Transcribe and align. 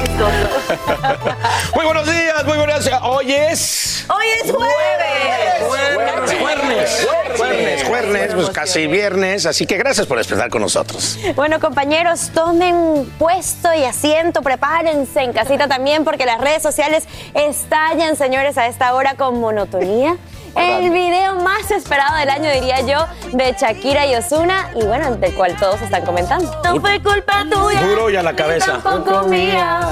Muy 1.74 1.84
buenos 1.84 2.06
días, 2.06 2.44
muy 2.44 2.56
buenos 2.56 2.84
días. 2.84 3.00
Hoy 3.02 3.32
es. 3.32 4.06
Hoy 4.08 4.26
es 4.42 4.50
jueves. 4.50 4.70
Jueves, 5.68 7.06
jueves, 7.36 7.84
jueves, 7.84 8.34
pues 8.34 8.50
casi 8.50 8.86
viernes, 8.86 9.46
así 9.46 9.66
que 9.66 9.76
gracias 9.76 10.06
por 10.06 10.18
despertar 10.18 10.48
con 10.50 10.62
nosotros. 10.62 11.18
Bueno, 11.34 11.60
compañeros, 11.60 12.30
tomen 12.34 13.10
puesto 13.18 13.72
y 13.74 13.84
asiento, 13.84 14.42
prepárense 14.42 15.20
en 15.20 15.32
casita 15.32 15.68
también, 15.68 16.04
porque 16.04 16.24
las 16.26 16.40
redes 16.40 16.62
sociales 16.62 17.04
estallan, 17.34 18.16
señores, 18.16 18.56
a 18.58 18.66
esta 18.66 18.94
hora 18.94 19.14
con 19.14 19.40
monotonía. 19.40 20.16
El 20.56 20.90
video 20.90 21.36
más 21.36 21.70
esperado 21.70 22.16
del 22.16 22.28
año, 22.28 22.50
diría 22.50 22.80
yo, 22.80 23.06
de 23.32 23.54
Shakira 23.58 24.06
y 24.06 24.14
Osuna, 24.16 24.70
y 24.74 24.84
bueno, 24.84 25.14
del 25.16 25.34
cual 25.34 25.56
todos 25.56 25.80
están 25.80 26.04
comentando. 26.04 26.50
No 26.64 26.80
fue 26.80 27.00
culpa 27.00 27.44
tuya. 27.50 27.80
Duro 27.82 28.10
y 28.10 28.16
a 28.16 28.22
la 28.22 28.34
cabeza. 28.34 28.80
Tampoco 28.82 29.28
mía. 29.28 29.89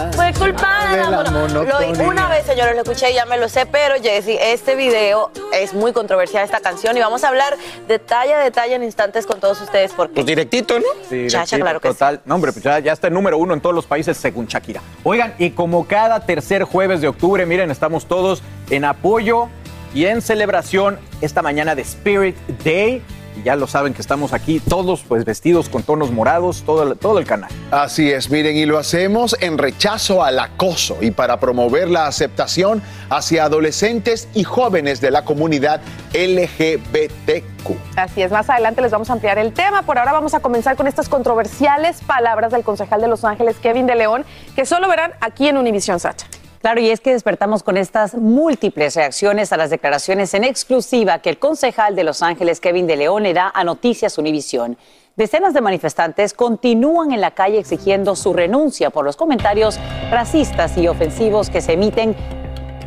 Culpa 0.52 0.88
de 0.90 0.96
la 0.96 1.10
mono- 1.10 1.48
Lo- 1.64 2.04
una 2.08 2.28
vez, 2.28 2.46
señores, 2.46 2.74
lo 2.74 2.82
escuché 2.82 3.10
y 3.10 3.14
ya 3.14 3.26
me 3.26 3.36
lo 3.36 3.48
sé, 3.48 3.66
pero 3.66 3.94
Jessy, 4.02 4.36
este 4.40 4.74
video 4.76 5.30
es 5.52 5.74
muy 5.74 5.92
controversial, 5.92 6.44
esta 6.44 6.60
canción, 6.60 6.96
y 6.96 7.00
vamos 7.00 7.24
a 7.24 7.28
hablar 7.28 7.56
detalle 7.86 8.34
a 8.34 8.38
detalle 8.38 8.74
en 8.74 8.82
instantes 8.82 9.26
con 9.26 9.40
todos 9.40 9.60
ustedes. 9.60 9.92
Porque 9.92 10.14
Pues 10.14 10.26
directito, 10.26 10.78
¿no? 10.78 10.86
Sí, 11.08 11.26
Chacha, 11.28 11.58
claro 11.58 11.80
que 11.80 11.88
total. 11.88 12.20
No, 12.24 12.34
hombre, 12.36 12.52
pues 12.52 12.64
ya, 12.64 12.78
ya 12.78 12.92
está 12.92 13.08
el 13.08 13.14
número 13.14 13.38
uno 13.38 13.54
en 13.54 13.60
todos 13.60 13.74
los 13.74 13.86
países 13.86 14.16
según 14.16 14.46
Shakira. 14.46 14.80
Oigan, 15.04 15.34
y 15.38 15.50
como 15.50 15.86
cada 15.86 16.20
tercer 16.20 16.64
jueves 16.64 17.00
de 17.00 17.08
octubre, 17.08 17.44
miren, 17.46 17.70
estamos 17.70 18.06
todos 18.06 18.42
en 18.70 18.84
apoyo 18.84 19.48
y 19.94 20.06
en 20.06 20.22
celebración 20.22 20.98
esta 21.20 21.42
mañana 21.42 21.74
de 21.74 21.82
Spirit 21.82 22.36
Day. 22.64 23.02
Y 23.38 23.44
ya 23.44 23.56
lo 23.56 23.66
saben 23.66 23.94
que 23.94 24.00
estamos 24.00 24.32
aquí 24.32 24.60
todos 24.60 25.04
pues 25.06 25.24
vestidos 25.24 25.68
con 25.68 25.82
tonos 25.82 26.10
morados, 26.10 26.62
todo 26.64 26.82
el, 26.82 26.98
todo 26.98 27.18
el 27.18 27.26
canal. 27.26 27.50
Así 27.70 28.10
es, 28.10 28.30
miren, 28.30 28.56
y 28.56 28.66
lo 28.66 28.78
hacemos 28.78 29.36
en 29.40 29.58
rechazo 29.58 30.24
al 30.24 30.38
acoso 30.38 30.96
y 31.00 31.10
para 31.10 31.38
promover 31.38 31.88
la 31.88 32.06
aceptación 32.06 32.82
hacia 33.10 33.44
adolescentes 33.44 34.28
y 34.34 34.44
jóvenes 34.44 35.00
de 35.00 35.10
la 35.10 35.24
comunidad 35.24 35.80
LGBTQ. 36.12 37.70
Así 37.96 38.22
es, 38.22 38.32
más 38.32 38.48
adelante 38.50 38.82
les 38.82 38.90
vamos 38.90 39.10
a 39.10 39.12
ampliar 39.12 39.38
el 39.38 39.52
tema. 39.52 39.82
Por 39.82 39.98
ahora 39.98 40.12
vamos 40.12 40.34
a 40.34 40.40
comenzar 40.40 40.76
con 40.76 40.86
estas 40.86 41.08
controversiales 41.08 42.00
palabras 42.06 42.52
del 42.52 42.64
concejal 42.64 43.00
de 43.00 43.08
Los 43.08 43.24
Ángeles, 43.24 43.56
Kevin 43.62 43.86
de 43.86 43.94
León, 43.94 44.24
que 44.56 44.64
solo 44.66 44.88
verán 44.88 45.12
aquí 45.20 45.48
en 45.48 45.58
Univisión 45.58 46.00
Sacha. 46.00 46.26
Claro, 46.60 46.80
y 46.80 46.90
es 46.90 47.00
que 47.00 47.12
despertamos 47.12 47.62
con 47.62 47.76
estas 47.76 48.14
múltiples 48.14 48.96
reacciones 48.96 49.52
a 49.52 49.56
las 49.56 49.70
declaraciones 49.70 50.34
en 50.34 50.42
exclusiva 50.42 51.20
que 51.20 51.30
el 51.30 51.38
concejal 51.38 51.94
de 51.94 52.02
Los 52.02 52.20
Ángeles, 52.22 52.60
Kevin 52.60 52.86
de 52.88 52.96
León, 52.96 53.22
le 53.22 53.32
da 53.32 53.52
a 53.54 53.62
Noticias 53.62 54.18
Univisión. 54.18 54.76
Decenas 55.14 55.54
de 55.54 55.60
manifestantes 55.60 56.34
continúan 56.34 57.12
en 57.12 57.20
la 57.20 57.32
calle 57.32 57.58
exigiendo 57.58 58.16
su 58.16 58.32
renuncia 58.32 58.90
por 58.90 59.04
los 59.04 59.16
comentarios 59.16 59.78
racistas 60.10 60.76
y 60.76 60.88
ofensivos 60.88 61.48
que 61.50 61.60
se 61.60 61.74
emiten 61.74 62.16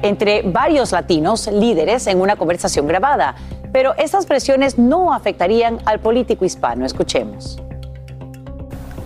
entre 0.01 0.41
varios 0.41 0.91
latinos 0.91 1.47
líderes 1.47 2.07
en 2.07 2.19
una 2.19 2.35
conversación 2.35 2.87
grabada. 2.87 3.35
Pero 3.71 3.95
estas 3.97 4.25
presiones 4.25 4.77
no 4.77 5.13
afectarían 5.13 5.79
al 5.85 5.99
político 5.99 6.43
hispano. 6.43 6.85
Escuchemos. 6.85 7.61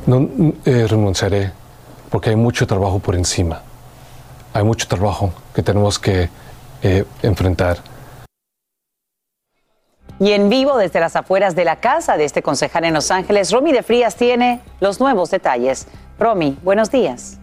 No 0.07 0.27
eh, 0.65 0.87
renunciaré 0.87 1.51
porque 2.09 2.31
hay 2.31 2.35
mucho 2.35 2.65
trabajo 2.65 2.99
por 2.99 3.15
encima. 3.15 3.61
Hay 4.55 4.63
mucho 4.63 4.87
trabajo 4.87 5.33
que 5.53 5.61
tenemos 5.61 5.99
que 5.99 6.29
eh, 6.81 7.03
enfrentar. 7.21 7.79
Y 10.17 10.31
en 10.31 10.47
vivo 10.47 10.77
desde 10.77 11.01
las 11.01 11.17
afueras 11.17 11.55
de 11.55 11.65
la 11.65 11.81
casa 11.81 12.15
de 12.15 12.23
este 12.23 12.41
concejal 12.41 12.85
en 12.85 12.93
Los 12.93 13.11
Ángeles, 13.11 13.51
Romy 13.51 13.73
de 13.73 13.83
Frías 13.83 14.15
tiene 14.15 14.61
los 14.79 15.01
nuevos 15.01 15.29
detalles. 15.29 15.89
Romy, 16.17 16.57
buenos 16.63 16.89
días. 16.89 17.37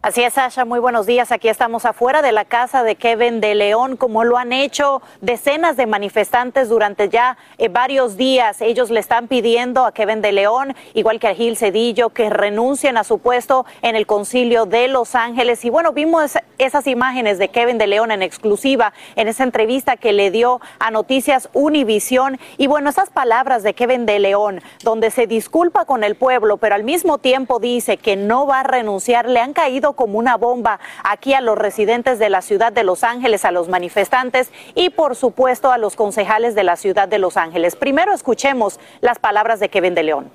Así 0.00 0.22
es, 0.22 0.34
Sasha, 0.34 0.64
muy 0.64 0.78
buenos 0.78 1.06
días. 1.06 1.32
Aquí 1.32 1.48
estamos 1.48 1.84
afuera 1.84 2.22
de 2.22 2.30
la 2.30 2.44
casa 2.44 2.84
de 2.84 2.94
Kevin 2.94 3.40
de 3.40 3.56
León, 3.56 3.96
como 3.96 4.22
lo 4.22 4.38
han 4.38 4.52
hecho 4.52 5.02
decenas 5.20 5.76
de 5.76 5.86
manifestantes 5.86 6.68
durante 6.68 7.08
ya 7.08 7.36
eh, 7.58 7.66
varios 7.66 8.16
días. 8.16 8.60
Ellos 8.60 8.90
le 8.90 9.00
están 9.00 9.26
pidiendo 9.26 9.84
a 9.84 9.90
Kevin 9.90 10.20
de 10.20 10.30
León, 10.30 10.76
igual 10.94 11.18
que 11.18 11.26
a 11.26 11.34
Gil 11.34 11.56
Cedillo, 11.56 12.10
que 12.10 12.30
renuncien 12.30 12.96
a 12.96 13.02
su 13.02 13.18
puesto 13.18 13.66
en 13.82 13.96
el 13.96 14.06
concilio 14.06 14.66
de 14.66 14.86
Los 14.86 15.16
Ángeles. 15.16 15.64
Y 15.64 15.70
bueno, 15.70 15.90
vimos 15.90 16.38
esas 16.58 16.86
imágenes 16.86 17.38
de 17.38 17.48
Kevin 17.48 17.76
de 17.76 17.88
León 17.88 18.12
en 18.12 18.22
exclusiva 18.22 18.92
en 19.16 19.26
esa 19.26 19.42
entrevista 19.42 19.96
que 19.96 20.12
le 20.12 20.30
dio 20.30 20.60
a 20.78 20.92
Noticias 20.92 21.48
Univisión. 21.54 22.38
Y 22.56 22.68
bueno, 22.68 22.88
esas 22.88 23.10
palabras 23.10 23.64
de 23.64 23.74
Kevin 23.74 24.06
de 24.06 24.20
León, 24.20 24.62
donde 24.84 25.10
se 25.10 25.26
disculpa 25.26 25.86
con 25.86 26.04
el 26.04 26.14
pueblo, 26.14 26.56
pero 26.56 26.76
al 26.76 26.84
mismo 26.84 27.18
tiempo 27.18 27.58
dice 27.58 27.96
que 27.96 28.14
no 28.14 28.46
va 28.46 28.60
a 28.60 28.62
renunciar, 28.62 29.28
le 29.28 29.40
han 29.40 29.52
caído 29.52 29.87
como 29.94 30.18
una 30.18 30.36
bomba 30.36 30.80
aquí 31.04 31.34
a 31.34 31.40
los 31.40 31.56
residentes 31.58 32.18
de 32.18 32.30
la 32.30 32.42
ciudad 32.42 32.72
de 32.72 32.84
Los 32.84 33.04
Ángeles, 33.04 33.44
a 33.44 33.50
los 33.50 33.68
manifestantes 33.68 34.50
y 34.74 34.90
por 34.90 35.16
supuesto 35.16 35.70
a 35.72 35.78
los 35.78 35.96
concejales 35.96 36.54
de 36.54 36.64
la 36.64 36.76
ciudad 36.76 37.08
de 37.08 37.18
Los 37.18 37.36
Ángeles. 37.36 37.76
Primero 37.76 38.12
escuchemos 38.12 38.80
las 39.00 39.18
palabras 39.18 39.60
de 39.60 39.68
Kevin 39.68 39.94
de 39.94 40.02
León. 40.02 40.30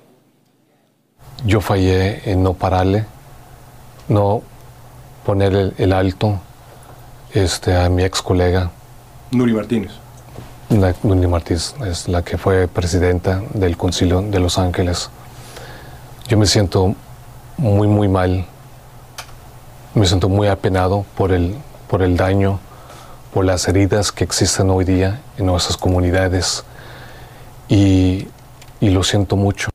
Yo 1.44 1.60
fallé 1.60 2.30
en 2.30 2.42
no 2.42 2.54
pararle, 2.54 3.04
no 4.08 4.42
poner 5.26 5.52
el, 5.54 5.74
el 5.78 5.92
alto 5.92 6.38
este, 7.32 7.76
a 7.76 7.88
mi 7.88 8.04
ex 8.04 8.22
colega. 8.22 8.70
Nuri 9.30 9.52
Martínez. 9.52 9.92
La- 10.70 10.94
Nuri 11.02 11.26
Martínez 11.26 11.74
es 11.86 12.08
la 12.08 12.22
que 12.22 12.38
fue 12.38 12.68
presidenta 12.68 13.42
del 13.52 13.76
Concilio 13.76 14.22
de 14.22 14.38
Los 14.38 14.58
Ángeles. 14.58 15.10
Yo 16.28 16.38
me 16.38 16.46
siento 16.46 16.94
muy, 17.58 17.86
muy 17.88 18.08
mal. 18.08 18.46
Me 19.94 20.06
siento 20.06 20.28
muy 20.28 20.48
apenado 20.48 21.04
por 21.16 21.30
el, 21.30 21.54
por 21.88 22.02
el 22.02 22.16
daño, 22.16 22.58
por 23.32 23.44
las 23.44 23.68
heridas 23.68 24.10
que 24.10 24.24
existen 24.24 24.68
hoy 24.70 24.84
día 24.84 25.20
en 25.38 25.46
nuestras 25.46 25.76
comunidades. 25.76 26.64
Y, 27.68 28.26
y 28.80 28.90
lo 28.90 29.04
siento 29.04 29.36
mucho. 29.36 29.70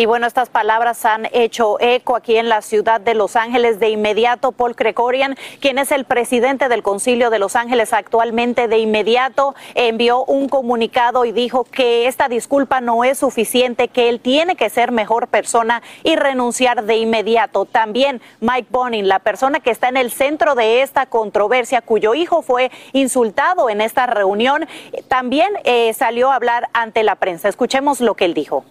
Y 0.00 0.06
bueno, 0.06 0.26
estas 0.26 0.48
palabras 0.48 1.04
han 1.04 1.28
hecho 1.30 1.78
eco 1.78 2.16
aquí 2.16 2.38
en 2.38 2.48
la 2.48 2.62
ciudad 2.62 3.02
de 3.02 3.12
Los 3.12 3.36
Ángeles. 3.36 3.80
De 3.80 3.90
inmediato, 3.90 4.50
Paul 4.50 4.74
Krekorian, 4.74 5.36
quien 5.60 5.76
es 5.76 5.92
el 5.92 6.06
presidente 6.06 6.70
del 6.70 6.82
Concilio 6.82 7.28
de 7.28 7.38
Los 7.38 7.54
Ángeles 7.54 7.92
actualmente, 7.92 8.66
de 8.66 8.78
inmediato 8.78 9.54
envió 9.74 10.24
un 10.24 10.48
comunicado 10.48 11.26
y 11.26 11.32
dijo 11.32 11.64
que 11.64 12.06
esta 12.06 12.30
disculpa 12.30 12.80
no 12.80 13.04
es 13.04 13.18
suficiente, 13.18 13.88
que 13.88 14.08
él 14.08 14.20
tiene 14.20 14.56
que 14.56 14.70
ser 14.70 14.90
mejor 14.90 15.28
persona 15.28 15.82
y 16.02 16.16
renunciar 16.16 16.84
de 16.84 16.96
inmediato. 16.96 17.66
También 17.66 18.22
Mike 18.40 18.68
Bonin, 18.70 19.06
la 19.06 19.18
persona 19.18 19.60
que 19.60 19.70
está 19.70 19.90
en 19.90 19.98
el 19.98 20.10
centro 20.10 20.54
de 20.54 20.80
esta 20.80 21.04
controversia, 21.04 21.82
cuyo 21.82 22.14
hijo 22.14 22.40
fue 22.40 22.70
insultado 22.94 23.68
en 23.68 23.82
esta 23.82 24.06
reunión, 24.06 24.66
también 25.08 25.52
eh, 25.64 25.92
salió 25.92 26.30
a 26.30 26.36
hablar 26.36 26.70
ante 26.72 27.02
la 27.02 27.16
prensa. 27.16 27.50
Escuchemos 27.50 28.00
lo 28.00 28.14
que 28.14 28.24
él 28.24 28.32
dijo. 28.32 28.64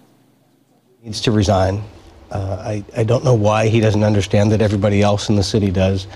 Needs 1.03 1.21
to 1.21 1.31
resign. 1.31 1.81
Uh, 2.29 2.57
I, 2.59 2.83
I 2.95 3.03
don't 3.05 3.23
know 3.23 3.33
why 3.33 3.69
he 3.69 3.79
doesn't 3.79 4.03
understand 4.03 4.51
that 4.51 4.61
everybody 4.61 5.01
else 5.01 5.29
in 5.29 5.37
the 5.37 5.43
city 5.43 5.71
does. 5.71 6.07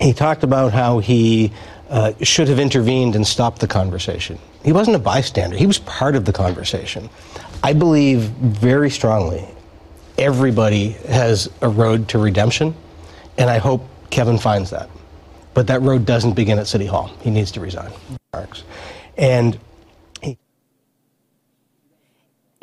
He 0.00 0.12
talked 0.12 0.42
about 0.42 0.72
how 0.72 0.98
he 0.98 1.52
uh, 1.88 2.12
should 2.22 2.48
have 2.48 2.58
intervened 2.58 3.14
and 3.14 3.24
stopped 3.24 3.60
the 3.60 3.68
conversation. 3.68 4.40
He 4.64 4.72
wasn't 4.72 4.96
a 4.96 4.98
bystander, 4.98 5.56
he 5.56 5.66
was 5.66 5.78
part 5.78 6.16
of 6.16 6.24
the 6.24 6.32
conversation. 6.32 7.08
I 7.62 7.72
believe 7.72 8.22
very 8.22 8.90
strongly 8.90 9.46
everybody 10.18 10.90
has 11.08 11.48
a 11.60 11.68
road 11.68 12.08
to 12.08 12.18
redemption, 12.18 12.74
and 13.38 13.48
I 13.48 13.58
hope 13.58 13.86
Kevin 14.10 14.38
finds 14.38 14.70
that. 14.70 14.90
But 15.54 15.68
that 15.68 15.82
road 15.82 16.04
doesn't 16.04 16.32
begin 16.32 16.58
at 16.58 16.66
City 16.66 16.86
Hall. 16.86 17.12
He 17.20 17.30
needs 17.30 17.52
to 17.52 17.60
resign. 17.60 17.92
And 19.16 19.58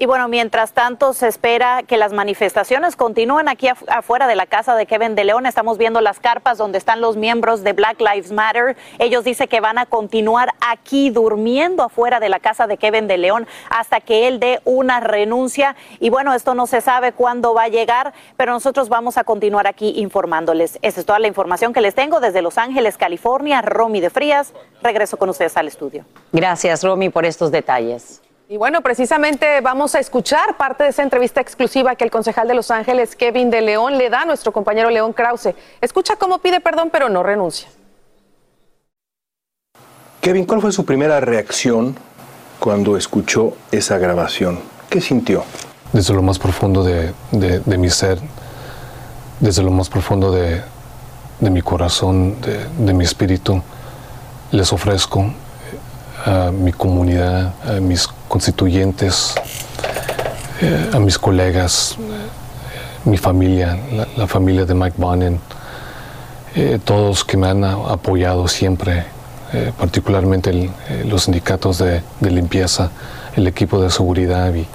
Y 0.01 0.05
bueno, 0.05 0.29
mientras 0.29 0.71
tanto 0.71 1.11
se 1.11 1.27
espera 1.27 1.83
que 1.83 1.97
las 1.97 2.13
manifestaciones 2.13 2.95
continúen 2.95 3.49
aquí 3.49 3.67
af- 3.67 3.83
afuera 3.89 4.27
de 4.27 4.35
la 4.37 4.45
casa 4.45 4.75
de 4.75 4.85
Kevin 4.85 5.13
de 5.13 5.25
León. 5.25 5.45
Estamos 5.45 5.77
viendo 5.77 5.99
las 5.99 6.21
carpas 6.21 6.57
donde 6.57 6.77
están 6.77 7.01
los 7.01 7.17
miembros 7.17 7.63
de 7.65 7.73
Black 7.73 7.99
Lives 7.99 8.31
Matter. 8.31 8.77
Ellos 8.97 9.25
dicen 9.25 9.49
que 9.49 9.59
van 9.59 9.77
a 9.77 9.85
continuar 9.85 10.53
aquí 10.65 11.09
durmiendo 11.09 11.83
afuera 11.83 12.21
de 12.21 12.29
la 12.29 12.39
casa 12.39 12.65
de 12.65 12.77
Kevin 12.77 13.07
de 13.09 13.17
León 13.17 13.45
hasta 13.69 13.99
que 13.99 14.29
él 14.29 14.39
dé 14.39 14.61
una 14.63 15.01
renuncia. 15.01 15.75
Y 15.99 16.09
bueno, 16.09 16.33
esto 16.33 16.55
no 16.55 16.65
se 16.65 16.79
sabe 16.79 17.11
cuándo 17.11 17.53
va 17.53 17.63
a 17.63 17.67
llegar, 17.67 18.13
pero 18.37 18.53
nosotros 18.53 18.87
vamos 18.87 19.17
a 19.17 19.25
continuar 19.25 19.67
aquí 19.67 19.95
informándoles. 19.97 20.79
Esa 20.81 21.01
es 21.01 21.05
toda 21.05 21.19
la 21.19 21.27
información 21.27 21.73
que 21.73 21.81
les 21.81 21.93
tengo 21.93 22.21
desde 22.21 22.41
Los 22.41 22.57
Ángeles, 22.57 22.95
California. 22.95 23.61
Romy 23.61 23.99
de 23.99 24.09
Frías, 24.09 24.53
regreso 24.81 25.17
con 25.17 25.27
ustedes 25.27 25.57
al 25.57 25.67
estudio. 25.67 26.05
Gracias, 26.31 26.85
Romy, 26.85 27.09
por 27.09 27.25
estos 27.25 27.51
detalles. 27.51 28.21
Y 28.51 28.57
bueno, 28.57 28.81
precisamente 28.81 29.61
vamos 29.61 29.93
a 29.93 29.99
escuchar 29.99 30.57
parte 30.57 30.83
de 30.83 30.89
esa 30.89 31.03
entrevista 31.03 31.39
exclusiva 31.39 31.93
que 31.95 32.03
el 32.03 32.09
concejal 32.09 32.47
de 32.47 32.55
Los 32.55 32.71
Ángeles, 32.71 33.15
Kevin 33.15 33.51
de 33.51 33.61
León, 33.61 33.99
le 33.99 34.09
da 34.09 34.21
a 34.21 34.25
nuestro 34.25 34.51
compañero 34.51 34.89
León 34.89 35.13
Krause. 35.13 35.53
Escucha 35.81 36.15
cómo 36.15 36.39
pide 36.39 36.59
perdón, 36.59 36.89
pero 36.91 37.09
no 37.09 37.21
renuncia. 37.21 37.69
Kevin, 40.19 40.45
¿cuál 40.45 40.61
fue 40.61 40.71
su 40.71 40.83
primera 40.83 41.19
reacción 41.19 41.95
cuando 42.59 42.97
escuchó 42.97 43.53
esa 43.71 43.99
grabación? 43.99 44.59
¿Qué 44.89 44.99
sintió? 44.99 45.43
Desde 45.93 46.15
lo 46.15 46.23
más 46.23 46.39
profundo 46.39 46.83
de, 46.83 47.13
de- 47.31 47.59
de 47.59 47.77
mi 47.77 47.91
ser, 47.91 48.17
desde 49.39 49.61
lo 49.61 49.69
más 49.69 49.89
profundo 49.89 50.31
de, 50.31 50.63
de 51.39 51.49
mi 51.51 51.61
corazón, 51.61 52.41
de, 52.41 52.65
de 52.83 52.93
mi 52.95 53.03
espíritu, 53.03 53.61
les 54.49 54.73
ofrezco 54.73 55.31
a 56.25 56.49
mi 56.51 56.73
comunidad, 56.73 57.53
a 57.63 57.79
mis 57.79 58.07
constituyentes, 58.29 59.35
eh, 60.61 60.91
a 60.93 60.99
mis 60.99 61.17
colegas, 61.17 61.97
mi 63.03 63.17
familia, 63.17 63.77
la, 63.91 64.07
la 64.15 64.27
familia 64.27 64.65
de 64.65 64.73
Mike 64.73 64.95
Bonin, 64.97 65.39
eh, 66.55 66.79
todos 66.83 67.25
que 67.25 67.35
me 67.37 67.47
han 67.49 67.63
apoyado 67.63 68.47
siempre, 68.47 69.03
eh, 69.53 69.71
particularmente 69.77 70.49
el- 70.51 70.69
eh, 70.89 71.03
los 71.05 71.23
sindicatos 71.23 71.77
de, 71.79 72.01
de 72.19 72.31
limpieza, 72.31 72.91
el 73.35 73.47
equipo 73.47 73.81
de 73.81 73.89
seguridad 73.89 74.53
y, 74.53 74.67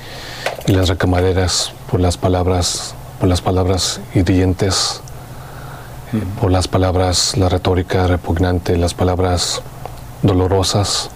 y 0.67 0.73
las 0.73 0.89
recamaderas 0.89 1.73
por 1.91 2.01
las 2.01 2.17
palabras, 2.17 2.95
por 3.21 3.29
las 3.29 3.41
palabras 3.41 4.01
hirientes, 4.15 5.01
eh, 6.13 6.23
por 6.41 6.51
las 6.51 6.67
palabras, 6.67 7.37
la 7.37 7.49
retórica 7.49 8.07
repugnante, 8.07 8.77
las 8.77 8.95
palabras 8.95 9.63
dolorosas. 10.23 11.11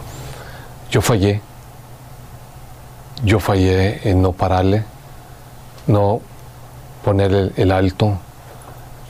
Yo 0.91 1.01
fallé. 1.03 1.41
Yo 3.25 3.41
fallé 3.41 4.09
en 4.09 4.23
no 4.23 4.33
pararle, 4.33 4.85
no 5.87 6.21
poner 7.05 7.33
el, 7.33 7.53
el 7.57 7.73
alto 7.73 8.19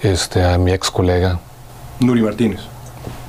este, 0.03 0.45
a 0.45 0.59
mi 0.59 0.73
ex 0.73 0.91
colega. 0.91 1.39
Nuri 2.01 2.23
Martínez. 2.23 2.61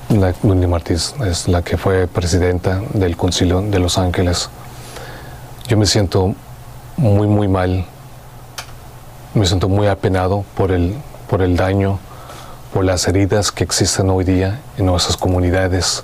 La, 0.10 0.34
Nuri 0.44 0.68
Martínez 0.68 1.14
es 1.26 1.48
la 1.48 1.62
que 1.62 1.78
fue 1.78 2.08
presidenta 2.08 2.82
del 2.94 3.18
Concilio 3.18 3.62
de 3.62 3.80
Los 3.80 3.98
Ángeles. 3.98 4.50
Yo 5.68 5.78
me 5.78 5.86
siento 5.86 6.34
muy, 6.98 7.28
muy 7.28 7.48
mal. 7.48 7.86
Me 9.34 9.46
siento 9.46 9.70
muy 9.70 9.88
apenado 9.88 10.44
por 10.56 10.72
el, 10.72 10.96
por 11.30 11.42
el 11.42 11.56
daño, 11.56 12.00
por 12.74 12.86
las 12.86 13.08
heridas 13.08 13.52
que 13.52 13.64
existen 13.64 14.10
hoy 14.10 14.24
día 14.24 14.60
en 14.78 14.86
nuestras 14.86 15.18
comunidades. 15.18 16.04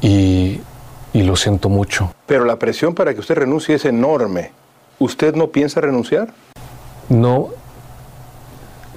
Y, 0.00 0.60
y 1.12 1.22
lo 1.22 1.36
siento 1.36 1.68
mucho. 1.68 2.12
Pero 2.26 2.44
la 2.44 2.56
presión 2.56 2.94
para 2.94 3.14
que 3.14 3.20
usted 3.20 3.34
renuncie 3.34 3.74
es 3.74 3.84
enorme. 3.84 4.52
¿Usted 4.98 5.34
no 5.34 5.48
piensa 5.48 5.80
renunciar? 5.80 6.32
No, 7.08 7.48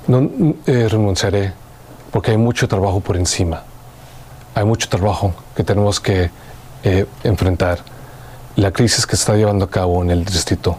no 0.08 0.30
eh, 0.66 0.88
renunciaré 0.90 1.54
porque 2.12 2.32
hay 2.32 2.38
mucho 2.38 2.68
trabajo 2.68 3.00
por 3.02 3.18
encima. 3.18 3.64
Hay 4.54 4.64
mucho 4.64 4.88
trabajo 4.88 5.34
que 5.56 5.64
tenemos 5.64 6.00
que 6.00 6.30
eh, 6.84 7.06
enfrentar. 7.24 7.80
La 8.56 8.72
crisis 8.72 9.06
que 9.06 9.18
se 9.18 9.24
está 9.24 9.36
llevando 9.36 9.66
a 9.66 9.70
cabo 9.70 10.02
en 10.02 10.12
el 10.12 10.24
distrito, 10.24 10.78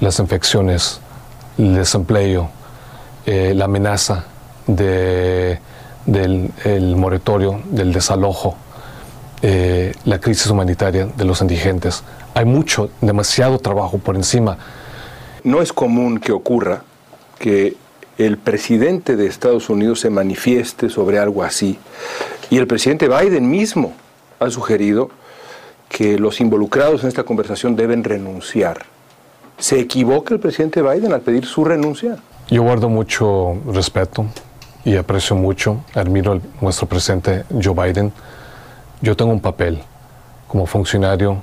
las 0.00 0.18
infecciones, 0.20 1.00
el 1.58 1.74
desempleo, 1.74 2.48
eh, 3.26 3.52
la 3.54 3.66
amenaza 3.66 4.24
de, 4.66 5.58
del 6.06 6.50
el 6.64 6.96
moratorio, 6.96 7.60
del 7.66 7.92
desalojo, 7.92 8.56
eh, 9.42 9.94
la 10.04 10.18
crisis 10.18 10.46
humanitaria 10.48 11.06
de 11.06 11.24
los 11.24 11.40
indigentes. 11.40 12.02
Hay 12.34 12.44
mucho, 12.44 12.90
demasiado 13.00 13.58
trabajo 13.58 13.98
por 13.98 14.16
encima. 14.16 14.58
No 15.44 15.62
es 15.62 15.72
común 15.72 16.18
que 16.18 16.32
ocurra 16.32 16.82
que 17.38 17.76
el 18.18 18.38
presidente 18.38 19.16
de 19.16 19.26
Estados 19.26 19.68
Unidos 19.68 20.00
se 20.00 20.10
manifieste 20.10 20.88
sobre 20.88 21.18
algo 21.18 21.42
así. 21.42 21.78
Y 22.50 22.58
el 22.58 22.66
presidente 22.66 23.08
Biden 23.08 23.50
mismo 23.50 23.92
ha 24.40 24.50
sugerido 24.50 25.10
que 25.88 26.18
los 26.18 26.40
involucrados 26.40 27.02
en 27.02 27.08
esta 27.08 27.24
conversación 27.24 27.76
deben 27.76 28.04
renunciar. 28.04 28.86
¿Se 29.58 29.78
equivoca 29.80 30.34
el 30.34 30.40
presidente 30.40 30.82
Biden 30.82 31.12
al 31.12 31.20
pedir 31.20 31.46
su 31.46 31.64
renuncia? 31.64 32.16
Yo 32.48 32.62
guardo 32.62 32.88
mucho 32.88 33.56
respeto 33.72 34.26
y 34.84 34.96
aprecio 34.96 35.36
mucho, 35.36 35.84
admiro 35.94 36.32
a 36.32 36.40
nuestro 36.60 36.86
presidente 36.86 37.44
Joe 37.62 37.74
Biden. 37.74 38.12
Yo 39.06 39.16
tengo 39.16 39.30
un 39.30 39.38
papel 39.40 39.80
como 40.48 40.66
funcionario 40.66 41.40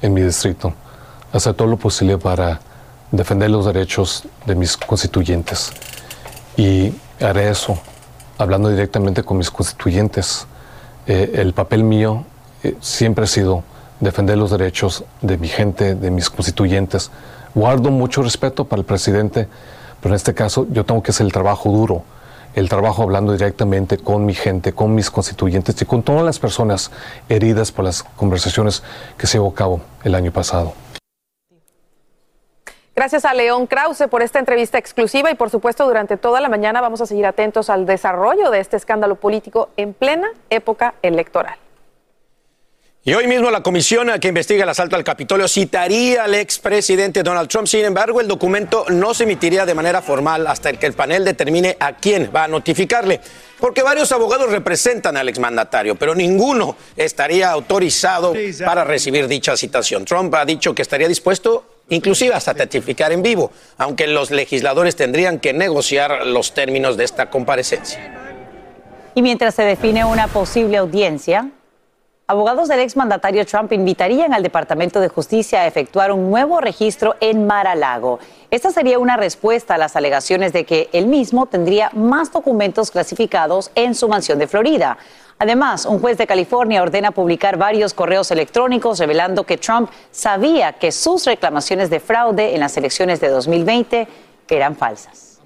en 0.00 0.14
mi 0.14 0.22
distrito, 0.22 0.72
hacer 1.30 1.52
todo 1.52 1.68
lo 1.68 1.76
posible 1.76 2.16
para 2.16 2.58
defender 3.10 3.50
los 3.50 3.66
derechos 3.66 4.24
de 4.46 4.54
mis 4.54 4.78
constituyentes. 4.78 5.74
Y 6.56 6.94
haré 7.20 7.50
eso 7.50 7.78
hablando 8.38 8.70
directamente 8.70 9.22
con 9.24 9.36
mis 9.36 9.50
constituyentes. 9.50 10.46
Eh, 11.06 11.32
el 11.34 11.52
papel 11.52 11.84
mío 11.84 12.24
eh, 12.62 12.76
siempre 12.80 13.24
ha 13.24 13.28
sido 13.28 13.62
defender 14.00 14.38
los 14.38 14.50
derechos 14.50 15.04
de 15.20 15.36
mi 15.36 15.48
gente, 15.48 15.94
de 15.94 16.10
mis 16.10 16.30
constituyentes. 16.30 17.10
Guardo 17.54 17.90
mucho 17.90 18.22
respeto 18.22 18.64
para 18.64 18.80
el 18.80 18.86
presidente, 18.86 19.48
pero 20.00 20.14
en 20.14 20.16
este 20.16 20.32
caso 20.32 20.66
yo 20.70 20.86
tengo 20.86 21.02
que 21.02 21.10
hacer 21.10 21.26
el 21.26 21.32
trabajo 21.32 21.70
duro, 21.70 22.04
el 22.54 22.68
trabajo 22.68 23.02
hablando 23.02 23.32
directamente 23.32 23.98
con 23.98 24.24
mi 24.26 24.34
gente, 24.34 24.72
con 24.72 24.94
mis 24.94 25.10
constituyentes 25.10 25.80
y 25.80 25.84
con 25.84 26.02
todas 26.02 26.24
las 26.24 26.38
personas 26.38 26.90
heridas 27.28 27.72
por 27.72 27.84
las 27.84 28.02
conversaciones 28.02 28.82
que 29.16 29.26
se 29.26 29.38
llevó 29.38 29.50
a 29.50 29.54
cabo 29.54 29.80
el 30.04 30.14
año 30.14 30.32
pasado. 30.32 30.74
Gracias 32.94 33.24
a 33.24 33.32
León 33.32 33.66
Krause 33.66 34.06
por 34.10 34.20
esta 34.20 34.38
entrevista 34.38 34.76
exclusiva 34.76 35.30
y 35.30 35.34
por 35.34 35.48
supuesto 35.48 35.86
durante 35.86 36.18
toda 36.18 36.42
la 36.42 36.50
mañana 36.50 36.82
vamos 36.82 37.00
a 37.00 37.06
seguir 37.06 37.24
atentos 37.24 37.70
al 37.70 37.86
desarrollo 37.86 38.50
de 38.50 38.60
este 38.60 38.76
escándalo 38.76 39.16
político 39.16 39.70
en 39.78 39.94
plena 39.94 40.28
época 40.50 40.94
electoral. 41.00 41.56
Y 43.04 43.14
hoy 43.14 43.26
mismo 43.26 43.50
la 43.50 43.64
comisión 43.64 44.08
que 44.20 44.28
investiga 44.28 44.62
el 44.62 44.68
asalto 44.68 44.94
al 44.94 45.02
Capitolio 45.02 45.48
citaría 45.48 46.22
al 46.22 46.36
expresidente 46.36 47.24
Donald 47.24 47.48
Trump. 47.48 47.66
Sin 47.66 47.84
embargo, 47.84 48.20
el 48.20 48.28
documento 48.28 48.84
no 48.90 49.12
se 49.12 49.24
emitiría 49.24 49.66
de 49.66 49.74
manera 49.74 50.00
formal 50.00 50.46
hasta 50.46 50.72
que 50.74 50.86
el 50.86 50.92
panel 50.92 51.24
determine 51.24 51.76
a 51.80 51.96
quién 51.96 52.30
va 52.32 52.44
a 52.44 52.48
notificarle. 52.48 53.20
Porque 53.58 53.82
varios 53.82 54.12
abogados 54.12 54.52
representan 54.52 55.16
al 55.16 55.28
exmandatario, 55.28 55.96
pero 55.96 56.14
ninguno 56.14 56.76
estaría 56.96 57.50
autorizado 57.50 58.34
para 58.64 58.84
recibir 58.84 59.26
dicha 59.26 59.56
citación. 59.56 60.04
Trump 60.04 60.32
ha 60.36 60.44
dicho 60.44 60.72
que 60.72 60.82
estaría 60.82 61.08
dispuesto 61.08 61.64
inclusive 61.88 62.34
hasta 62.34 62.54
testificar 62.54 63.10
en 63.10 63.24
vivo, 63.24 63.50
aunque 63.78 64.06
los 64.06 64.30
legisladores 64.30 64.94
tendrían 64.94 65.40
que 65.40 65.52
negociar 65.52 66.24
los 66.24 66.54
términos 66.54 66.96
de 66.96 67.02
esta 67.02 67.30
comparecencia. 67.30 68.14
Y 69.16 69.22
mientras 69.22 69.56
se 69.56 69.64
define 69.64 70.04
una 70.04 70.28
posible 70.28 70.76
audiencia, 70.76 71.50
abogados 72.26 72.68
del 72.68 72.80
exmandatario 72.80 73.44
Trump 73.44 73.72
invitarían 73.72 74.32
al 74.32 74.42
Departamento 74.42 75.00
de 75.00 75.08
Justicia 75.08 75.60
a 75.60 75.66
efectuar 75.66 76.12
un 76.12 76.30
nuevo 76.30 76.60
registro 76.60 77.16
en 77.20 77.46
Mar-a-Lago. 77.46 78.18
Esta 78.50 78.70
sería 78.70 78.98
una 78.98 79.16
respuesta 79.16 79.74
a 79.74 79.78
las 79.78 79.96
alegaciones 79.96 80.52
de 80.52 80.64
que 80.64 80.88
él 80.92 81.06
mismo 81.06 81.46
tendría 81.46 81.90
más 81.94 82.32
documentos 82.32 82.90
clasificados 82.90 83.70
en 83.74 83.94
su 83.94 84.08
mansión 84.08 84.38
de 84.38 84.46
Florida. 84.46 84.98
Además, 85.38 85.86
un 85.86 85.98
juez 85.98 86.18
de 86.18 86.26
California 86.26 86.82
ordena 86.82 87.10
publicar 87.10 87.56
varios 87.56 87.94
correos 87.94 88.30
electrónicos 88.30 88.98
revelando 88.98 89.44
que 89.44 89.58
Trump 89.58 89.90
sabía 90.10 90.74
que 90.74 90.92
sus 90.92 91.24
reclamaciones 91.26 91.90
de 91.90 92.00
fraude 92.00 92.54
en 92.54 92.60
las 92.60 92.76
elecciones 92.76 93.20
de 93.20 93.28
2020 93.28 94.08
eran 94.56 94.76
falsas. 94.76 95.40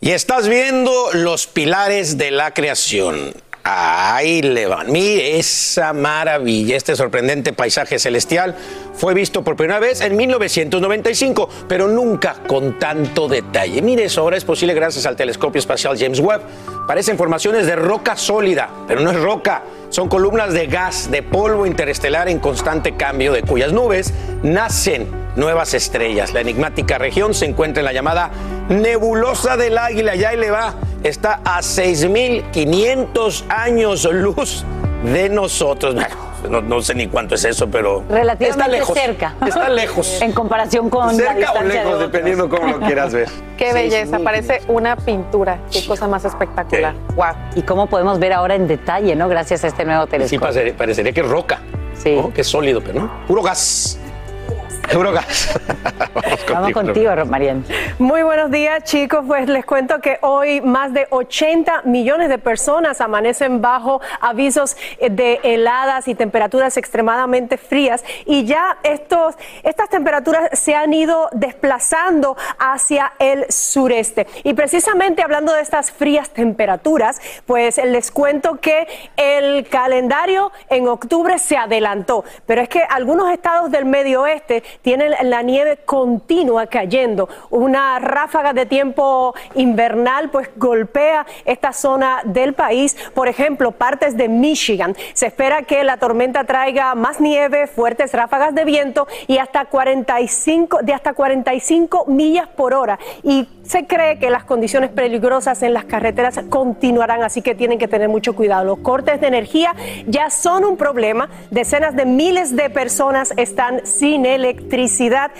Y 0.00 0.10
estás 0.10 0.48
viendo 0.48 0.92
los 1.14 1.46
pilares 1.46 2.18
de 2.18 2.30
la 2.30 2.52
creación. 2.52 3.32
Ahí 3.68 4.42
le 4.42 4.68
van. 4.68 4.92
Mire 4.92 5.40
esa 5.40 5.92
maravilla, 5.92 6.76
este 6.76 6.94
sorprendente 6.94 7.52
paisaje 7.52 7.98
celestial 7.98 8.54
fue 8.94 9.12
visto 9.12 9.42
por 9.42 9.56
primera 9.56 9.80
vez 9.80 10.00
en 10.02 10.14
1995, 10.14 11.48
pero 11.66 11.88
nunca 11.88 12.36
con 12.46 12.78
tanto 12.78 13.26
detalle. 13.26 13.82
Mire 13.82 14.04
eso, 14.04 14.20
ahora 14.20 14.36
es 14.36 14.44
posible 14.44 14.72
gracias 14.72 15.04
al 15.04 15.16
telescopio 15.16 15.58
espacial 15.58 15.98
James 15.98 16.20
Webb. 16.20 16.42
Parecen 16.86 17.18
formaciones 17.18 17.66
de 17.66 17.74
roca 17.74 18.16
sólida, 18.16 18.70
pero 18.86 19.00
no 19.00 19.10
es 19.10 19.20
roca. 19.20 19.64
Son 19.88 20.08
columnas 20.08 20.52
de 20.52 20.68
gas, 20.68 21.10
de 21.10 21.24
polvo 21.24 21.66
interestelar 21.66 22.28
en 22.28 22.38
constante 22.38 22.96
cambio, 22.96 23.32
de 23.32 23.42
cuyas 23.42 23.72
nubes 23.72 24.14
nacen 24.44 25.25
nuevas 25.36 25.74
estrellas. 25.74 26.32
La 26.34 26.40
enigmática 26.40 26.98
región 26.98 27.34
se 27.34 27.44
encuentra 27.46 27.80
en 27.80 27.84
la 27.86 27.92
llamada 27.92 28.30
nebulosa 28.68 29.56
del 29.56 29.78
águila. 29.78 30.14
Ya 30.16 30.32
le 30.32 30.50
va. 30.50 30.74
Está 31.02 31.40
a 31.44 31.60
6.500 31.60 33.44
años 33.48 34.04
luz 34.10 34.64
de 35.04 35.28
nosotros. 35.28 35.94
No, 36.50 36.60
no 36.60 36.80
sé 36.80 36.94
ni 36.94 37.08
cuánto 37.08 37.34
es 37.34 37.44
eso, 37.44 37.68
pero 37.68 38.04
Relativamente 38.08 38.48
está 38.48 38.68
lejos. 38.68 38.96
cerca. 38.98 39.34
Está 39.46 39.68
lejos. 39.68 40.18
En 40.22 40.32
comparación 40.32 40.88
con 40.90 41.06
la 41.08 41.12
Cerca 41.14 41.52
o 41.52 41.62
de 41.62 41.68
lejos, 41.68 41.98
dependiendo 41.98 42.48
cómo 42.48 42.68
lo 42.68 42.80
quieras 42.80 43.12
ver. 43.12 43.28
Qué 43.58 43.72
belleza, 43.72 44.18
parece 44.20 44.60
una 44.68 44.96
pintura. 44.96 45.58
Qué 45.72 45.84
cosa 45.86 46.06
más 46.08 46.24
espectacular. 46.24 46.94
Wow. 47.16 47.26
Y 47.56 47.62
cómo 47.62 47.86
podemos 47.88 48.18
ver 48.18 48.32
ahora 48.32 48.54
en 48.54 48.66
detalle, 48.68 49.16
¿no? 49.16 49.28
Gracias 49.28 49.64
a 49.64 49.68
este 49.68 49.84
nuevo 49.84 50.04
Sí, 50.04 50.10
telescopio. 50.10 50.40
parecería, 50.40 50.76
parecería 50.76 51.12
que 51.12 51.20
es 51.20 51.28
roca. 51.28 51.60
Sí. 52.02 52.16
Que 52.34 52.42
es 52.42 52.46
sólido, 52.46 52.80
pero 52.82 53.00
no. 53.00 53.26
Puro 53.26 53.42
gas. 53.42 53.98
Puro 54.92 55.12
gas. 55.12 55.58
Vamos 56.52 56.72
contigo, 56.72 57.10
Marian. 57.26 57.64
Muy 57.98 58.22
buenos 58.22 58.50
días, 58.50 58.84
chicos. 58.84 59.24
Pues 59.26 59.48
les 59.48 59.64
cuento 59.64 60.00
que 60.00 60.18
hoy 60.22 60.60
más 60.60 60.92
de 60.92 61.06
80 61.10 61.82
millones 61.82 62.28
de 62.28 62.38
personas 62.38 63.00
amanecen 63.00 63.60
bajo 63.60 64.00
avisos 64.20 64.76
de 65.00 65.40
heladas 65.42 66.08
y 66.08 66.14
temperaturas 66.14 66.76
extremadamente 66.76 67.58
frías. 67.58 68.04
Y 68.24 68.44
ya 68.44 68.78
estos, 68.82 69.34
estas 69.64 69.88
temperaturas 69.88 70.58
se 70.58 70.74
han 70.74 70.92
ido 70.92 71.28
desplazando 71.32 72.36
hacia 72.58 73.12
el 73.18 73.46
sureste. 73.50 74.26
Y 74.44 74.54
precisamente 74.54 75.22
hablando 75.22 75.52
de 75.52 75.60
estas 75.60 75.90
frías 75.90 76.30
temperaturas, 76.30 77.20
pues 77.46 77.78
les 77.78 78.10
cuento 78.10 78.60
que 78.60 78.86
el 79.16 79.68
calendario 79.68 80.52
en 80.68 80.88
octubre 80.88 81.38
se 81.38 81.56
adelantó. 81.56 82.24
Pero 82.46 82.62
es 82.62 82.68
que 82.68 82.82
algunos 82.82 83.30
estados 83.30 83.70
del 83.70 83.84
medio 83.84 84.22
oeste 84.22 84.62
tienen 84.82 85.14
la 85.22 85.42
nieve 85.42 85.78
continua 85.84 86.66
cayendo. 86.66 87.28
Una 87.50 87.98
ráfaga 87.98 88.52
de 88.52 88.66
tiempo 88.66 89.34
invernal 89.54 90.30
pues 90.30 90.50
golpea 90.56 91.26
esta 91.44 91.72
zona 91.72 92.20
del 92.24 92.54
país. 92.54 92.96
Por 93.14 93.28
ejemplo, 93.28 93.72
partes 93.72 94.16
de 94.16 94.28
Michigan. 94.28 94.96
Se 95.12 95.26
espera 95.26 95.62
que 95.62 95.84
la 95.84 95.96
tormenta 95.98 96.44
traiga 96.44 96.94
más 96.94 97.20
nieve, 97.20 97.66
fuertes 97.66 98.12
ráfagas 98.12 98.54
de 98.54 98.64
viento 98.64 99.06
y 99.26 99.38
hasta 99.38 99.66
45 99.66 100.80
de 100.82 100.92
hasta 100.92 101.12
45 101.14 102.04
millas 102.06 102.48
por 102.48 102.74
hora. 102.74 102.98
Y 103.22 103.48
se 103.66 103.86
cree 103.86 104.18
que 104.18 104.30
las 104.30 104.44
condiciones 104.44 104.90
peligrosas 104.90 105.62
en 105.62 105.74
las 105.74 105.84
carreteras 105.84 106.40
continuarán, 106.48 107.22
así 107.22 107.42
que 107.42 107.54
tienen 107.54 107.78
que 107.78 107.88
tener 107.88 108.08
mucho 108.08 108.34
cuidado. 108.34 108.64
Los 108.64 108.78
cortes 108.78 109.20
de 109.20 109.26
energía 109.26 109.74
ya 110.06 110.30
son 110.30 110.64
un 110.64 110.76
problema. 110.76 111.28
Decenas 111.50 111.96
de 111.96 112.06
miles 112.06 112.54
de 112.54 112.70
personas 112.70 113.32
están 113.36 113.84
sin 113.84 114.24
electricidad. 114.24 115.30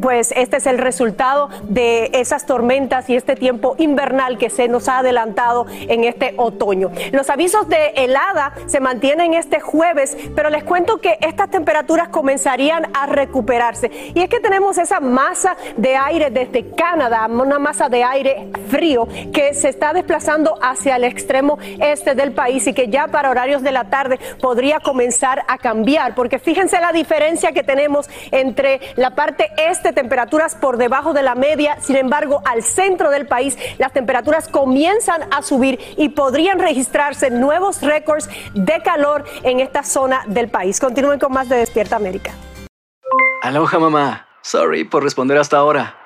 Pues 0.00 0.32
este 0.36 0.56
es 0.56 0.66
el 0.66 0.78
resultado 0.78 1.48
de 1.68 2.10
esas 2.14 2.46
tormentas 2.46 3.08
y 3.08 3.16
este 3.16 3.36
tiempo 3.36 3.76
invernal 3.78 4.38
que 4.38 4.50
se 4.50 4.68
nos 4.68 4.88
ha 4.88 4.98
adelantado 4.98 5.66
en 5.88 6.04
este 6.04 6.34
otoño. 6.36 6.90
Los 7.12 7.30
avisos 7.30 7.68
de 7.68 7.88
helada 7.96 8.52
se 8.66 8.80
mantienen 8.80 9.34
este 9.34 9.60
jueves, 9.60 10.16
pero 10.34 10.50
les 10.50 10.64
cuento 10.64 10.98
que 10.98 11.18
estas 11.20 11.50
temperaturas 11.50 12.08
comenzarían 12.08 12.88
a 12.94 13.06
recuperarse. 13.06 13.90
Y 14.14 14.22
es 14.22 14.28
que 14.28 14.40
tenemos 14.40 14.78
esa 14.78 15.00
masa 15.00 15.56
de 15.76 15.96
aire 15.96 16.30
desde 16.30 16.70
Canadá, 16.70 17.26
una 17.26 17.58
masa 17.58 17.75
de 17.76 18.02
aire 18.02 18.48
frío 18.70 19.06
que 19.32 19.52
se 19.52 19.68
está 19.68 19.92
desplazando 19.92 20.58
hacia 20.62 20.96
el 20.96 21.04
extremo 21.04 21.58
este 21.78 22.14
del 22.14 22.32
país 22.32 22.66
y 22.66 22.72
que 22.72 22.88
ya 22.88 23.08
para 23.08 23.30
horarios 23.30 23.62
de 23.62 23.70
la 23.70 23.84
tarde 23.90 24.18
podría 24.40 24.80
comenzar 24.80 25.44
a 25.46 25.58
cambiar, 25.58 26.14
porque 26.14 26.38
fíjense 26.38 26.80
la 26.80 26.92
diferencia 26.92 27.52
que 27.52 27.62
tenemos 27.62 28.08
entre 28.30 28.80
la 28.96 29.14
parte 29.14 29.50
este, 29.58 29.92
temperaturas 29.92 30.54
por 30.54 30.78
debajo 30.78 31.12
de 31.12 31.22
la 31.22 31.34
media, 31.34 31.76
sin 31.80 31.96
embargo, 31.96 32.42
al 32.46 32.62
centro 32.62 33.10
del 33.10 33.26
país 33.26 33.58
las 33.78 33.92
temperaturas 33.92 34.48
comienzan 34.48 35.22
a 35.30 35.42
subir 35.42 35.78
y 35.98 36.08
podrían 36.08 36.58
registrarse 36.58 37.30
nuevos 37.30 37.82
récords 37.82 38.28
de 38.54 38.80
calor 38.82 39.24
en 39.42 39.60
esta 39.60 39.82
zona 39.82 40.24
del 40.26 40.48
país. 40.48 40.80
Continúen 40.80 41.18
con 41.18 41.32
más 41.32 41.48
de 41.48 41.56
Despierta 41.56 41.96
América. 41.96 42.32
Aloha 43.42 43.78
mamá. 43.78 44.26
Sorry 44.42 44.84
por 44.84 45.02
responder 45.02 45.38
hasta 45.38 45.56
ahora. 45.56 46.05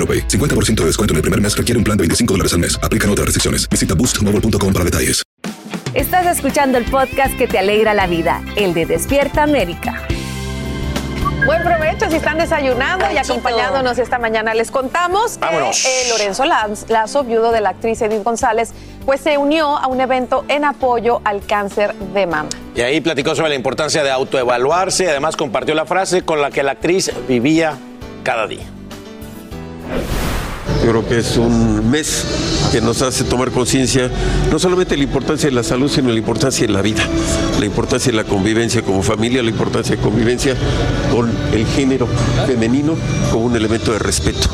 AroPay. 0.00 0.26
50% 0.28 0.74
de 0.80 0.86
descuento 0.86 1.12
en 1.12 1.16
el 1.16 1.22
primer 1.22 1.40
mes 1.40 1.56
requiere 1.56 1.78
un 1.78 1.84
plan 1.84 1.96
de 1.96 2.02
25 2.02 2.34
dólares 2.34 2.52
al 2.54 2.58
mes. 2.60 2.78
Aplican 2.82 3.10
otras 3.10 3.26
restricciones. 3.26 3.68
Visita 3.68 3.94
boostmobile.com 3.94 4.72
para 4.72 4.84
detalles. 4.84 5.22
Estás 5.94 6.26
escuchando 6.26 6.78
el 6.78 6.84
podcast 6.84 7.36
que 7.36 7.46
te 7.48 7.58
alegra 7.58 7.94
la 7.94 8.06
vida, 8.06 8.42
el 8.56 8.74
de 8.74 8.86
Despierta 8.86 9.42
América. 9.42 10.06
Buen 11.46 11.62
provecho 11.64 12.08
si 12.10 12.16
están 12.16 12.38
desayunando 12.38 13.06
y 13.12 13.16
acompañándonos 13.16 13.98
esta 13.98 14.18
mañana. 14.18 14.54
Les 14.54 14.70
contamos 14.70 15.32
que 15.38 15.40
Vámonos. 15.40 15.84
eh, 15.86 16.08
Lorenzo 16.10 16.44
Laz- 16.44 16.84
Lazo, 16.88 17.24
viudo 17.24 17.50
de 17.50 17.60
la 17.60 17.70
actriz 17.70 18.00
Edith 18.02 18.22
González, 18.22 18.72
pues 19.06 19.20
se 19.22 19.36
unió 19.38 19.76
a 19.78 19.86
un 19.88 20.00
evento 20.00 20.44
en 20.48 20.64
apoyo 20.64 21.22
al 21.24 21.44
cáncer 21.44 21.94
de 22.14 22.26
mama. 22.26 22.50
Y 22.76 22.82
ahí 22.82 23.00
platicó 23.00 23.34
sobre 23.34 23.48
la 23.48 23.54
importancia 23.56 24.04
de 24.04 24.10
autoevaluarse 24.10 25.04
y 25.04 25.06
además 25.08 25.34
compartió 25.36 25.74
la 25.74 25.86
frase 25.86 26.22
con 26.22 26.40
la 26.42 26.50
que 26.50 26.62
la 26.62 26.72
actriz 26.72 27.10
vivía 27.26 27.76
cada 28.22 28.46
día. 28.46 28.66
Thank 29.90 30.14
you. 30.14 30.19
Yo 30.84 30.90
creo 30.90 31.06
que 31.06 31.18
es 31.18 31.36
un 31.36 31.90
mes 31.90 32.24
que 32.72 32.80
nos 32.80 33.02
hace 33.02 33.24
tomar 33.24 33.50
conciencia 33.50 34.10
no 34.50 34.58
solamente 34.58 34.94
de 34.94 34.98
la 34.98 35.04
importancia 35.04 35.48
de 35.48 35.54
la 35.54 35.62
salud, 35.62 35.90
sino 35.90 36.08
de 36.08 36.14
la 36.14 36.20
importancia 36.20 36.66
de 36.66 36.72
la 36.72 36.80
vida, 36.80 37.02
la 37.58 37.66
importancia 37.66 38.10
de 38.10 38.16
la 38.16 38.24
convivencia 38.24 38.82
como 38.82 39.02
familia, 39.02 39.42
la 39.42 39.50
importancia 39.50 39.96
de 39.96 40.02
convivencia 40.02 40.54
con 41.12 41.30
el 41.52 41.66
género 41.66 42.08
femenino 42.46 42.94
como 43.30 43.46
un 43.46 43.56
elemento 43.56 43.92
de 43.92 43.98
respeto. 43.98 44.48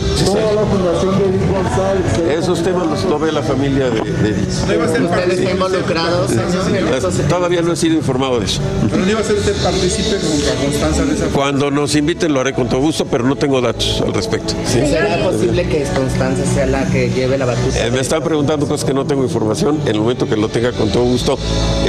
Esos 2.29 2.63
temas 2.63 2.87
los 2.87 3.05
lo 3.05 3.19
ve 3.19 3.31
la 3.31 3.43
familia 3.43 3.91
de, 3.91 4.01
de 4.01 4.29
Edith. 4.31 4.49
¿Usted 4.49 5.31
está 5.31 5.51
involucrado, 5.51 6.29
señor? 6.29 7.29
Todavía 7.29 7.63
no 7.63 7.73
he 7.73 7.77
sido 7.77 7.95
informado 7.95 8.41
de 8.41 8.47
eso. 8.47 8.61
Pero 8.91 9.05
no 9.05 9.11
iba 9.11 9.21
a 9.21 9.25
ser 9.25 9.37
usted 9.37 9.55
partícipe 9.63 10.17
junto 10.19 10.51
a 10.51 10.55
Constanza 10.57 11.05
de 11.05 11.15
esa 11.15 11.27
Cuando 11.29 11.71
nos 11.71 11.95
inviten 11.95 12.33
lo 12.33 12.41
haré 12.41 12.53
con 12.53 12.69
todo 12.69 12.81
gusto, 12.81 13.05
pero 13.07 13.25
no 13.25 13.37
tengo 13.37 13.61
datos 13.61 14.03
al 14.05 14.13
respecto. 14.13 14.55
¿sí? 14.65 14.81
¿Será 14.81 15.23
posible 15.23 15.69
que 15.69 15.85
Constanza 15.95 16.16
sea 16.47 16.67
la 16.67 16.85
que 16.87 17.11
lleve 17.11 17.39
la 17.39 17.47
batuta? 17.47 17.87
Eh, 17.87 17.91
me 17.91 18.01
están 18.01 18.23
preguntando 18.23 18.67
cosas 18.67 18.85
que 18.85 18.95
no 18.95 19.07
tengo 19.07 19.23
información. 19.23 19.81
En 19.85 19.89
el 19.95 20.01
momento 20.01 20.27
que 20.29 20.37
lo 20.37 20.49
tenga 20.49 20.73
con 20.73 20.91
todo 20.91 21.05
gusto, 21.05 21.39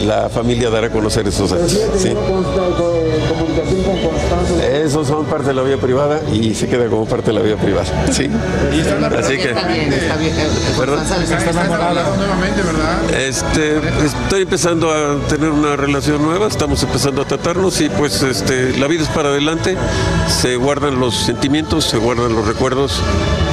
la 0.06 0.30
familia 0.30 0.70
dará 0.70 0.88
a 0.88 0.92
conocer 0.92 1.28
esos 1.28 1.52
datos. 1.52 1.72
¿sí? 1.98 2.10
comunicación 2.10 2.44
con 2.54 2.67
Son 5.06 5.26
parte 5.26 5.48
de 5.50 5.54
la 5.54 5.62
vida 5.62 5.78
privada 5.78 6.20
y 6.34 6.54
se 6.56 6.68
queda 6.68 6.88
como 6.88 7.06
parte 7.06 7.28
de 7.28 7.34
la 7.34 7.42
vida 7.42 7.56
privada. 7.56 7.86
¿sí? 8.12 8.30
Así 9.18 9.38
que. 9.38 9.50
Está 9.52 9.68
bien, 9.68 9.94
está 9.94 10.16
bien. 10.18 10.34
Perdón. 10.78 10.98
Constanza 10.98 11.18
les 11.18 11.32
está 11.32 11.38
Están 11.38 11.66
enamorada. 11.68 11.92
enamorados 11.92 12.18
nuevamente, 12.18 12.62
¿verdad? 12.64 13.12
Este, 13.16 13.78
estoy 14.06 14.42
empezando 14.44 14.92
a 14.92 15.18
tener 15.28 15.50
una 15.50 15.76
relación 15.76 16.22
nueva, 16.24 16.48
estamos 16.48 16.82
empezando 16.84 17.22
a 17.22 17.26
tratarnos 17.26 17.80
y 17.82 17.90
pues 17.90 18.22
este, 18.24 18.78
la 18.78 18.88
vida 18.88 19.04
es 19.04 19.10
para 19.10 19.30
adelante, 19.30 19.78
se 20.28 20.56
guardan 20.56 21.00
los 21.00 21.16
sentimientos, 21.16 21.86
se 21.86 21.98
guardan 21.98 22.34
los 22.34 22.48
recuerdos, 22.48 23.00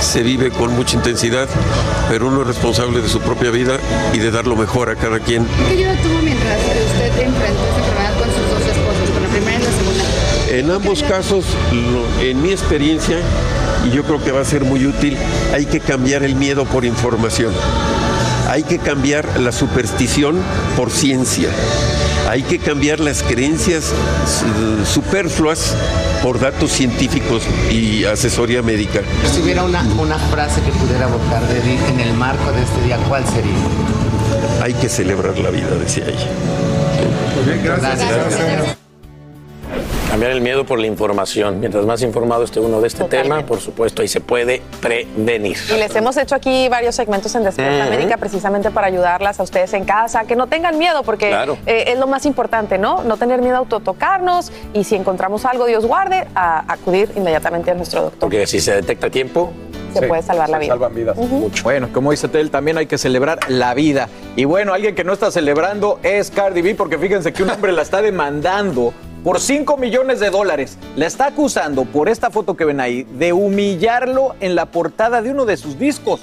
se 0.01 0.23
vive 0.23 0.51
con 0.51 0.75
mucha 0.75 0.97
intensidad, 0.97 1.49
pero 2.09 2.29
uno 2.29 2.41
es 2.43 2.47
responsable 2.49 3.01
de 3.01 3.09
su 3.09 3.21
propia 3.21 3.51
vida 3.51 3.79
y 4.13 4.19
de 4.19 4.31
dar 4.31 4.47
lo 4.47 4.57
mejor 4.57 4.91
a 4.91 4.97
cada 4.97 5.21
quien. 5.21 5.47
¿Qué 5.69 5.75
ayuda 5.85 6.03
tuvo 6.03 6.23
mientras 6.23 6.59
usted 6.59 7.23
enfrentó 7.27 7.74
En 10.55 10.71
ambos 10.71 11.03
casos, 11.03 11.45
lo- 11.73 12.23
en 12.23 12.41
mi 12.43 12.51
experiencia, 12.51 13.17
y 13.87 13.91
yo 13.91 14.05
creo 14.05 14.23
que 14.23 14.31
va 14.33 14.41
a 14.41 14.45
ser 14.45 14.65
muy 14.65 14.87
útil, 14.87 15.17
hay 15.53 15.67
que 15.67 15.81
cambiar 15.81 16.23
el 16.23 16.37
miedo 16.37 16.65
por 16.65 16.85
información. 16.85 17.53
Hay 18.49 18.63
que 18.63 18.79
cambiar 18.79 19.41
la 19.41 19.51
superstición 19.53 20.37
por 20.77 20.91
ciencia. 20.91 21.49
Hay 22.29 22.43
que 22.43 22.59
cambiar 22.59 23.01
las 23.01 23.23
creencias 23.23 23.91
eh, 23.91 24.85
superfluas 24.87 25.75
por 26.23 26.39
datos 26.39 26.71
científicos 26.71 27.43
y 27.71 28.05
asesoría 28.05 28.63
médica. 28.63 29.01
Si 29.35 29.41
hubiera 29.43 29.63
una, 29.65 29.83
una 29.99 30.19
frase 30.19 30.61
que 30.63 30.71
pudiera 30.73 31.07
evocar 31.09 31.43
de 31.49 31.59
Edith 31.59 31.81
en 31.91 32.01
el 32.01 32.15
marco 32.15 32.53
de 32.53 32.63
este 32.63 32.81
día, 32.83 32.97
¿cuál 33.09 33.25
sería? 33.27 33.53
Hay 34.63 34.73
que 34.75 34.89
celebrar 34.89 35.37
la 35.39 35.51
vida, 35.51 35.69
decía 35.79 36.05
ella. 36.07 36.29
Cambiar 40.15 40.31
el 40.31 40.43
miedo 40.43 40.65
por 40.65 40.79
la 40.79 40.87
información. 40.87 41.59
Mientras 41.59 41.85
más 41.87 42.01
informado 42.03 42.45
esté 42.45 42.61
uno 42.61 42.81
de 42.81 42.87
este 42.87 43.03
tema, 43.03 43.45
por 43.45 43.59
supuesto, 43.59 44.01
ahí 44.01 44.07
se 44.07 44.21
puede 44.21 44.63
prevenir. 44.81 45.57
Y 45.69 45.73
les 45.77 45.93
hemos 45.97 46.17
hecho 46.17 46.37
aquí 46.37 46.69
varios 46.69 46.95
segmentos 46.95 47.35
en 47.35 47.43
Despierta 47.43 47.79
Ujú. 47.79 47.87
América 47.89 48.17
precisamente 48.17 48.71
para 48.71 48.87
ayudarlas 48.87 49.41
a 49.41 49.43
ustedes 49.43 49.73
en 49.75 49.85
casa, 49.85 50.23
que 50.23 50.37
no 50.37 50.47
tengan 50.47 50.79
miedo, 50.79 51.03
porque 51.03 51.31
Claro. 51.31 51.59
eh, 51.67 51.87
es 51.89 51.99
lo 51.99 52.07
más 52.07 52.27
importante, 52.27 52.79
¿no? 52.79 53.03
No 53.03 53.17
tener 53.17 53.43
miedo 53.43 53.57
a 53.57 53.59
autotocarnos 53.59 54.53
y 54.73 54.85
si 54.85 54.95
encontramos 54.95 55.45
algo, 55.47 55.67
Dios 55.67 55.85
guarde, 55.85 56.29
a 56.37 56.73
acudir 56.73 57.11
inmediatamente 57.17 57.73
a 57.73 57.75
nuestro 57.75 58.03
doctor. 58.03 58.21
Porque 58.21 58.47
si 58.47 58.61
se 58.61 58.73
detecta 58.73 59.09
a 59.09 59.11
tiempo, 59.11 59.53
Se 59.95 60.03
puede 60.07 60.23
salvar 60.23 60.49
la 60.49 60.59
se 60.59 60.63
vida. 60.63 60.75
Salvan 60.75 60.95
vidas. 60.95 61.17
Bueno, 61.65 61.89
como 61.93 62.13
dice 62.13 62.29
Tel, 62.29 62.53
también 62.53 62.79
hay 62.79 62.87
que 62.87 62.99
celebrar 62.99 63.39
la 63.49 63.75
vida. 63.75 64.09
Y 64.37 64.45
bueno, 64.45 64.75
alguien 64.75 64.95
que 64.95 65.03
no 65.03 65.13
está 65.13 65.33
celebrando 65.33 65.99
es 66.05 66.31
Cardi 66.31 66.63
B, 66.63 66.77
porque 66.77 66.99
fíjense 66.99 67.33
que 67.33 67.43
un 67.43 67.51
hombre 67.51 67.73
la 67.73 67.83
está 67.83 68.01
demandando 68.01 68.93
por 69.25 69.41
5 69.41 69.79
millones 69.79 70.21
de 70.21 70.29
dólares. 70.29 70.79
La 70.97 71.07
está 71.07 71.27
acusando 71.27 71.87
por 71.87 72.11
esta 72.11 72.31
foto 72.31 72.57
que 72.57 72.67
ven 72.67 72.79
ahí 72.79 73.05
de 73.05 73.33
humillarlo 73.33 74.37
en 74.39 74.55
la 74.55 74.67
portada 74.67 75.23
de 75.23 75.31
uno 75.31 75.47
de 75.47 75.57
sus 75.57 75.79
discos. 75.79 76.21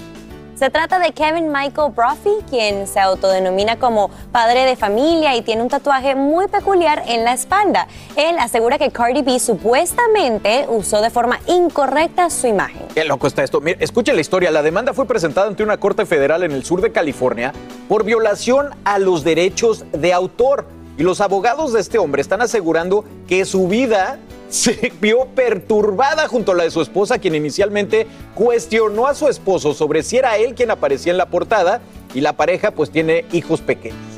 Se 0.53 0.69
trata 0.69 0.99
de 0.99 1.11
Kevin 1.11 1.51
Michael 1.51 1.91
Brophy, 1.95 2.29
quien 2.47 2.85
se 2.85 2.99
autodenomina 2.99 3.79
como 3.79 4.11
padre 4.31 4.65
de 4.65 4.75
familia 4.75 5.35
y 5.35 5.41
tiene 5.41 5.63
un 5.63 5.69
tatuaje 5.69 6.13
muy 6.13 6.47
peculiar 6.47 7.01
en 7.07 7.23
la 7.23 7.33
espalda. 7.33 7.87
Él 8.15 8.37
asegura 8.37 8.77
que 8.77 8.91
Cardi 8.91 9.23
B 9.23 9.39
supuestamente 9.39 10.67
usó 10.69 11.01
de 11.01 11.09
forma 11.09 11.39
incorrecta 11.47 12.29
su 12.29 12.45
imagen. 12.45 12.83
Qué 12.93 13.03
loco 13.05 13.25
está 13.25 13.43
esto. 13.43 13.59
Mira, 13.59 13.79
escuchen 13.81 14.13
la 14.13 14.21
historia. 14.21 14.51
La 14.51 14.61
demanda 14.61 14.93
fue 14.93 15.07
presentada 15.07 15.47
ante 15.47 15.63
una 15.63 15.77
corte 15.77 16.05
federal 16.05 16.43
en 16.43 16.51
el 16.51 16.63
sur 16.63 16.79
de 16.81 16.91
California 16.91 17.53
por 17.89 18.03
violación 18.03 18.69
a 18.83 18.99
los 18.99 19.23
derechos 19.23 19.85
de 19.91 20.13
autor. 20.13 20.67
Y 20.97 21.03
los 21.03 21.21
abogados 21.21 21.73
de 21.73 21.79
este 21.79 21.97
hombre 21.97 22.21
están 22.21 22.41
asegurando 22.41 23.05
que 23.27 23.45
su 23.45 23.67
vida 23.67 24.19
se 24.49 24.91
vio 24.99 25.27
perturbada 25.33 26.27
junto 26.27 26.51
a 26.51 26.55
la 26.55 26.63
de 26.63 26.71
su 26.71 26.81
esposa, 26.81 27.19
quien 27.19 27.35
inicialmente 27.35 28.07
cuestionó 28.35 29.07
a 29.07 29.15
su 29.15 29.27
esposo 29.29 29.73
sobre 29.73 30.03
si 30.03 30.17
era 30.17 30.37
él 30.37 30.55
quien 30.55 30.71
aparecía 30.71 31.11
en 31.11 31.17
la 31.17 31.27
portada 31.27 31.81
y 32.13 32.21
la 32.21 32.33
pareja 32.33 32.71
pues 32.71 32.91
tiene 32.91 33.25
hijos 33.31 33.61
pequeños. 33.61 34.10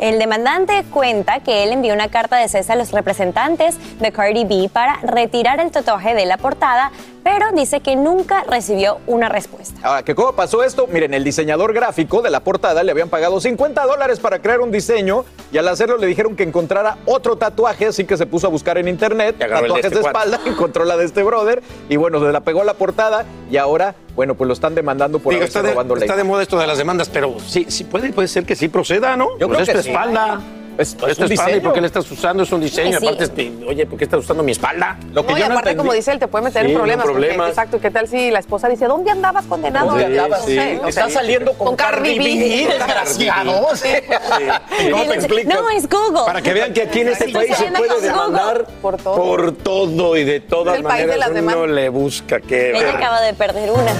El 0.00 0.18
demandante 0.18 0.82
cuenta 0.90 1.40
que 1.40 1.62
él 1.62 1.72
envió 1.72 1.92
una 1.92 2.08
carta 2.08 2.38
de 2.38 2.48
cese 2.48 2.72
a 2.72 2.76
los 2.76 2.90
representantes 2.90 3.76
de 4.00 4.10
Cardi 4.10 4.46
B 4.46 4.70
para 4.72 4.96
retirar 5.02 5.60
el 5.60 5.70
tatuaje 5.70 6.14
de 6.14 6.24
la 6.24 6.38
portada, 6.38 6.90
pero 7.22 7.52
dice 7.52 7.80
que 7.80 7.96
nunca 7.96 8.42
recibió 8.44 8.96
una 9.06 9.28
respuesta. 9.28 9.78
Ahora, 9.82 10.02
¿que 10.02 10.14
¿cómo 10.14 10.32
pasó 10.32 10.64
esto? 10.64 10.86
Miren, 10.86 11.12
el 11.12 11.22
diseñador 11.22 11.74
gráfico 11.74 12.22
de 12.22 12.30
la 12.30 12.40
portada 12.40 12.82
le 12.82 12.92
habían 12.92 13.10
pagado 13.10 13.42
50 13.42 13.84
dólares 13.84 14.20
para 14.20 14.40
crear 14.40 14.60
un 14.60 14.70
diseño 14.70 15.26
y 15.52 15.58
al 15.58 15.68
hacerlo 15.68 15.98
le 15.98 16.06
dijeron 16.06 16.34
que 16.34 16.44
encontrara 16.44 16.96
otro 17.04 17.36
tatuaje, 17.36 17.88
así 17.88 18.06
que 18.06 18.16
se 18.16 18.24
puso 18.24 18.46
a 18.46 18.50
buscar 18.50 18.78
en 18.78 18.88
internet 18.88 19.36
de 19.36 19.48
tatuajes 19.48 19.84
este 19.84 19.96
de, 19.96 20.00
cuate. 20.00 20.18
espalda, 20.18 20.40
encontró 20.50 20.86
la 20.86 20.96
de 20.96 21.04
este 21.04 21.22
brother 21.22 21.62
y 21.90 21.96
bueno, 21.96 22.20
se 22.24 22.32
la 22.32 22.40
pegó 22.40 22.62
a 22.62 22.64
la 22.64 22.72
portada 22.72 23.26
y 23.50 23.58
ahora, 23.58 23.94
bueno, 24.20 24.34
pues 24.34 24.48
lo 24.48 24.52
están 24.52 24.74
demandando 24.74 25.18
por 25.18 25.32
Digo, 25.32 25.40
haberse 25.44 25.60
está, 25.60 25.66
de, 25.70 25.74
la 25.74 26.00
está 26.04 26.14
de 26.14 26.24
moda 26.24 26.42
esto 26.42 26.58
de 26.58 26.66
las 26.66 26.76
demandas, 26.76 27.08
pero 27.08 27.36
sí, 27.46 27.64
sí 27.70 27.84
puede, 27.84 28.12
puede 28.12 28.28
ser 28.28 28.44
que 28.44 28.54
sí 28.54 28.68
proceda, 28.68 29.16
¿no? 29.16 29.28
Yo 29.38 29.48
Pues 29.48 29.60
creo 29.60 29.78
es 29.78 29.78
tu 29.78 29.82
sí. 29.82 29.88
espalda. 29.88 30.40
Es- 30.80 30.94
Es, 30.94 31.02
es 31.02 31.08
espalda, 31.10 31.26
¿y 31.26 31.28
diseño. 31.28 31.62
por 31.62 31.72
qué 31.74 31.80
le 31.80 31.86
estás 31.86 32.10
usando? 32.10 32.42
Es 32.42 32.52
un 32.52 32.60
diseño. 32.60 32.98
Sí. 32.98 33.06
Aparte, 33.06 33.24
este, 33.24 33.52
oye, 33.66 33.86
¿por 33.86 33.98
qué 33.98 34.04
estás 34.04 34.20
usando 34.20 34.42
mi 34.42 34.52
espalda? 34.52 34.96
Lo 35.12 35.24
que 35.26 35.32
No, 35.32 35.38
y 35.38 35.40
no 35.42 35.46
aparte, 35.48 35.70
entendí- 35.70 35.76
como 35.76 35.92
dice 35.92 36.12
él, 36.12 36.18
te 36.18 36.28
puede 36.28 36.44
meter 36.44 36.66
Sí, 36.66 36.72
no 36.72 36.78
problemas. 36.78 37.04
porque, 37.06 37.20
problemas. 37.20 37.48
exacto, 37.50 37.80
¿qué 37.80 37.90
tal 37.90 38.08
si 38.08 38.30
la 38.30 38.38
esposa 38.38 38.68
dice, 38.68 38.86
¿dónde 38.86 39.10
andabas 39.10 39.44
condenado? 39.46 39.88
¿Dónde 39.88 40.04
andabas? 40.06 40.44
Sí. 40.44 40.58
no 40.82 40.90
sé. 40.90 41.10
saliendo 41.10 41.52
con, 41.54 41.76
Cardi 41.76 42.18
B, 42.18 42.66
desgraciado. 42.72 43.52
¿Cómo 43.62 45.02
Y 45.02 45.06
te 45.06 45.08
le- 45.08 45.14
explico? 45.14 45.50
No, 45.52 45.70
es 45.70 45.88
Google. 45.88 46.22
Para 46.26 46.42
que 46.42 46.52
vean 46.52 46.72
que 46.72 46.82
aquí 46.82 47.00
en 47.00 47.08
este 47.08 47.28
país 47.28 47.56
se 47.56 47.64
puede 47.72 47.88
con 47.88 48.02
demandar 48.02 48.66
Por 48.82 48.96
todo. 48.96 50.16
y 50.16 50.24
de 50.24 50.40
todas 50.40 50.74
Es 50.74 50.80
el 50.80 50.84
país 50.86 51.06
de 51.06 51.16
maneras. 51.16 51.34
las 51.44 51.56
Uno 51.56 51.66
le 51.66 51.88
busca 51.88 52.40
que. 52.40 52.70
Ella 52.70 52.92
acaba 52.94 53.20
de 53.20 53.34
perder 53.34 53.70
una. 53.70 53.92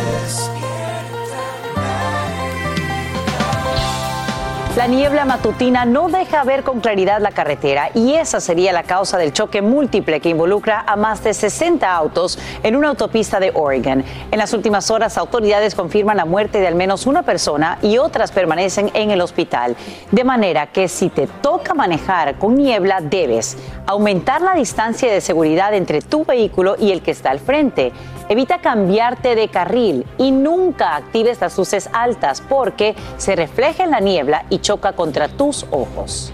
La 4.81 4.87
niebla 4.87 5.27
matutina 5.27 5.85
no 5.85 6.09
deja 6.09 6.43
ver 6.43 6.63
con 6.63 6.81
claridad 6.81 7.21
la 7.21 7.33
carretera 7.33 7.91
y 7.95 8.15
esa 8.15 8.41
sería 8.41 8.73
la 8.73 8.85
causa 8.85 9.19
del 9.19 9.35
choque 9.35 9.61
múltiple 9.61 10.21
que 10.21 10.31
involucra 10.31 10.83
a 10.87 10.97
más 10.97 11.23
de 11.23 11.35
60 11.35 11.95
autos 11.95 12.39
en 12.63 12.75
una 12.77 12.89
autopista 12.89 13.39
de 13.41 13.53
Oregon. 13.55 14.03
En 14.31 14.39
las 14.39 14.55
últimas 14.55 14.91
horas, 14.91 15.19
autoridades 15.19 15.75
confirman 15.75 16.17
la 16.17 16.25
muerte 16.25 16.61
de 16.61 16.67
al 16.67 16.77
menos 16.77 17.07
una 17.07 17.25
persona 17.25 17.77
y 17.83 17.99
otras 17.99 18.33
permanecen 18.33 18.91
en 18.95 19.11
el 19.11 19.21
hospital. 19.21 19.77
De 20.13 20.25
manera 20.25 20.69
que 20.69 20.89
si 20.89 21.11
te 21.11 21.27
toca 21.27 21.75
manejar 21.75 22.39
con 22.39 22.55
niebla, 22.55 23.03
debes 23.03 23.59
aumentar 23.87 24.41
la 24.41 24.55
distancia 24.55 25.13
de 25.13 25.21
seguridad 25.21 25.75
entre 25.75 26.01
tu 26.01 26.25
vehículo 26.25 26.77
y 26.79 26.93
el 26.93 27.03
que 27.03 27.11
está 27.11 27.33
al 27.33 27.41
frente. 27.41 27.93
Evita 28.31 28.59
cambiarte 28.59 29.35
de 29.35 29.49
carril 29.49 30.07
y 30.17 30.31
nunca 30.31 30.95
actives 30.95 31.41
las 31.41 31.59
luces 31.59 31.91
altas 31.93 32.41
porque 32.41 32.95
se 33.17 33.35
refleja 33.35 33.83
en 33.83 33.91
la 33.91 33.99
niebla 33.99 34.45
y 34.51 34.61
choca 34.61 34.93
contra 34.93 35.27
tus 35.27 35.67
ojos. 35.73 36.33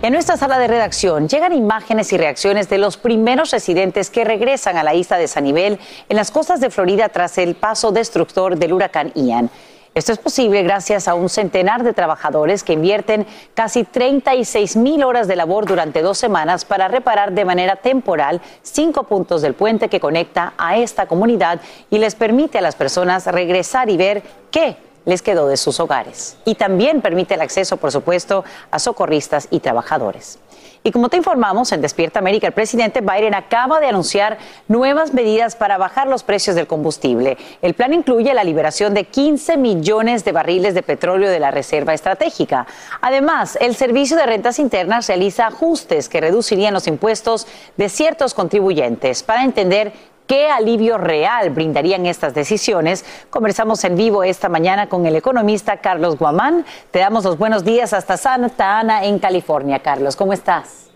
En 0.00 0.14
nuestra 0.14 0.38
sala 0.38 0.58
de 0.58 0.66
redacción 0.66 1.28
llegan 1.28 1.52
imágenes 1.52 2.14
y 2.14 2.16
reacciones 2.16 2.70
de 2.70 2.78
los 2.78 2.96
primeros 2.96 3.50
residentes 3.50 4.08
que 4.08 4.24
regresan 4.24 4.78
a 4.78 4.84
la 4.84 4.94
isla 4.94 5.18
de 5.18 5.28
Sanibel 5.28 5.78
en 6.08 6.16
las 6.16 6.30
costas 6.30 6.60
de 6.60 6.70
Florida 6.70 7.10
tras 7.10 7.36
el 7.36 7.56
paso 7.56 7.92
destructor 7.92 8.56
del 8.56 8.72
huracán 8.72 9.12
Ian. 9.14 9.50
Esto 9.94 10.10
es 10.10 10.18
posible 10.18 10.64
gracias 10.64 11.06
a 11.06 11.14
un 11.14 11.28
centenar 11.28 11.84
de 11.84 11.92
trabajadores 11.92 12.64
que 12.64 12.72
invierten 12.72 13.28
casi 13.54 13.84
36 13.84 14.74
mil 14.74 15.04
horas 15.04 15.28
de 15.28 15.36
labor 15.36 15.66
durante 15.66 16.02
dos 16.02 16.18
semanas 16.18 16.64
para 16.64 16.88
reparar 16.88 17.30
de 17.30 17.44
manera 17.44 17.76
temporal 17.76 18.40
cinco 18.62 19.04
puntos 19.04 19.40
del 19.40 19.54
puente 19.54 19.88
que 19.88 20.00
conecta 20.00 20.52
a 20.58 20.76
esta 20.78 21.06
comunidad 21.06 21.60
y 21.90 21.98
les 21.98 22.16
permite 22.16 22.58
a 22.58 22.60
las 22.60 22.74
personas 22.74 23.26
regresar 23.26 23.88
y 23.88 23.96
ver 23.96 24.24
qué 24.50 24.76
les 25.04 25.22
quedó 25.22 25.46
de 25.46 25.56
sus 25.56 25.78
hogares. 25.78 26.38
Y 26.44 26.56
también 26.56 27.00
permite 27.00 27.34
el 27.34 27.42
acceso, 27.42 27.76
por 27.76 27.92
supuesto, 27.92 28.44
a 28.72 28.80
socorristas 28.80 29.46
y 29.52 29.60
trabajadores. 29.60 30.40
Y 30.86 30.92
como 30.92 31.08
te 31.08 31.16
informamos 31.16 31.72
en 31.72 31.80
Despierta 31.80 32.18
América, 32.18 32.46
el 32.46 32.52
presidente 32.52 33.00
Biden 33.00 33.34
acaba 33.34 33.80
de 33.80 33.86
anunciar 33.86 34.36
nuevas 34.68 35.14
medidas 35.14 35.56
para 35.56 35.78
bajar 35.78 36.08
los 36.08 36.24
precios 36.24 36.54
del 36.56 36.66
combustible. 36.66 37.38
El 37.62 37.72
plan 37.72 37.94
incluye 37.94 38.34
la 38.34 38.44
liberación 38.44 38.92
de 38.92 39.04
15 39.04 39.56
millones 39.56 40.26
de 40.26 40.32
barriles 40.32 40.74
de 40.74 40.82
petróleo 40.82 41.30
de 41.30 41.40
la 41.40 41.50
Reserva 41.50 41.94
Estratégica. 41.94 42.66
Además, 43.00 43.56
el 43.62 43.74
Servicio 43.76 44.18
de 44.18 44.26
Rentas 44.26 44.58
Internas 44.58 45.08
realiza 45.08 45.46
ajustes 45.46 46.10
que 46.10 46.20
reducirían 46.20 46.74
los 46.74 46.86
impuestos 46.86 47.46
de 47.78 47.88
ciertos 47.88 48.34
contribuyentes. 48.34 49.22
Para 49.22 49.44
entender 49.44 49.94
¿Qué 50.26 50.48
alivio 50.48 50.96
real 50.96 51.50
brindarían 51.50 52.06
estas 52.06 52.32
decisiones? 52.32 53.04
Conversamos 53.28 53.84
en 53.84 53.94
vivo 53.94 54.24
esta 54.24 54.48
mañana 54.48 54.88
con 54.88 55.04
el 55.04 55.16
economista 55.16 55.82
Carlos 55.82 56.16
Guamán. 56.16 56.64
Te 56.90 57.00
damos 57.00 57.24
los 57.24 57.36
buenos 57.36 57.62
días 57.62 57.92
hasta 57.92 58.16
Santa 58.16 58.78
Ana, 58.78 59.04
en 59.04 59.18
California. 59.18 59.80
Carlos, 59.80 60.16
¿cómo 60.16 60.32
estás? 60.32 60.93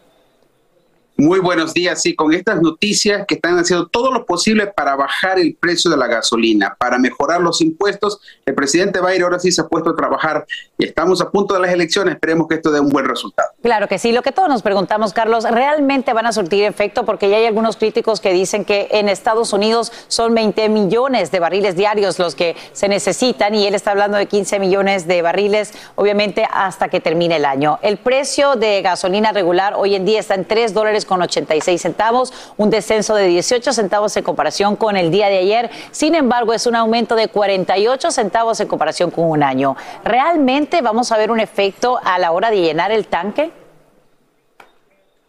Muy 1.21 1.41
buenos 1.41 1.75
días. 1.75 2.01
Sí, 2.01 2.15
con 2.15 2.33
estas 2.33 2.63
noticias 2.63 3.27
que 3.27 3.35
están 3.35 3.59
haciendo 3.59 3.89
todo 3.89 4.13
lo 4.13 4.25
posible 4.25 4.69
para 4.69 4.95
bajar 4.95 5.41
el 5.41 5.57
precio 5.57 5.91
de 5.91 5.97
la 5.97 6.07
gasolina, 6.07 6.77
para 6.79 6.97
mejorar 6.97 7.41
los 7.41 7.61
impuestos, 7.61 8.21
el 8.47 8.55
presidente 8.55 9.01
Biden 9.01 9.25
ahora 9.25 9.41
sí 9.41 9.51
se 9.51 9.61
ha 9.61 9.67
puesto 9.67 9.91
a 9.91 9.97
trabajar 9.97 10.47
y 10.79 10.85
estamos 10.85 11.21
a 11.21 11.29
punto 11.29 11.55
de 11.55 11.61
las 11.61 11.73
elecciones. 11.73 12.15
Esperemos 12.15 12.47
que 12.47 12.55
esto 12.55 12.71
dé 12.71 12.79
un 12.79 12.91
buen 12.91 13.05
resultado. 13.05 13.49
Claro 13.63 13.89
que 13.89 13.99
sí. 13.99 14.13
Lo 14.13 14.23
que 14.23 14.31
todos 14.31 14.49
nos 14.49 14.63
preguntamos, 14.63 15.13
Carlos, 15.13 15.43
¿realmente 15.43 16.13
van 16.13 16.27
a 16.27 16.33
surtir 16.33 16.63
efecto? 16.63 17.05
Porque 17.05 17.29
ya 17.29 17.39
hay 17.39 17.47
algunos 17.47 17.77
críticos 17.77 18.21
que 18.21 18.33
dicen 18.33 18.65
que 18.65 18.87
en 18.93 19.09
Estados 19.09 19.53
Unidos 19.53 19.91
son 20.07 20.37
20 20.37 20.69
millones 20.69 21.33
de 21.33 21.41
barriles 21.41 21.75
diarios 21.75 22.21
los 22.21 22.37
que 22.37 22.55
se 22.73 22.89
necesitan 22.89 23.57
y 23.57 23.67
él 23.67 23.75
está 23.75 23.91
hablando 23.91 24.19
de 24.19 24.27
15 24.27 24.61
millones 24.61 25.09
de 25.09 25.21
barriles, 25.23 25.73
obviamente, 25.97 26.47
hasta 26.49 26.87
que 26.87 27.01
termine 27.01 27.39
el 27.39 27.45
año. 27.45 27.81
El 27.83 27.97
precio 27.97 28.55
de 28.55 28.83
gasolina 28.83 29.33
regular 29.33 29.75
hoy 29.77 29.97
en 29.97 30.05
día 30.05 30.21
está 30.21 30.37
en 30.37 30.45
3 30.45 30.73
dólares 30.73 31.07
con 31.09 31.21
86 31.21 31.83
centavos, 31.83 32.33
un 32.57 32.71
descenso 32.71 33.17
de 33.17 33.27
18 33.27 33.73
centavos 33.73 34.17
en 34.17 34.23
comparación 34.23 34.77
con 34.77 34.97
el 34.97 35.11
día 35.11 35.29
de 35.29 35.39
ayer. 35.39 35.71
Sin 35.91 36.15
embargo, 36.15 36.53
es 36.53 36.67
un 36.67 36.77
aumento 36.77 37.17
de 37.17 37.27
48 37.27 38.13
centavos 38.13 38.61
en 38.61 38.69
comparación 38.69 39.11
con 39.11 39.25
un 39.25 39.43
año. 39.43 39.77
¿Realmente 40.05 40.81
vamos 40.83 41.11
a 41.11 41.17
ver 41.17 41.33
un 41.33 41.41
efecto 41.41 41.99
a 42.05 42.21
la 42.21 42.31
hora 42.31 42.51
de 42.51 42.61
llenar 42.61 42.93
el 42.93 43.09
tanque? 43.09 43.51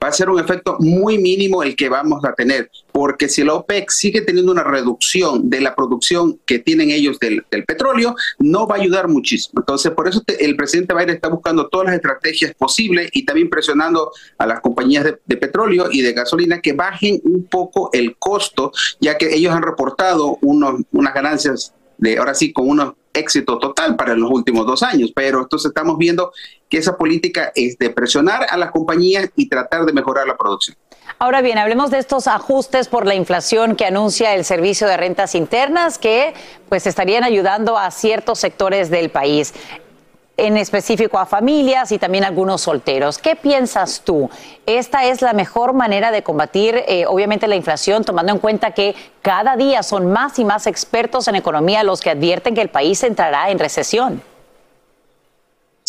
Va 0.03 0.07
a 0.07 0.13
ser 0.13 0.29
un 0.29 0.39
efecto 0.39 0.77
muy 0.79 1.17
mínimo 1.17 1.61
el 1.61 1.75
que 1.75 1.89
vamos 1.89 2.23
a 2.23 2.33
tener, 2.33 2.71
porque 2.91 3.27
si 3.27 3.43
la 3.43 3.55
OPEC 3.55 3.89
sigue 3.89 4.21
teniendo 4.21 4.51
una 4.51 4.63
reducción 4.63 5.49
de 5.49 5.61
la 5.61 5.75
producción 5.75 6.39
que 6.45 6.59
tienen 6.59 6.89
ellos 6.91 7.19
del, 7.19 7.43
petróleo, 7.67 8.15
no 8.39 8.67
va 8.67 8.75
a 8.75 8.79
ayudar 8.79 9.07
muchísimo. 9.07 9.61
Entonces, 9.61 9.91
por 9.91 10.07
eso 10.07 10.23
el 10.39 10.55
presidente 10.55 10.93
Biden 10.93 11.09
está 11.09 11.27
buscando 11.27 11.67
todas 11.67 11.87
las 11.87 11.95
estrategias 11.95 12.53
posibles 12.55 13.09
y 13.13 13.25
también 13.25 13.49
presionando 13.49 14.11
a 14.37 14.45
las 14.45 14.61
compañías 14.61 15.05
de, 15.25 15.37
petróleo 15.37 15.87
y 15.91 16.01
de 16.01 16.13
gasolina 16.13 16.61
que 16.61 16.73
bajen 16.73 17.21
un 17.23 17.45
poco 17.45 17.89
el 17.93 18.17
costo, 18.17 18.71
ya 18.99 19.17
que 19.17 19.33
ellos 19.33 19.53
han 19.53 19.63
reportado 19.63 20.37
unos, 20.41 20.81
unas 20.91 21.13
ganancias 21.13 21.73
de 21.97 22.17
ahora 22.17 22.33
sí 22.33 22.51
con 22.53 22.69
unos 22.69 22.93
éxito 23.13 23.57
total 23.57 23.95
para 23.95 24.15
los 24.15 24.29
últimos 24.31 24.65
dos 24.65 24.83
años, 24.83 25.11
pero 25.13 25.41
entonces 25.41 25.69
estamos 25.69 25.97
viendo 25.97 26.31
que 26.69 26.77
esa 26.77 26.97
política 26.97 27.51
es 27.55 27.77
de 27.77 27.89
presionar 27.89 28.45
a 28.49 28.57
las 28.57 28.71
compañías 28.71 29.29
y 29.35 29.49
tratar 29.49 29.85
de 29.85 29.93
mejorar 29.93 30.27
la 30.27 30.37
producción. 30.37 30.77
Ahora 31.17 31.41
bien, 31.41 31.57
hablemos 31.57 31.91
de 31.91 31.97
estos 31.97 32.27
ajustes 32.27 32.87
por 32.87 33.05
la 33.05 33.15
inflación 33.15 33.75
que 33.75 33.85
anuncia 33.85 34.35
el 34.35 34.45
Servicio 34.45 34.87
de 34.87 34.95
Rentas 34.95 35.35
Internas 35.35 35.97
que 35.97 36.33
pues 36.69 36.87
estarían 36.87 37.23
ayudando 37.23 37.77
a 37.77 37.91
ciertos 37.91 38.39
sectores 38.39 38.89
del 38.89 39.09
país 39.09 39.53
en 40.37 40.57
específico 40.57 41.19
a 41.19 41.25
familias 41.25 41.91
y 41.91 41.99
también 41.99 42.23
a 42.23 42.27
algunos 42.27 42.61
solteros. 42.61 43.17
¿Qué 43.17 43.35
piensas 43.35 44.01
tú? 44.05 44.29
¿Esta 44.65 45.05
es 45.05 45.21
la 45.21 45.33
mejor 45.33 45.73
manera 45.73 46.11
de 46.11 46.23
combatir, 46.23 46.83
eh, 46.87 47.05
obviamente, 47.07 47.47
la 47.47 47.55
inflación, 47.55 48.05
tomando 48.05 48.31
en 48.31 48.39
cuenta 48.39 48.71
que 48.71 48.95
cada 49.21 49.57
día 49.57 49.83
son 49.83 50.11
más 50.11 50.39
y 50.39 50.45
más 50.45 50.67
expertos 50.67 51.27
en 51.27 51.35
economía 51.35 51.83
los 51.83 52.01
que 52.01 52.11
advierten 52.11 52.55
que 52.55 52.61
el 52.61 52.69
país 52.69 53.03
entrará 53.03 53.49
en 53.49 53.59
recesión? 53.59 54.21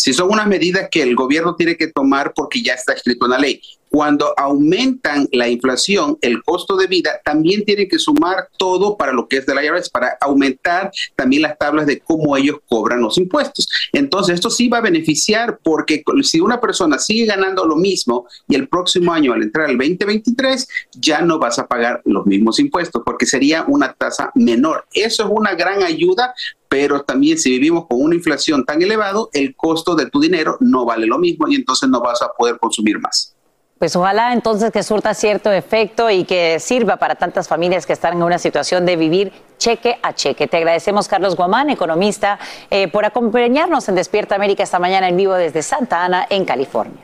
Si 0.01 0.13
son 0.13 0.31
unas 0.31 0.47
medidas 0.47 0.87
que 0.89 1.03
el 1.03 1.15
gobierno 1.15 1.55
tiene 1.55 1.77
que 1.77 1.85
tomar 1.85 2.33
porque 2.35 2.63
ya 2.63 2.73
está 2.73 2.93
escrito 2.93 3.25
en 3.25 3.31
la 3.31 3.37
ley 3.37 3.61
cuando 3.91 4.33
aumentan 4.37 5.27
la 5.33 5.49
inflación, 5.49 6.17
el 6.21 6.41
costo 6.43 6.77
de 6.77 6.87
vida, 6.87 7.19
también 7.25 7.65
tienen 7.65 7.89
que 7.89 7.99
sumar 7.99 8.47
todo 8.57 8.95
para 8.95 9.11
lo 9.11 9.27
que 9.27 9.37
es 9.37 9.45
de 9.45 9.53
la 9.53 9.65
IRS, 9.65 9.89
para 9.89 10.17
aumentar 10.21 10.91
también 11.17 11.41
las 11.41 11.57
tablas 11.57 11.85
de 11.85 11.99
cómo 11.99 12.37
ellos 12.37 12.59
cobran 12.69 13.01
los 13.01 13.17
impuestos. 13.17 13.67
Entonces, 13.91 14.35
esto 14.35 14.49
sí 14.49 14.69
va 14.69 14.77
a 14.77 14.81
beneficiar 14.81 15.59
porque 15.61 16.03
si 16.23 16.39
una 16.39 16.61
persona 16.61 16.99
sigue 16.99 17.25
ganando 17.25 17.65
lo 17.65 17.75
mismo 17.75 18.27
y 18.47 18.55
el 18.55 18.69
próximo 18.69 19.11
año 19.11 19.33
al 19.33 19.43
entrar 19.43 19.69
al 19.69 19.77
2023 19.77 20.69
ya 20.93 21.21
no 21.21 21.37
vas 21.37 21.59
a 21.59 21.67
pagar 21.67 22.01
los 22.05 22.25
mismos 22.25 22.59
impuestos 22.59 23.01
porque 23.05 23.25
sería 23.25 23.65
una 23.67 23.91
tasa 23.91 24.31
menor. 24.35 24.85
Eso 24.93 25.23
es 25.25 25.29
una 25.29 25.53
gran 25.53 25.83
ayuda 25.83 26.33
pero 26.69 27.01
también 27.01 27.37
si 27.37 27.49
vivimos 27.49 27.85
con 27.85 28.01
una 28.01 28.15
inflación 28.15 28.63
tan 28.63 28.81
elevado, 28.81 29.29
el 29.33 29.53
costo 29.57 29.93
de 29.93 30.09
tu 30.09 30.21
dinero 30.21 30.55
no 30.61 30.85
vale 30.85 31.05
lo 31.05 31.19
mismo 31.19 31.49
y 31.49 31.55
entonces 31.55 31.89
no 31.89 31.99
vas 31.99 32.21
a 32.21 32.31
poder 32.31 32.57
consumir 32.59 32.97
más. 32.97 33.35
Pues 33.81 33.95
ojalá 33.95 34.31
entonces 34.31 34.69
que 34.69 34.83
surta 34.83 35.15
cierto 35.15 35.51
efecto 35.51 36.11
y 36.11 36.23
que 36.23 36.59
sirva 36.59 36.97
para 36.97 37.15
tantas 37.15 37.47
familias 37.47 37.87
que 37.87 37.93
están 37.93 38.13
en 38.13 38.21
una 38.21 38.37
situación 38.37 38.85
de 38.85 38.95
vivir 38.95 39.33
cheque 39.57 39.97
a 40.03 40.13
cheque. 40.13 40.45
Te 40.45 40.57
agradecemos, 40.57 41.07
Carlos 41.07 41.35
Guamán, 41.35 41.71
economista, 41.71 42.37
eh, 42.69 42.89
por 42.89 43.05
acompañarnos 43.05 43.89
en 43.89 43.95
Despierta 43.95 44.35
América 44.35 44.61
esta 44.61 44.77
mañana 44.77 45.09
en 45.09 45.17
vivo 45.17 45.33
desde 45.33 45.63
Santa 45.63 46.05
Ana, 46.05 46.27
en 46.29 46.45
California. 46.45 47.01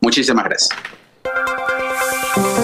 Muchísimas 0.00 0.46
gracias. 0.46 0.76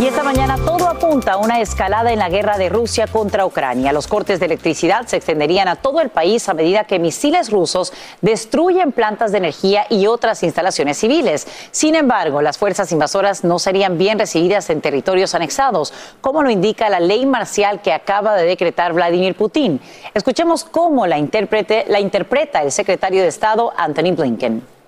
Y 0.02 0.06
esta 0.06 0.24
mañana 0.24 0.56
todo 0.56 0.88
apunta 0.88 1.34
a 1.34 1.36
una 1.36 1.60
escalada 1.60 2.12
en 2.12 2.18
la 2.18 2.28
guerra 2.28 2.58
de 2.58 2.68
Rusia 2.68 3.06
contra 3.06 3.46
Ucrania. 3.46 3.92
Los 3.92 4.08
cortes 4.08 4.40
de 4.40 4.46
electricidad 4.46 5.06
se 5.06 5.16
extenderían 5.16 5.68
a 5.68 5.76
todo 5.76 6.00
el 6.00 6.08
país 6.08 6.48
a 6.48 6.54
medida 6.54 6.84
que 6.84 6.98
misiles 6.98 7.50
rusos 7.50 7.92
destruyen 8.20 8.90
plantas 8.90 9.30
de 9.30 9.38
energía 9.38 9.86
y 9.88 10.08
otras 10.08 10.42
instalaciones 10.42 10.98
civiles. 10.98 11.46
Sin 11.70 11.94
embargo, 11.94 12.42
las 12.42 12.58
fuerzas 12.58 12.90
invasoras 12.90 13.44
no 13.44 13.60
serían 13.60 13.96
bien 13.96 14.18
recibidas 14.18 14.70
en 14.70 14.80
territorios 14.80 15.36
anexados, 15.36 15.94
como 16.20 16.42
lo 16.42 16.50
indica 16.50 16.90
la 16.90 16.98
ley 16.98 17.24
marcial 17.24 17.80
que 17.80 17.92
acaba 17.92 18.34
de 18.34 18.44
decretar 18.44 18.94
Vladimir 18.94 19.36
Putin. 19.36 19.80
Escuchemos 20.14 20.64
cómo 20.64 21.06
la, 21.06 21.16
la 21.16 22.00
interpreta 22.00 22.62
el 22.62 22.72
secretario 22.72 23.22
de 23.22 23.28
Estado 23.28 23.72
Anthony 23.76 24.16
Blinken. 24.16 24.81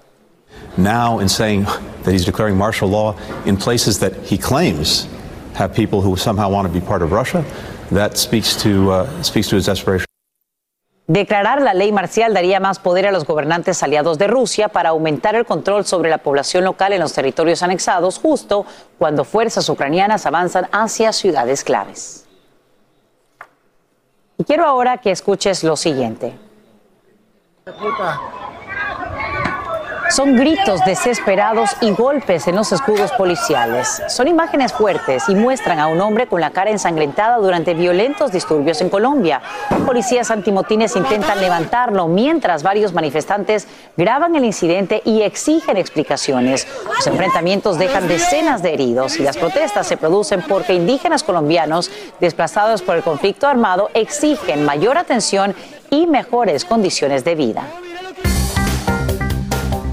Now 0.77 1.19
in 1.19 1.29
saying 1.29 1.65
that 2.03 2.13
he's 2.13 2.25
declaring 2.25 2.57
martial 2.57 2.89
law 2.89 3.17
in 3.47 3.57
places 3.57 3.99
that 4.01 4.15
he 4.25 4.39
claims 4.39 5.09
have 5.55 5.73
people 5.75 6.01
who 6.01 6.17
somehow 6.17 6.51
want 6.51 6.67
to 6.67 6.73
be 6.73 6.85
part 6.85 7.03
of 7.03 7.13
Russia, 7.13 7.45
that 7.91 8.17
speaks 8.17 8.57
to, 8.63 8.91
uh, 8.91 9.23
speaks 9.23 9.49
to 9.49 9.57
his 9.57 9.67
desperation. 9.67 10.07
Declarar 11.07 11.61
la 11.61 11.75
ley 11.75 11.93
marcial 11.93 12.33
daría 12.33 12.61
más 12.61 12.79
poder 12.79 13.07
a 13.07 13.13
los 13.13 13.27
gobernantes 13.27 13.83
aliados 13.83 14.17
de 14.17 14.27
Rusia 14.27 14.69
para 14.69 14.89
aumentar 14.89 15.35
el 15.35 15.45
control 15.45 15.85
sobre 15.85 16.09
la 16.09 16.19
población 16.19 16.65
local 16.65 16.95
en 16.95 17.01
los 17.01 17.13
territorios 17.13 17.63
anexados, 17.63 18.19
justo 18.19 18.65
cuando 18.99 19.25
fuerzas 19.25 19.69
ucranianas 19.69 20.25
avanzan 20.25 20.67
hacia 20.73 21.13
ciudades 21.13 21.63
claves. 21.63 22.27
Y 24.39 24.45
quiero 24.45 24.65
ahora 24.65 24.97
que 24.99 25.11
escuches 25.11 25.63
lo 25.63 25.77
siguiente. 25.77 26.39
Son 30.11 30.37
gritos 30.37 30.85
desesperados 30.85 31.71
y 31.81 31.91
golpes 31.91 32.47
en 32.47 32.57
los 32.57 32.71
escudos 32.73 33.11
policiales. 33.13 34.03
Son 34.09 34.29
imágenes 34.29 34.73
fuertes 34.73 35.29
y 35.29 35.35
muestran 35.35 35.81
a 35.81 35.87
un 35.87 36.01
hombre 36.01 36.27
con 36.27 36.41
la 36.41 36.51
cara 36.51 36.71
ensangrentada 36.71 37.39
durante 37.39 37.75
violentos 37.75 38.31
disturbios 38.31 38.81
en 38.83 38.91
Colombia. 38.91 39.41
Policías 39.87 40.31
antimotines 40.31 40.95
intentan 40.95 41.41
levantarlo 41.41 42.07
mientras 42.07 42.63
varios 42.63 42.93
manifestantes 42.93 43.67
graban 43.97 44.37
el 44.37 44.45
incidente 44.45 45.01
y 45.05 45.23
exigen 45.23 45.79
explicaciones. 45.79 46.69
Los 46.97 47.07
enfrentamientos 47.07 47.79
dejan 47.79 48.07
decenas 48.07 48.63
de 48.63 48.75
heridos 48.75 49.19
y 49.19 49.23
las 49.23 49.39
protestas 49.39 49.87
se 49.87 49.97
producen 49.97 50.43
porque 50.43 50.75
indígenas 50.75 51.23
colombianos 51.23 51.91
desplazados 52.21 52.83
por 52.83 52.97
el 52.97 53.03
conflicto 53.03 53.47
armado 53.47 53.91
exigen 53.95 54.65
mayor 54.65 54.99
atención 54.99 55.55
y 55.91 56.07
mejores 56.07 56.65
condiciones 56.65 57.25
de 57.25 57.35
vida. 57.35 57.65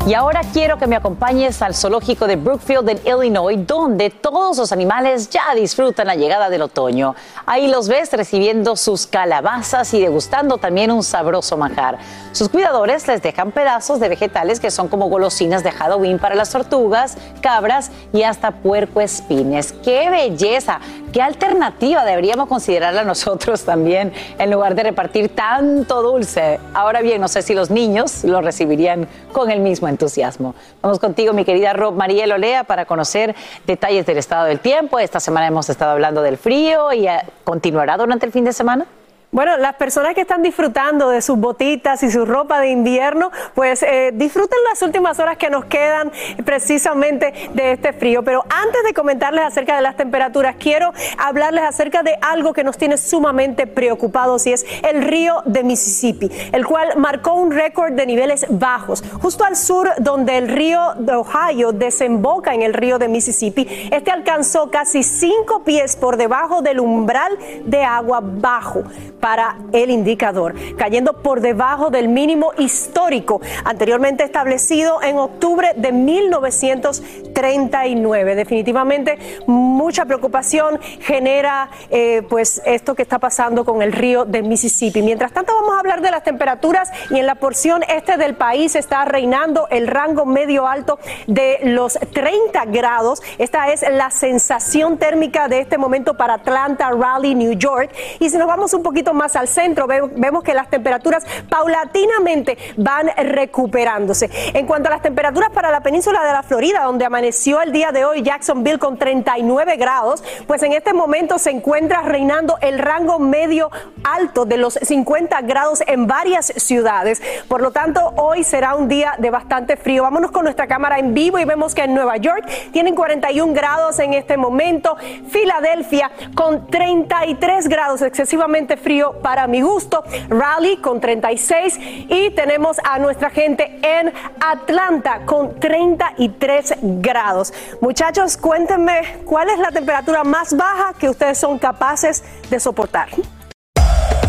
Y 0.07 0.15
ahora 0.15 0.41
quiero 0.51 0.79
que 0.79 0.87
me 0.87 0.95
acompañes 0.95 1.61
al 1.61 1.75
zoológico 1.75 2.25
de 2.25 2.35
Brookfield 2.35 2.89
en 2.89 2.99
Illinois, 3.05 3.55
donde 3.67 4.09
todos 4.09 4.57
los 4.57 4.71
animales 4.71 5.29
ya 5.29 5.53
disfrutan 5.55 6.07
la 6.07 6.15
llegada 6.15 6.49
del 6.49 6.63
otoño. 6.63 7.15
Ahí 7.45 7.67
los 7.67 7.87
ves 7.87 8.11
recibiendo 8.11 8.75
sus 8.75 9.05
calabazas 9.05 9.93
y 9.93 10.01
degustando 10.01 10.57
también 10.57 10.91
un 10.91 11.03
sabroso 11.03 11.55
manjar. 11.55 11.99
Sus 12.31 12.49
cuidadores 12.49 13.07
les 13.07 13.21
dejan 13.21 13.51
pedazos 13.51 13.99
de 13.99 14.09
vegetales 14.09 14.59
que 14.59 14.71
son 14.71 14.87
como 14.87 15.07
golosinas 15.07 15.63
de 15.63 15.71
Halloween 15.71 16.17
para 16.17 16.33
las 16.33 16.49
tortugas, 16.49 17.15
cabras 17.39 17.91
y 18.11 18.23
hasta 18.23 18.49
puerco 18.49 19.01
espines. 19.01 19.71
¡Qué 19.83 20.09
belleza! 20.09 20.79
¿Qué 21.13 21.21
alternativa 21.21 22.05
deberíamos 22.05 22.47
considerarla 22.47 23.03
nosotros 23.03 23.63
también 23.65 24.13
en 24.39 24.49
lugar 24.49 24.75
de 24.75 24.83
repartir 24.83 25.35
tanto 25.35 26.01
dulce? 26.01 26.59
Ahora 26.73 27.01
bien, 27.01 27.21
no 27.21 27.27
sé 27.27 27.41
si 27.41 27.53
los 27.53 27.69
niños 27.69 28.23
lo 28.23 28.41
recibirían 28.41 29.07
con 29.33 29.51
el 29.51 29.59
mismo 29.59 29.90
entusiasmo. 29.91 30.55
Vamos 30.81 30.99
contigo, 30.99 31.33
mi 31.33 31.45
querida 31.45 31.73
Rob 31.73 31.95
Mariel 31.95 32.31
Olea, 32.31 32.63
para 32.63 32.85
conocer 32.85 33.35
detalles 33.67 34.05
del 34.05 34.17
estado 34.17 34.45
del 34.45 34.59
tiempo. 34.59 34.99
Esta 34.99 35.19
semana 35.19 35.47
hemos 35.47 35.69
estado 35.69 35.91
hablando 35.91 36.21
del 36.21 36.37
frío 36.37 36.91
y 36.91 37.07
eh, 37.07 37.19
continuará 37.43 37.97
durante 37.97 38.25
el 38.25 38.31
fin 38.31 38.45
de 38.45 38.53
semana. 38.53 38.85
Bueno, 39.33 39.55
las 39.55 39.75
personas 39.75 40.13
que 40.13 40.19
están 40.19 40.43
disfrutando 40.43 41.07
de 41.07 41.21
sus 41.21 41.37
botitas 41.37 42.03
y 42.03 42.11
su 42.11 42.25
ropa 42.25 42.59
de 42.59 42.69
invierno, 42.69 43.31
pues 43.55 43.81
eh, 43.81 44.11
disfruten 44.13 44.59
las 44.69 44.81
últimas 44.81 45.19
horas 45.19 45.37
que 45.37 45.49
nos 45.49 45.63
quedan 45.63 46.11
precisamente 46.43 47.33
de 47.53 47.71
este 47.71 47.93
frío. 47.93 48.23
Pero 48.23 48.43
antes 48.49 48.83
de 48.83 48.93
comentarles 48.93 49.45
acerca 49.45 49.77
de 49.77 49.83
las 49.83 49.95
temperaturas, 49.95 50.57
quiero 50.59 50.91
hablarles 51.17 51.63
acerca 51.63 52.03
de 52.03 52.17
algo 52.21 52.51
que 52.51 52.65
nos 52.65 52.77
tiene 52.77 52.97
sumamente 52.97 53.67
preocupados 53.67 54.45
y 54.47 54.51
es 54.51 54.65
el 54.83 55.01
río 55.01 55.43
de 55.45 55.63
Mississippi, 55.63 56.29
el 56.51 56.65
cual 56.65 56.97
marcó 56.97 57.31
un 57.31 57.51
récord 57.51 57.93
de 57.93 58.05
niveles 58.05 58.45
bajos. 58.49 59.01
Justo 59.21 59.45
al 59.45 59.55
sur, 59.55 59.91
donde 59.99 60.37
el 60.39 60.49
río 60.49 60.93
de 60.97 61.13
Ohio 61.15 61.71
desemboca 61.71 62.53
en 62.53 62.63
el 62.63 62.73
río 62.73 62.99
de 62.99 63.07
Mississippi, 63.07 63.89
este 63.93 64.11
alcanzó 64.11 64.69
casi 64.69 65.03
cinco 65.03 65.63
pies 65.63 65.95
por 65.95 66.17
debajo 66.17 66.61
del 66.61 66.81
umbral 66.81 67.37
de 67.63 67.81
agua 67.81 68.19
bajo 68.21 68.83
para 69.21 69.55
el 69.71 69.89
indicador, 69.89 70.53
cayendo 70.77 71.13
por 71.13 71.39
debajo 71.39 71.89
del 71.89 72.09
mínimo 72.09 72.51
histórico 72.57 73.39
anteriormente 73.63 74.23
establecido 74.23 75.01
en 75.01 75.17
octubre 75.17 75.73
de 75.75 75.91
1939. 75.91 78.35
Definitivamente 78.35 79.17
mucha 79.47 80.05
preocupación 80.05 80.79
genera 80.99 81.69
eh, 81.89 82.21
pues 82.29 82.61
esto 82.65 82.93
que 82.95 83.03
está 83.03 83.19
pasando 83.19 83.63
con 83.63 83.81
el 83.81 83.93
río 83.93 84.25
de 84.25 84.41
Mississippi. 84.41 85.01
Mientras 85.01 85.31
tanto 85.31 85.53
vamos 85.53 85.75
a 85.75 85.79
hablar 85.79 86.01
de 86.01 86.11
las 86.11 86.23
temperaturas 86.23 86.91
y 87.09 87.19
en 87.19 87.25
la 87.25 87.35
porción 87.35 87.83
este 87.87 88.17
del 88.17 88.35
país 88.35 88.75
está 88.75 89.05
reinando 89.05 89.67
el 89.69 89.87
rango 89.87 90.25
medio 90.25 90.67
alto 90.67 90.99
de 91.27 91.59
los 91.63 91.97
30 92.13 92.65
grados. 92.65 93.21
Esta 93.37 93.71
es 93.71 93.85
la 93.89 94.11
sensación 94.11 94.97
térmica 94.97 95.47
de 95.47 95.59
este 95.59 95.77
momento 95.77 96.15
para 96.15 96.33
Atlanta, 96.35 96.91
Raleigh, 96.91 97.35
New 97.35 97.53
York. 97.53 97.91
Y 98.19 98.29
si 98.29 98.37
nos 98.37 98.47
vamos 98.47 98.73
un 98.73 98.83
poquito 98.83 99.10
más 99.13 99.35
al 99.35 99.47
centro, 99.47 99.87
vemos 99.87 100.43
que 100.43 100.53
las 100.53 100.69
temperaturas 100.69 101.25
paulatinamente 101.49 102.57
van 102.77 103.07
recuperándose. 103.17 104.29
En 104.53 104.65
cuanto 104.65 104.89
a 104.89 104.91
las 104.91 105.01
temperaturas 105.01 105.49
para 105.51 105.71
la 105.71 105.81
península 105.81 106.23
de 106.23 106.31
la 106.31 106.43
Florida, 106.43 106.83
donde 106.83 107.05
amaneció 107.05 107.61
el 107.61 107.71
día 107.71 107.91
de 107.91 108.05
hoy 108.05 108.21
Jacksonville 108.21 108.79
con 108.79 108.97
39 108.97 109.75
grados, 109.77 110.23
pues 110.47 110.63
en 110.63 110.73
este 110.73 110.93
momento 110.93 111.39
se 111.39 111.51
encuentra 111.51 112.01
reinando 112.01 112.57
el 112.61 112.79
rango 112.79 113.19
medio 113.19 113.69
alto 114.03 114.45
de 114.45 114.57
los 114.57 114.73
50 114.73 115.41
grados 115.41 115.83
en 115.87 116.07
varias 116.07 116.47
ciudades. 116.57 117.21
Por 117.47 117.61
lo 117.61 117.71
tanto, 117.71 118.13
hoy 118.15 118.43
será 118.43 118.75
un 118.75 118.87
día 118.87 119.15
de 119.17 119.29
bastante 119.29 119.77
frío. 119.77 120.03
Vámonos 120.03 120.31
con 120.31 120.43
nuestra 120.43 120.67
cámara 120.67 120.99
en 120.99 121.13
vivo 121.13 121.39
y 121.39 121.45
vemos 121.45 121.75
que 121.75 121.83
en 121.83 121.93
Nueva 121.93 122.17
York 122.17 122.45
tienen 122.71 122.95
41 122.95 123.53
grados 123.53 123.99
en 123.99 124.13
este 124.13 124.37
momento. 124.37 124.97
Filadelfia 125.29 126.11
con 126.35 126.67
33 126.67 127.67
grados, 127.67 128.01
excesivamente 128.01 128.77
frío 128.77 129.00
para 129.21 129.47
mi 129.47 129.61
gusto. 129.61 130.03
Raleigh 130.29 130.77
con 130.77 130.99
36 131.01 131.79
y 132.09 132.29
tenemos 132.31 132.77
a 132.83 132.99
nuestra 132.99 133.29
gente 133.29 133.79
en 133.81 134.13
Atlanta 134.39 135.21
con 135.25 135.59
33 135.59 136.75
grados. 136.81 137.53
Muchachos, 137.81 138.37
cuéntenme 138.37 139.21
cuál 139.25 139.49
es 139.49 139.59
la 139.59 139.71
temperatura 139.71 140.23
más 140.23 140.55
baja 140.55 140.93
que 140.93 141.09
ustedes 141.09 141.37
son 141.37 141.57
capaces 141.57 142.23
de 142.49 142.59
soportar. 142.59 143.09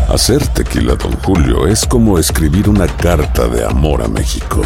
Hacer 0.09 0.45
tequila, 0.49 0.95
don 0.95 1.13
Julio, 1.23 1.65
es 1.65 1.85
como 1.85 2.19
escribir 2.19 2.69
una 2.69 2.87
carta 2.87 3.47
de 3.47 3.65
amor 3.65 4.01
a 4.03 4.07
México. 4.07 4.61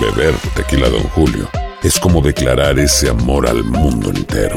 Beber 0.00 0.34
tequila, 0.54 0.88
don 0.88 1.02
Julio, 1.10 1.48
es 1.82 1.98
como 1.98 2.20
declarar 2.20 2.78
ese 2.78 3.10
amor 3.10 3.46
al 3.46 3.62
mundo 3.62 4.10
entero. 4.10 4.56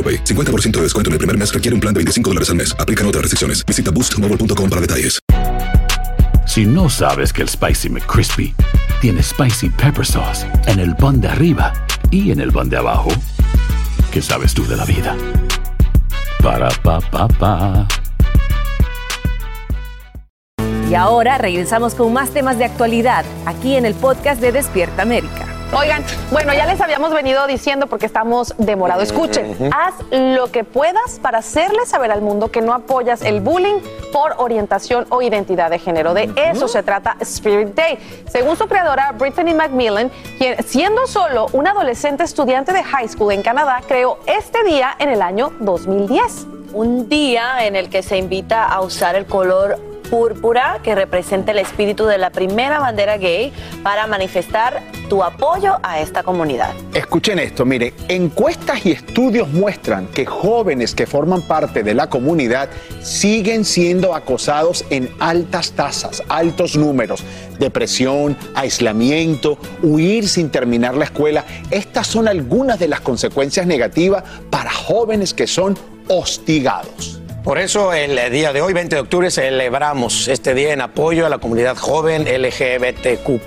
AroPay. 0.00 0.24
50% 0.24 0.70
de 0.78 0.82
descuento 0.84 1.10
en 1.10 1.12
el 1.12 1.18
primer 1.18 1.36
mes 1.36 1.52
requiere 1.52 1.74
un 1.74 1.80
plan 1.80 1.92
de 1.92 1.98
25 1.98 2.30
dólares 2.30 2.48
al 2.48 2.56
mes. 2.56 2.74
Aplican 2.78 3.06
otras 3.06 3.22
restricciones. 3.22 3.64
Visita 3.66 3.90
boostmobile.com 3.90 4.70
para 4.70 4.80
detalles. 4.80 5.20
Si 6.46 6.66
no 6.66 6.90
sabes 6.90 7.32
que 7.32 7.42
el 7.42 7.48
Spicy 7.48 7.90
McCrispy 7.90 8.54
tiene 9.00 9.22
Spicy 9.22 9.68
Pepper 9.70 10.04
Sauce 10.04 10.44
en 10.66 10.80
el 10.80 10.96
pan 10.96 11.20
de 11.20 11.28
arriba 11.28 11.72
y 12.10 12.32
en 12.32 12.40
el 12.40 12.50
pan 12.50 12.68
de 12.68 12.76
abajo, 12.76 13.10
¿qué 14.10 14.20
sabes 14.20 14.52
tú 14.52 14.66
de 14.66 14.76
la 14.76 14.84
vida? 14.84 15.16
Para, 16.42 16.68
pa, 16.82 17.00
pa, 17.00 17.28
pa. 17.28 17.86
Y 20.90 20.94
ahora 20.94 21.38
regresamos 21.38 21.94
con 21.94 22.12
más 22.12 22.30
temas 22.30 22.58
de 22.58 22.64
actualidad 22.64 23.24
aquí 23.46 23.76
en 23.76 23.86
el 23.86 23.94
podcast 23.94 24.40
de 24.40 24.50
Despierta 24.50 25.02
América. 25.02 25.49
Oigan, 25.72 26.04
bueno, 26.32 26.52
ya 26.52 26.66
les 26.66 26.80
habíamos 26.80 27.12
venido 27.12 27.46
diciendo 27.46 27.86
porque 27.86 28.04
estamos 28.04 28.54
demorados. 28.58 29.04
Escuchen, 29.04 29.70
haz 29.72 29.94
lo 30.10 30.50
que 30.50 30.64
puedas 30.64 31.20
para 31.22 31.38
hacerle 31.38 31.86
saber 31.86 32.10
al 32.10 32.22
mundo 32.22 32.50
que 32.50 32.60
no 32.60 32.74
apoyas 32.74 33.22
el 33.22 33.40
bullying 33.40 33.76
por 34.12 34.34
orientación 34.38 35.06
o 35.10 35.22
identidad 35.22 35.70
de 35.70 35.78
género. 35.78 36.12
De 36.12 36.28
eso 36.52 36.66
se 36.66 36.82
trata 36.82 37.16
Spirit 37.20 37.68
Day. 37.76 37.98
Según 38.28 38.56
su 38.56 38.66
creadora 38.66 39.12
Brittany 39.12 39.54
Macmillan, 39.54 40.10
quien 40.38 40.60
siendo 40.64 41.06
solo 41.06 41.46
un 41.52 41.68
adolescente 41.68 42.24
estudiante 42.24 42.72
de 42.72 42.82
high 42.82 43.08
school 43.08 43.32
en 43.32 43.42
Canadá, 43.42 43.80
creó 43.86 44.18
este 44.26 44.64
día 44.64 44.96
en 44.98 45.08
el 45.08 45.22
año 45.22 45.52
2010. 45.60 46.46
Un 46.72 47.08
día 47.08 47.64
en 47.64 47.76
el 47.76 47.90
que 47.90 48.02
se 48.02 48.16
invita 48.16 48.64
a 48.64 48.80
usar 48.80 49.14
el 49.14 49.26
color 49.26 49.78
púrpura 50.10 50.80
que 50.82 50.94
representa 50.94 51.52
el 51.52 51.60
espíritu 51.60 52.04
de 52.06 52.18
la 52.18 52.30
primera 52.30 52.80
bandera 52.80 53.16
gay 53.16 53.52
para 53.84 54.08
manifestar 54.08 54.82
tu 55.08 55.22
apoyo 55.22 55.78
a 55.82 56.00
esta 56.00 56.22
comunidad. 56.22 56.74
Escuchen 56.94 57.38
esto, 57.38 57.64
mire, 57.64 57.94
encuestas 58.08 58.84
y 58.84 58.92
estudios 58.92 59.48
muestran 59.48 60.08
que 60.08 60.26
jóvenes 60.26 60.94
que 60.94 61.06
forman 61.06 61.42
parte 61.42 61.82
de 61.82 61.94
la 61.94 62.08
comunidad 62.08 62.68
siguen 63.02 63.64
siendo 63.64 64.14
acosados 64.14 64.84
en 64.90 65.08
altas 65.20 65.72
tasas, 65.72 66.22
altos 66.28 66.76
números, 66.76 67.22
depresión, 67.58 68.36
aislamiento, 68.54 69.58
huir 69.82 70.28
sin 70.28 70.50
terminar 70.50 70.96
la 70.96 71.04
escuela. 71.04 71.44
Estas 71.70 72.06
son 72.06 72.26
algunas 72.26 72.78
de 72.78 72.88
las 72.88 73.00
consecuencias 73.00 73.66
negativas 73.66 74.24
para 74.50 74.72
jóvenes 74.72 75.34
que 75.34 75.46
son 75.46 75.78
hostigados. 76.08 77.19
Por 77.44 77.58
eso 77.58 77.94
el 77.94 78.30
día 78.30 78.52
de 78.52 78.60
hoy, 78.60 78.74
20 78.74 78.96
de 78.96 79.00
octubre, 79.00 79.30
celebramos 79.30 80.28
este 80.28 80.52
día 80.52 80.74
en 80.74 80.82
apoyo 80.82 81.24
a 81.24 81.30
la 81.30 81.38
comunidad 81.38 81.74
joven 81.74 82.24
LGBTQ, 82.24 83.40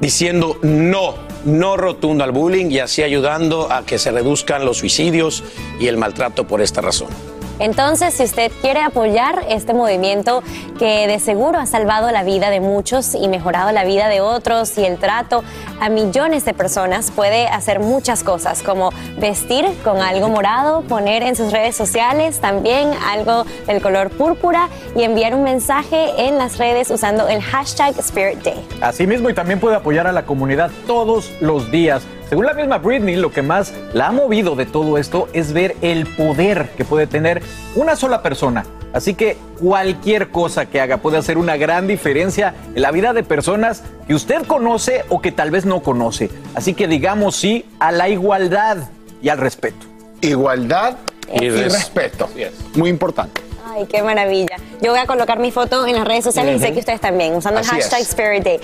diciendo 0.00 0.58
no, 0.62 1.14
no 1.44 1.76
rotundo 1.76 2.24
al 2.24 2.32
bullying 2.32 2.72
y 2.72 2.80
así 2.80 3.04
ayudando 3.04 3.70
a 3.70 3.86
que 3.86 3.98
se 3.98 4.10
reduzcan 4.10 4.64
los 4.64 4.78
suicidios 4.78 5.44
y 5.78 5.86
el 5.86 5.96
maltrato 5.96 6.48
por 6.48 6.60
esta 6.60 6.80
razón. 6.80 7.33
Entonces, 7.58 8.14
si 8.14 8.24
usted 8.24 8.50
quiere 8.60 8.80
apoyar 8.80 9.44
este 9.48 9.74
movimiento 9.74 10.42
que 10.78 11.06
de 11.06 11.18
seguro 11.18 11.58
ha 11.58 11.66
salvado 11.66 12.10
la 12.10 12.24
vida 12.24 12.50
de 12.50 12.60
muchos 12.60 13.14
y 13.14 13.28
mejorado 13.28 13.70
la 13.72 13.84
vida 13.84 14.08
de 14.08 14.20
otros 14.20 14.76
y 14.76 14.84
el 14.84 14.98
trato 14.98 15.44
a 15.80 15.88
millones 15.88 16.44
de 16.44 16.54
personas, 16.54 17.10
puede 17.10 17.46
hacer 17.46 17.80
muchas 17.80 18.24
cosas 18.24 18.62
como 18.62 18.90
vestir 19.18 19.66
con 19.84 19.98
algo 19.98 20.28
morado, 20.28 20.82
poner 20.82 21.22
en 21.22 21.36
sus 21.36 21.52
redes 21.52 21.76
sociales 21.76 22.40
también 22.40 22.90
algo 23.08 23.44
del 23.66 23.80
color 23.80 24.10
púrpura 24.10 24.68
y 24.96 25.02
enviar 25.02 25.34
un 25.34 25.44
mensaje 25.44 26.26
en 26.26 26.38
las 26.38 26.58
redes 26.58 26.90
usando 26.90 27.28
el 27.28 27.42
hashtag 27.42 27.98
Spirit 27.98 28.42
Day. 28.42 28.66
Asimismo, 28.80 29.30
y 29.30 29.34
también 29.34 29.60
puede 29.60 29.76
apoyar 29.76 30.06
a 30.06 30.12
la 30.12 30.26
comunidad 30.26 30.70
todos 30.86 31.30
los 31.40 31.70
días 31.70 32.02
Según 32.28 32.46
la 32.46 32.54
misma 32.54 32.78
Britney, 32.78 33.16
lo 33.16 33.30
que 33.30 33.42
más 33.42 33.72
la 33.92 34.08
ha 34.08 34.12
movido 34.12 34.56
de 34.56 34.66
todo 34.66 34.98
esto 34.98 35.28
es 35.32 35.52
ver 35.52 35.76
el 35.82 36.06
poder 36.06 36.70
que 36.76 36.84
puede 36.84 37.06
tener 37.06 37.42
una 37.76 37.96
sola 37.96 38.22
persona. 38.22 38.64
Así 38.92 39.14
que 39.14 39.36
cualquier 39.60 40.30
cosa 40.30 40.66
que 40.66 40.80
haga 40.80 40.98
puede 40.98 41.18
hacer 41.18 41.36
una 41.36 41.56
gran 41.56 41.86
diferencia 41.86 42.54
en 42.74 42.80
la 42.82 42.90
vida 42.92 43.12
de 43.12 43.22
personas 43.24 43.82
que 44.06 44.14
usted 44.14 44.42
conoce 44.46 45.04
o 45.08 45.20
que 45.20 45.32
tal 45.32 45.50
vez 45.50 45.64
no 45.66 45.80
conoce. 45.82 46.30
Así 46.54 46.74
que 46.74 46.86
digamos 46.86 47.34
sí 47.36 47.64
a 47.80 47.90
la 47.92 48.08
igualdad 48.08 48.76
y 49.20 49.28
al 49.30 49.38
respeto. 49.38 49.86
Igualdad 50.20 50.96
y, 51.32 51.44
Y 51.44 51.50
res- 51.50 51.72
respeto. 51.72 52.28
Muy 52.76 52.88
importante. 52.88 53.42
Ay, 53.66 53.86
qué 53.86 54.02
maravilla. 54.02 54.56
Yo 54.80 54.92
voy 54.92 55.00
a 55.00 55.06
colocar 55.06 55.40
mi 55.40 55.50
foto 55.50 55.86
en 55.86 55.94
las 55.96 56.04
redes 56.06 56.22
sociales 56.24 56.60
y 56.60 56.64
sé 56.64 56.72
que 56.72 56.78
ustedes 56.80 57.00
también, 57.00 57.34
usando 57.34 57.60
el 57.60 57.66
Así 57.66 57.76
es. 57.78 57.88
hashtag 57.88 58.02
Spirit 58.02 58.44
Day. 58.44 58.60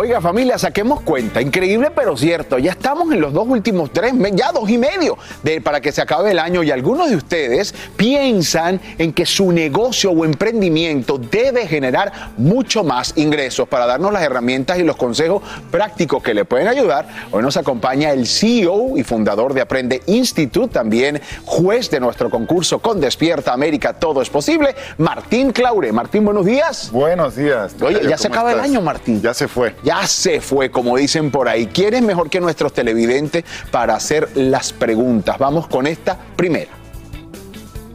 Oiga 0.00 0.20
familia, 0.20 0.56
saquemos 0.58 1.00
cuenta, 1.00 1.42
increíble 1.42 1.90
pero 1.92 2.16
cierto, 2.16 2.56
ya 2.56 2.70
estamos 2.70 3.12
en 3.12 3.20
los 3.20 3.32
dos 3.32 3.48
últimos 3.48 3.92
tres 3.92 4.14
meses, 4.14 4.38
ya 4.38 4.52
dos 4.52 4.70
y 4.70 4.78
medio 4.78 5.18
de, 5.42 5.60
para 5.60 5.80
que 5.80 5.90
se 5.90 6.00
acabe 6.00 6.30
el 6.30 6.38
año 6.38 6.62
y 6.62 6.70
algunos 6.70 7.10
de 7.10 7.16
ustedes 7.16 7.74
piensan 7.96 8.80
en 8.96 9.12
que 9.12 9.26
su 9.26 9.50
negocio 9.50 10.12
o 10.12 10.24
emprendimiento 10.24 11.18
debe 11.18 11.66
generar 11.66 12.12
mucho 12.36 12.84
más 12.84 13.14
ingresos. 13.16 13.66
Para 13.66 13.86
darnos 13.86 14.12
las 14.12 14.22
herramientas 14.22 14.78
y 14.78 14.84
los 14.84 14.94
consejos 14.94 15.42
prácticos 15.72 16.22
que 16.22 16.32
le 16.32 16.44
pueden 16.44 16.68
ayudar, 16.68 17.08
hoy 17.32 17.42
nos 17.42 17.56
acompaña 17.56 18.12
el 18.12 18.28
CEO 18.28 18.96
y 18.96 19.02
fundador 19.02 19.52
de 19.52 19.62
Aprende 19.62 20.02
Institute, 20.06 20.72
también 20.72 21.20
juez 21.44 21.90
de 21.90 21.98
nuestro 21.98 22.30
concurso 22.30 22.78
con 22.78 23.00
Despierta 23.00 23.52
América, 23.52 23.94
todo 23.94 24.22
es 24.22 24.30
posible, 24.30 24.76
Martín 24.98 25.50
Claure. 25.50 25.90
Martín, 25.90 26.24
buenos 26.24 26.46
días. 26.46 26.92
Buenos 26.92 27.34
días. 27.34 27.74
Oye, 27.82 28.02
ya 28.08 28.16
se 28.16 28.28
¿cómo 28.28 28.38
acaba 28.38 28.52
el 28.52 28.60
año, 28.60 28.80
Martín. 28.80 29.20
Ya 29.20 29.34
se 29.34 29.48
fue. 29.48 29.74
Ya 29.88 30.06
se 30.06 30.42
fue, 30.42 30.70
como 30.70 30.98
dicen 30.98 31.30
por 31.30 31.48
ahí. 31.48 31.66
¿Quién 31.66 31.94
es 31.94 32.02
mejor 32.02 32.28
que 32.28 32.42
nuestros 32.42 32.74
televidentes 32.74 33.44
para 33.70 33.94
hacer 33.94 34.28
las 34.34 34.74
preguntas? 34.74 35.38
Vamos 35.38 35.66
con 35.66 35.86
esta 35.86 36.18
primera. 36.36 36.70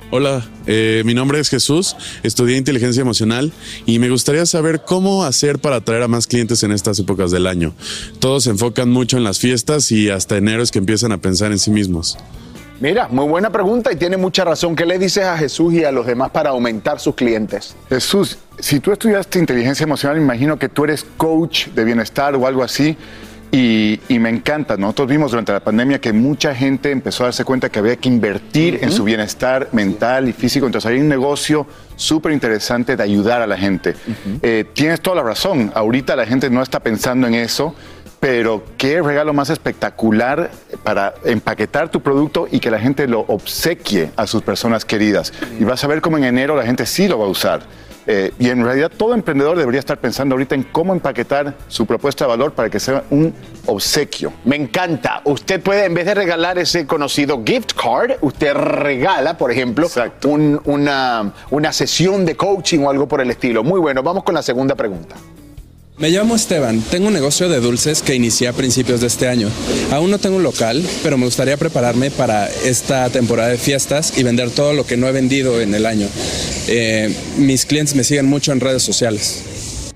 Hola, 0.10 0.43
eh, 0.65 1.03
mi 1.06 1.13
nombre 1.13 1.39
es 1.39 1.49
Jesús, 1.49 1.95
estudié 2.23 2.58
inteligencia 2.58 3.01
emocional 3.01 3.53
y 3.86 3.99
me 3.99 4.10
gustaría 4.10 4.47
saber 4.47 4.82
cómo 4.84 5.23
hacer 5.23 5.60
para 5.60 5.75
atraer 5.75 6.01
a 6.01 6.08
más 6.08 6.25
clientes 6.25 6.63
en 6.63 6.71
estas 6.71 6.97
épocas 6.97 7.29
del 7.29 7.45
año. 7.45 7.75
Todos 8.17 8.45
se 8.45 8.49
enfocan 8.49 8.89
mucho 8.89 9.17
en 9.17 9.23
las 9.23 9.38
fiestas 9.38 9.91
y 9.91 10.10
hasta 10.10 10.36
enero 10.36 10.63
es 10.63 10.71
que 10.71 10.79
empiezan 10.79 11.12
a 11.12 11.19
pensar 11.19 11.51
en 11.51 11.60
sí 11.60 11.69
mismos. 11.69 12.17
Mira, 12.80 13.08
muy 13.08 13.28
buena 13.28 13.50
pregunta 13.50 13.92
y 13.92 13.96
tiene 13.96 14.18
mucha 14.18 14.44
razón. 14.44 14.76
¿Qué 14.76 14.86
le 14.86 14.98
dices 14.98 15.24
a 15.24 15.38
Jesús 15.38 15.74
y 15.74 15.84
a 15.84 15.92
los 15.92 16.06
demás 16.06 16.32
para 16.32 16.50
aumentar 16.50 17.00
sus 17.00 17.16
clientes? 17.16 17.76
Jesús, 17.88 18.38
si 18.60 18.80
tú 18.80 18.92
estudiaste 18.92 19.40
inteligencia 19.40 19.84
emocional, 19.84 20.18
imagino 20.18 20.58
que 20.58 20.70
tú 20.70 20.84
eres 20.84 21.06
coach 21.18 21.68
de 21.68 21.86
bienestar 21.86 22.36
o 22.36 22.46
algo 22.46 22.64
así. 22.64 22.98
Y, 23.52 24.00
y 24.10 24.18
me 24.18 24.30
encanta. 24.30 24.78
Nosotros 24.78 25.08
vimos 25.10 25.30
durante 25.30 25.54
la 25.54 25.60
pandemia 25.60 26.02
que 26.02 26.12
mucha 26.12 26.56
gente 26.56 26.90
empezó 26.90 27.24
a 27.24 27.28
darse 27.28 27.46
cuenta 27.46 27.70
que 27.70 27.78
había 27.78 27.96
que 27.98 28.10
invertir 28.10 28.80
en 28.82 28.92
su 28.92 29.04
bienestar 29.04 29.70
mental 29.74 30.28
y 30.28 30.34
físico. 30.34 30.66
Entonces 30.66 30.90
hay 30.90 31.00
un 31.00 31.08
negocio 31.08 31.68
súper 31.96 32.32
interesante 32.32 32.96
de 32.96 33.04
ayudar 33.04 33.44
a 33.44 33.48
la 33.48 33.56
gente. 33.56 33.94
Eh, 34.42 34.66
tienes 34.74 35.02
toda 35.02 35.18
la 35.18 35.24
razón. 35.24 35.72
Ahorita 35.76 36.16
la 36.16 36.26
gente 36.26 36.50
no 36.50 36.64
está 36.64 36.80
pensando 36.80 37.28
en 37.28 37.36
eso. 37.36 37.76
Pero 38.24 38.64
qué 38.78 39.02
regalo 39.02 39.34
más 39.34 39.50
espectacular 39.50 40.50
para 40.82 41.14
empaquetar 41.26 41.90
tu 41.90 42.00
producto 42.00 42.48
y 42.50 42.62
que 42.62 42.72
la 42.72 42.80
gente 42.80 43.06
lo 43.06 43.20
obsequie 43.28 44.12
a 44.16 44.26
sus 44.28 44.42
personas 44.42 44.86
queridas. 44.86 45.34
Y 45.60 45.66
vas 45.66 45.84
a 45.84 45.88
ver 45.88 46.00
cómo 46.00 46.18
en 46.18 46.24
enero 46.24 46.56
la 46.56 46.64
gente 46.64 46.86
sí 46.86 47.10
lo 47.10 47.20
va 47.20 47.26
a 47.26 47.28
usar. 47.28 47.64
Eh, 48.08 48.32
y 48.40 48.48
en 48.48 48.64
realidad 48.64 48.90
todo 48.96 49.14
emprendedor 49.14 49.58
debería 49.58 49.80
estar 49.82 49.98
pensando 49.98 50.36
ahorita 50.36 50.56
en 50.56 50.64
cómo 50.64 50.94
empaquetar 50.94 51.54
su 51.68 51.86
propuesta 51.86 52.24
de 52.24 52.30
valor 52.30 52.54
para 52.54 52.70
que 52.70 52.80
sea 52.80 53.04
un 53.10 53.34
obsequio. 53.66 54.32
Me 54.46 54.56
encanta. 54.56 55.20
Usted 55.26 55.60
puede, 55.62 55.84
en 55.84 55.94
vez 55.94 56.06
de 56.06 56.14
regalar 56.14 56.58
ese 56.58 56.88
conocido 56.88 57.44
gift 57.46 57.74
card, 57.74 58.12
usted 58.22 58.54
regala, 58.54 59.38
por 59.38 59.52
ejemplo, 59.52 59.90
un- 60.24 60.62
una, 60.64 61.34
una 61.52 61.74
sesión 61.74 62.24
de 62.26 62.38
coaching 62.38 62.80
o 62.86 62.90
algo 62.90 63.06
por 63.06 63.20
el 63.20 63.30
estilo. 63.32 63.66
Muy 63.66 63.82
bueno. 63.82 64.02
Vamos 64.02 64.24
con 64.24 64.34
la 64.34 64.42
segunda 64.42 64.76
pregunta. 64.76 65.18
Me 65.95 66.10
llamo 66.10 66.36
Esteban, 66.36 66.82
tengo 66.82 67.08
un 67.10 67.13
negocio 67.13 67.47
de 67.49 67.60
dulces 67.60 68.01
que 68.01 68.15
inicié 68.15 68.47
a 68.47 68.53
principios 68.53 68.99
de 68.99 69.06
este 69.06 69.27
año. 69.27 69.47
Aún 69.91 70.10
no 70.10 70.17
tengo 70.17 70.38
un 70.38 70.43
local, 70.43 70.84
pero 71.03 71.19
me 71.19 71.25
gustaría 71.25 71.56
prepararme 71.56 72.10
para 72.10 72.47
esta 72.47 73.12
temporada 73.12 73.49
de 73.49 73.60
fiestas 73.60 74.17
y 74.17 74.23
vender 74.23 74.49
todo 74.49 74.73
lo 74.73 74.88
que 74.88 74.97
no 74.97 75.08
he 75.08 75.12
vendido 75.12 75.62
en 75.62 75.75
el 75.75 75.86
año. 75.86 76.08
Eh, 76.67 77.15
mis 77.38 77.67
clientes 77.67 77.95
me 77.95 78.03
siguen 78.03 78.25
mucho 78.25 78.51
en 78.51 78.60
redes 78.60 78.82
sociales. 78.82 79.93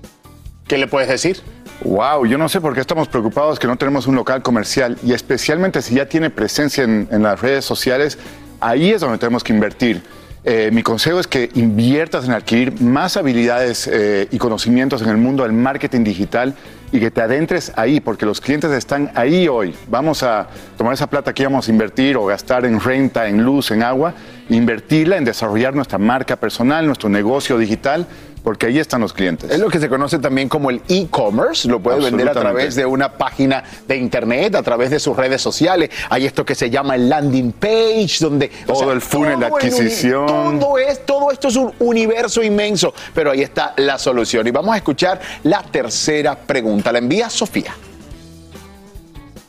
¿Qué 0.68 0.78
le 0.78 0.86
puedes 0.86 1.08
decir? 1.08 1.40
Wow, 1.82 2.26
yo 2.26 2.38
no 2.38 2.48
sé 2.48 2.60
por 2.60 2.74
qué 2.74 2.80
estamos 2.80 3.08
preocupados 3.08 3.58
que 3.58 3.66
no 3.66 3.76
tenemos 3.76 4.06
un 4.06 4.14
local 4.14 4.40
comercial 4.40 4.96
y 5.04 5.14
especialmente 5.14 5.82
si 5.82 5.96
ya 5.96 6.08
tiene 6.08 6.30
presencia 6.30 6.84
en, 6.84 7.08
en 7.10 7.24
las 7.24 7.40
redes 7.40 7.64
sociales, 7.64 8.18
ahí 8.60 8.90
es 8.90 9.00
donde 9.00 9.18
tenemos 9.18 9.42
que 9.42 9.52
invertir. 9.52 10.00
Eh, 10.44 10.70
mi 10.72 10.82
consejo 10.82 11.18
es 11.18 11.26
que 11.26 11.50
inviertas 11.54 12.24
en 12.24 12.32
adquirir 12.32 12.80
más 12.80 13.16
habilidades 13.16 13.88
eh, 13.92 14.28
y 14.30 14.38
conocimientos 14.38 15.02
en 15.02 15.08
el 15.08 15.16
mundo 15.16 15.42
del 15.42 15.52
marketing 15.52 16.04
digital 16.04 16.54
y 16.92 17.00
que 17.00 17.10
te 17.10 17.20
adentres 17.20 17.72
ahí, 17.76 18.00
porque 18.00 18.24
los 18.24 18.40
clientes 18.40 18.70
están 18.70 19.10
ahí 19.14 19.48
hoy. 19.48 19.74
Vamos 19.88 20.22
a 20.22 20.46
tomar 20.76 20.94
esa 20.94 21.08
plata 21.08 21.34
que 21.34 21.42
íbamos 21.42 21.68
a 21.68 21.70
invertir 21.70 22.16
o 22.16 22.24
gastar 22.24 22.64
en 22.64 22.80
renta, 22.80 23.28
en 23.28 23.42
luz, 23.42 23.72
en 23.72 23.82
agua, 23.82 24.14
invertirla 24.48 25.16
en 25.16 25.24
desarrollar 25.24 25.74
nuestra 25.74 25.98
marca 25.98 26.36
personal, 26.36 26.86
nuestro 26.86 27.08
negocio 27.08 27.58
digital, 27.58 28.06
porque 28.48 28.64
ahí 28.64 28.78
están 28.78 29.02
los 29.02 29.12
clientes. 29.12 29.50
Es 29.50 29.58
lo 29.58 29.68
que 29.68 29.78
se 29.78 29.90
conoce 29.90 30.18
también 30.20 30.48
como 30.48 30.70
el 30.70 30.80
e-commerce. 30.88 31.68
Lo 31.68 31.80
puede 31.80 32.00
vender 32.00 32.30
a 32.30 32.32
través 32.32 32.74
de 32.76 32.86
una 32.86 33.12
página 33.18 33.62
de 33.86 33.98
internet, 33.98 34.54
a 34.54 34.62
través 34.62 34.88
de 34.90 34.98
sus 34.98 35.14
redes 35.14 35.42
sociales. 35.42 35.90
Hay 36.08 36.24
esto 36.24 36.46
que 36.46 36.54
se 36.54 36.70
llama 36.70 36.94
el 36.94 37.10
landing 37.10 37.52
page, 37.52 38.16
donde 38.20 38.48
Todo 38.66 38.90
el 38.92 39.02
funnel 39.02 39.38
de 39.38 39.48
todo 39.48 39.58
el 39.58 39.64
uni- 39.64 39.76
adquisición. 39.76 40.58
todo, 40.60 40.78
es, 40.78 41.04
todo 41.04 41.30
esto 41.30 41.48
es 41.48 41.56
un 41.56 41.74
universo 41.78 42.42
inmenso, 42.42 42.94
pero 43.12 43.32
ahí 43.32 43.42
está 43.42 43.74
la 43.76 43.98
solución. 43.98 44.46
Y 44.46 44.50
vamos 44.50 44.72
a 44.72 44.78
escuchar 44.78 45.20
la 45.42 45.62
tercera 45.64 46.34
pregunta. 46.34 46.90
La 46.90 47.00
envía 47.00 47.28
Sofía. 47.28 47.74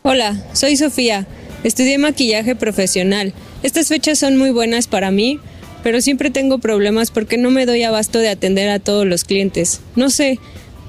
Hola, 0.02 0.36
soy 0.52 0.76
Sofía. 0.76 1.26
Estudié 1.64 1.98
maquillaje 2.00 2.54
profesional. 2.54 3.34
Estas 3.64 3.88
fechas 3.88 4.20
son 4.20 4.38
muy 4.38 4.52
buenas 4.52 4.88
para 4.88 5.10
mí, 5.10 5.40
pero 5.84 6.02
siempre 6.02 6.30
tengo 6.30 6.60
problemas 6.60 7.12
porque 7.12 7.38
no 7.38 7.52
me 7.52 7.66
doy 7.66 7.84
abasto 7.84 8.20
de 8.20 8.30
atender 8.30 8.70
a 8.70 8.80
todos 8.80 9.06
los 9.06 9.24
clientes. 9.24 9.82
No 9.96 10.10
sé, 10.10 10.40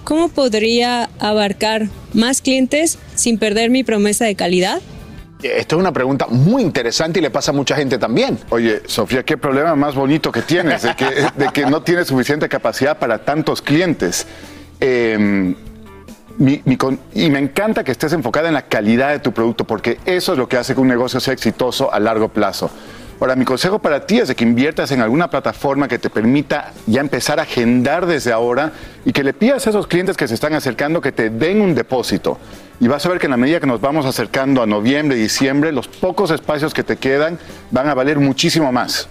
¿cómo 0.04 0.28
podría 0.28 1.10
abarcar 1.18 1.88
más 2.12 2.40
clientes 2.42 2.98
sin 3.14 3.38
perder 3.38 3.70
mi 3.70 3.84
promesa 3.84 4.24
de 4.24 4.34
calidad? 4.34 4.80
Esto 5.42 5.76
es 5.76 5.80
una 5.80 5.92
pregunta 5.92 6.26
muy 6.28 6.62
interesante 6.62 7.18
y 7.18 7.22
le 7.22 7.30
pasa 7.30 7.50
a 7.50 7.54
mucha 7.54 7.74
gente 7.74 7.96
también. 7.96 8.38
Oye, 8.50 8.82
Sofía, 8.86 9.22
qué 9.22 9.38
problema 9.38 9.74
más 9.74 9.94
bonito 9.94 10.30
que 10.30 10.42
tienes, 10.42 10.82
de 10.82 10.94
que, 10.94 11.06
de 11.06 11.48
que 11.52 11.64
no 11.64 11.82
tienes 11.82 12.08
suficiente 12.08 12.46
capacidad 12.48 12.98
para 12.98 13.24
tantos 13.24 13.62
clientes. 13.62 14.26
Eh, 14.80 15.54
mi- 16.36 16.62
mi 16.64 16.76
con- 16.76 17.00
y 17.14 17.30
me 17.30 17.38
encanta 17.38 17.84
que 17.84 17.92
estés 17.92 18.12
enfocada 18.12 18.48
en 18.48 18.54
la 18.54 18.62
calidad 18.66 19.10
de 19.12 19.18
tu 19.18 19.32
producto, 19.32 19.64
porque 19.64 19.98
eso 20.04 20.32
es 20.32 20.38
lo 20.38 20.46
que 20.48 20.56
hace 20.58 20.74
que 20.74 20.80
un 20.80 20.88
negocio 20.88 21.20
sea 21.20 21.32
exitoso 21.34 21.92
a 21.92 21.98
largo 22.00 22.28
plazo. 22.28 22.70
Ahora, 23.20 23.36
mi 23.36 23.44
consejo 23.44 23.78
para 23.78 24.06
ti 24.06 24.18
es 24.18 24.28
de 24.28 24.34
que 24.34 24.44
inviertas 24.44 24.90
en 24.92 25.02
alguna 25.02 25.28
plataforma 25.28 25.88
que 25.88 25.98
te 25.98 26.08
permita 26.08 26.72
ya 26.86 27.02
empezar 27.02 27.38
a 27.38 27.42
agendar 27.42 28.06
desde 28.06 28.32
ahora 28.32 28.72
y 29.04 29.12
que 29.12 29.22
le 29.22 29.34
pidas 29.34 29.66
a 29.66 29.70
esos 29.70 29.86
clientes 29.86 30.16
que 30.16 30.26
se 30.26 30.32
están 30.32 30.54
acercando 30.54 31.02
que 31.02 31.12
te 31.12 31.28
den 31.28 31.60
un 31.60 31.74
depósito. 31.74 32.38
Y 32.82 32.88
vas 32.88 33.04
a 33.04 33.10
ver 33.10 33.18
que 33.18 33.26
en 33.26 33.32
la 33.32 33.36
medida 33.36 33.60
que 33.60 33.66
nos 33.66 33.82
vamos 33.82 34.06
acercando 34.06 34.62
a 34.62 34.66
noviembre, 34.66 35.14
diciembre, 35.14 35.70
los 35.70 35.86
pocos 35.86 36.30
espacios 36.30 36.72
que 36.72 36.82
te 36.82 36.96
quedan 36.96 37.38
van 37.70 37.86
a 37.88 37.94
valer 37.94 38.18
muchísimo 38.18 38.72
más. 38.72 39.06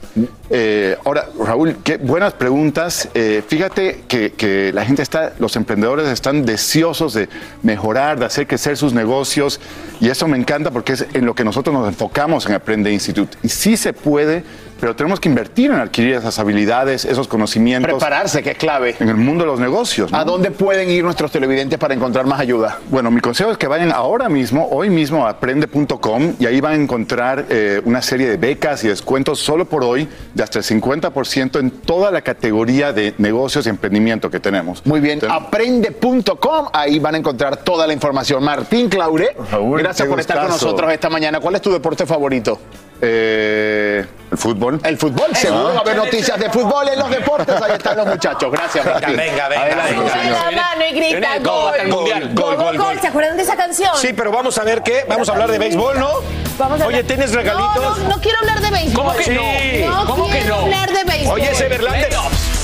Eh, 0.49 0.97
ahora, 1.05 1.27
Raúl, 1.39 1.77
qué 1.83 1.97
buenas 1.97 2.33
preguntas. 2.33 3.09
Eh, 3.13 3.43
fíjate 3.47 4.05
que, 4.07 4.31
que 4.31 4.73
la 4.73 4.83
gente 4.83 5.03
está, 5.03 5.33
los 5.37 5.55
emprendedores 5.55 6.07
están 6.07 6.47
deseosos 6.47 7.13
de 7.13 7.29
mejorar, 7.61 8.17
de 8.17 8.25
hacer 8.25 8.47
crecer 8.47 8.75
sus 8.75 8.91
negocios. 8.91 9.59
Y 9.99 10.09
eso 10.09 10.27
me 10.27 10.37
encanta 10.37 10.71
porque 10.71 10.93
es 10.93 11.05
en 11.13 11.27
lo 11.27 11.35
que 11.35 11.43
nosotros 11.43 11.71
nos 11.71 11.87
enfocamos 11.87 12.47
en 12.47 12.55
Aprende 12.55 12.91
Institute. 12.91 13.37
Y 13.43 13.49
sí 13.49 13.77
se 13.77 13.93
puede, 13.93 14.43
pero 14.79 14.95
tenemos 14.95 15.19
que 15.19 15.29
invertir 15.29 15.71
en 15.71 15.79
adquirir 15.79 16.15
esas 16.15 16.37
habilidades, 16.39 17.05
esos 17.05 17.27
conocimientos. 17.27 17.91
Prepararse, 17.91 18.43
que 18.43 18.51
es 18.51 18.57
clave. 18.57 18.95
En 18.99 19.09
el 19.09 19.15
mundo 19.15 19.43
de 19.43 19.51
los 19.51 19.59
negocios. 19.59 20.11
¿no? 20.11 20.17
¿A 20.17 20.23
dónde 20.23 20.51
pueden 20.51 20.89
ir 20.89 21.03
nuestros 21.03 21.31
televidentes 21.31 21.79
para 21.79 21.93
encontrar 21.93 22.25
más 22.25 22.39
ayuda? 22.39 22.79
Bueno, 22.89 23.11
mi 23.11 23.21
consejo 23.21 23.51
es 23.51 23.57
que 23.57 23.67
vayan 23.67 23.91
ahora 23.91 24.29
mismo, 24.29 24.67
hoy 24.71 24.89
mismo 24.89 25.25
a 25.25 25.39
aprende.com 25.39 26.33
y 26.37 26.45
ahí 26.45 26.59
van 26.59 26.73
a 26.73 26.75
encontrar 26.75 27.45
eh, 27.49 27.81
una 27.85 28.01
serie 28.01 28.27
de 28.27 28.37
becas 28.37 28.83
y 28.83 28.89
descuentos 28.89 29.39
solo 29.39 29.65
por 29.65 29.83
hoy 29.83 30.07
de 30.33 30.43
hasta 30.43 30.59
el 30.59 30.65
50% 30.65 31.59
en 31.59 31.71
toda 31.71 32.11
la 32.11 32.21
categoría 32.21 32.91
de 32.91 33.13
negocios 33.17 33.65
y 33.65 33.69
emprendimiento 33.69 34.29
que 34.29 34.39
tenemos. 34.39 34.85
Muy 34.85 34.99
bien, 34.99 35.21
aprende.com, 35.29 36.67
ahí 36.73 36.99
van 36.99 37.15
a 37.15 37.17
encontrar 37.19 37.57
toda 37.57 37.87
la 37.87 37.93
información. 37.93 38.43
Martín 38.43 38.89
Claure, 38.89 39.35
gracias 39.77 40.07
por 40.07 40.19
estar 40.19 40.39
con 40.39 40.49
nosotros 40.49 40.91
esta 40.91 41.09
mañana. 41.09 41.39
¿Cuál 41.39 41.55
es 41.55 41.61
tu 41.61 41.71
deporte 41.71 42.05
favorito? 42.05 42.59
Eh, 43.01 44.05
el 44.31 44.37
fútbol. 44.37 44.79
El 44.83 44.97
fútbol, 44.97 45.35
seguro 45.35 45.69
va 45.73 45.77
a 45.77 45.79
haber 45.79 45.95
noticias 45.95 46.37
de 46.39 46.49
fútbol 46.49 46.87
en 46.89 46.99
los 46.99 47.09
deportes. 47.09 47.61
Ahí 47.61 47.71
están 47.71 47.97
los 47.97 48.05
muchachos. 48.07 48.51
Gracias, 48.51 48.85
Venga, 48.85 48.99
Martín. 48.99 49.17
venga, 49.17 49.47
venga, 49.47 49.63
Adelante, 49.63 49.93
venga. 49.95 50.13
Da 50.13 50.51
la 50.51 50.61
mano 50.61 50.85
y 50.89 50.93
grita 50.93 51.37
gol. 51.39 51.73
gol. 51.89 52.29
Gol, 52.33 52.55
gol, 52.57 52.77
gol. 52.77 52.99
¿Se 52.99 53.07
acuerdan 53.07 53.37
de 53.37 53.43
esa 53.43 53.55
canción? 53.55 53.91
Sí, 53.97 54.13
pero 54.13 54.31
vamos 54.31 54.57
a 54.57 54.63
ver 54.63 54.83
qué. 54.83 55.05
Vamos 55.07 55.29
a 55.29 55.31
hablar 55.31 55.49
de 55.51 55.57
béisbol, 55.59 55.99
¿no? 55.99 56.09
Vamos 56.57 56.81
a 56.81 56.87
Oye, 56.87 57.03
¿tienes 57.03 57.33
regalitos? 57.33 57.75
No, 57.75 57.97
no, 58.03 58.09
no 58.09 58.21
quiero 58.21 58.37
hablar 58.39 58.59
de 58.61 58.69
béisbol. 58.69 58.93
¿Cómo 59.05 59.15
que 59.17 59.31
no? 59.31 59.41
Sí. 59.41 59.83
No 59.85 60.05
¿Cómo 60.05 60.25
que 60.27 60.31
quiero 60.39 60.55
no? 60.55 60.61
hablar 60.63 60.91
de 60.91 61.03
béisbol. 61.05 61.33
Oye, 61.39 61.51
ese 61.51 61.67
Verlander, 61.69 62.09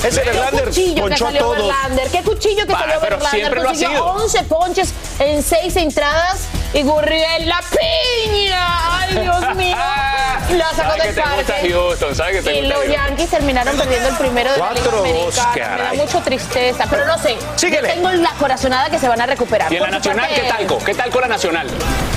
ese 0.04 0.22
Qué 0.22 0.30
Verlander 0.32 0.66
cuchillo 0.66 0.96
que 0.96 1.02
ponchó 1.02 1.28
a 1.28 1.32
todos. 1.32 1.58
Verlander, 1.58 2.08
qué 2.10 2.22
cuchillo 2.22 2.68
que 2.68 2.74
salió 2.74 2.96
pero 3.00 3.18
Verlander. 3.20 3.64
Consiguió 3.64 3.90
sido. 3.90 4.06
11 4.06 4.44
ponches 4.44 4.94
en 5.20 5.42
6 5.42 5.76
entradas 5.78 6.42
y 6.74 6.84
Gurriel 6.84 7.48
la 7.48 7.62
piña. 7.72 9.00
Ay, 9.00 9.18
Dios 9.18 9.56
mío. 9.56 9.78
La 10.52 10.70
sacó 10.74 11.02
del 11.02 11.16
parque. 11.16 11.72
Houston, 11.72 12.16
sabe 12.16 12.34
que 12.34 12.42
te 12.42 12.54
Y 12.56 12.62
gusta 12.66 12.86
los. 12.86 12.94
Yankees 12.94 13.30
terminaron 13.30 13.78
perdiendo 13.78 14.10
el 14.10 14.16
primero 14.16 14.52
de 14.52 14.58
la 14.60 14.72
Liga 14.74 14.92
Americana. 15.00 15.76
Me 15.78 15.84
da 15.84 15.94
mucho 15.94 16.22
tristeza, 16.22 16.86
pero 16.90 17.06
no 17.06 17.18
sé. 17.18 17.38
Síguele. 17.56 17.88
Yo 17.88 17.94
tengo 17.96 18.12
la 18.12 18.32
corazonada 18.32 18.90
que 18.90 19.00
se 19.00 19.08
van 19.08 19.22
a 19.22 19.26
recuperar. 19.26 19.72
¿Y 19.74 19.78
en 19.78 19.84
la 19.84 19.90
nacional 19.90 20.28
parte, 20.28 20.42
qué 20.42 20.48
tal? 20.48 20.86
¿Qué 20.86 20.94
tal 20.94 21.10
con 21.10 21.22
la 21.22 21.28
nacional? 21.28 21.68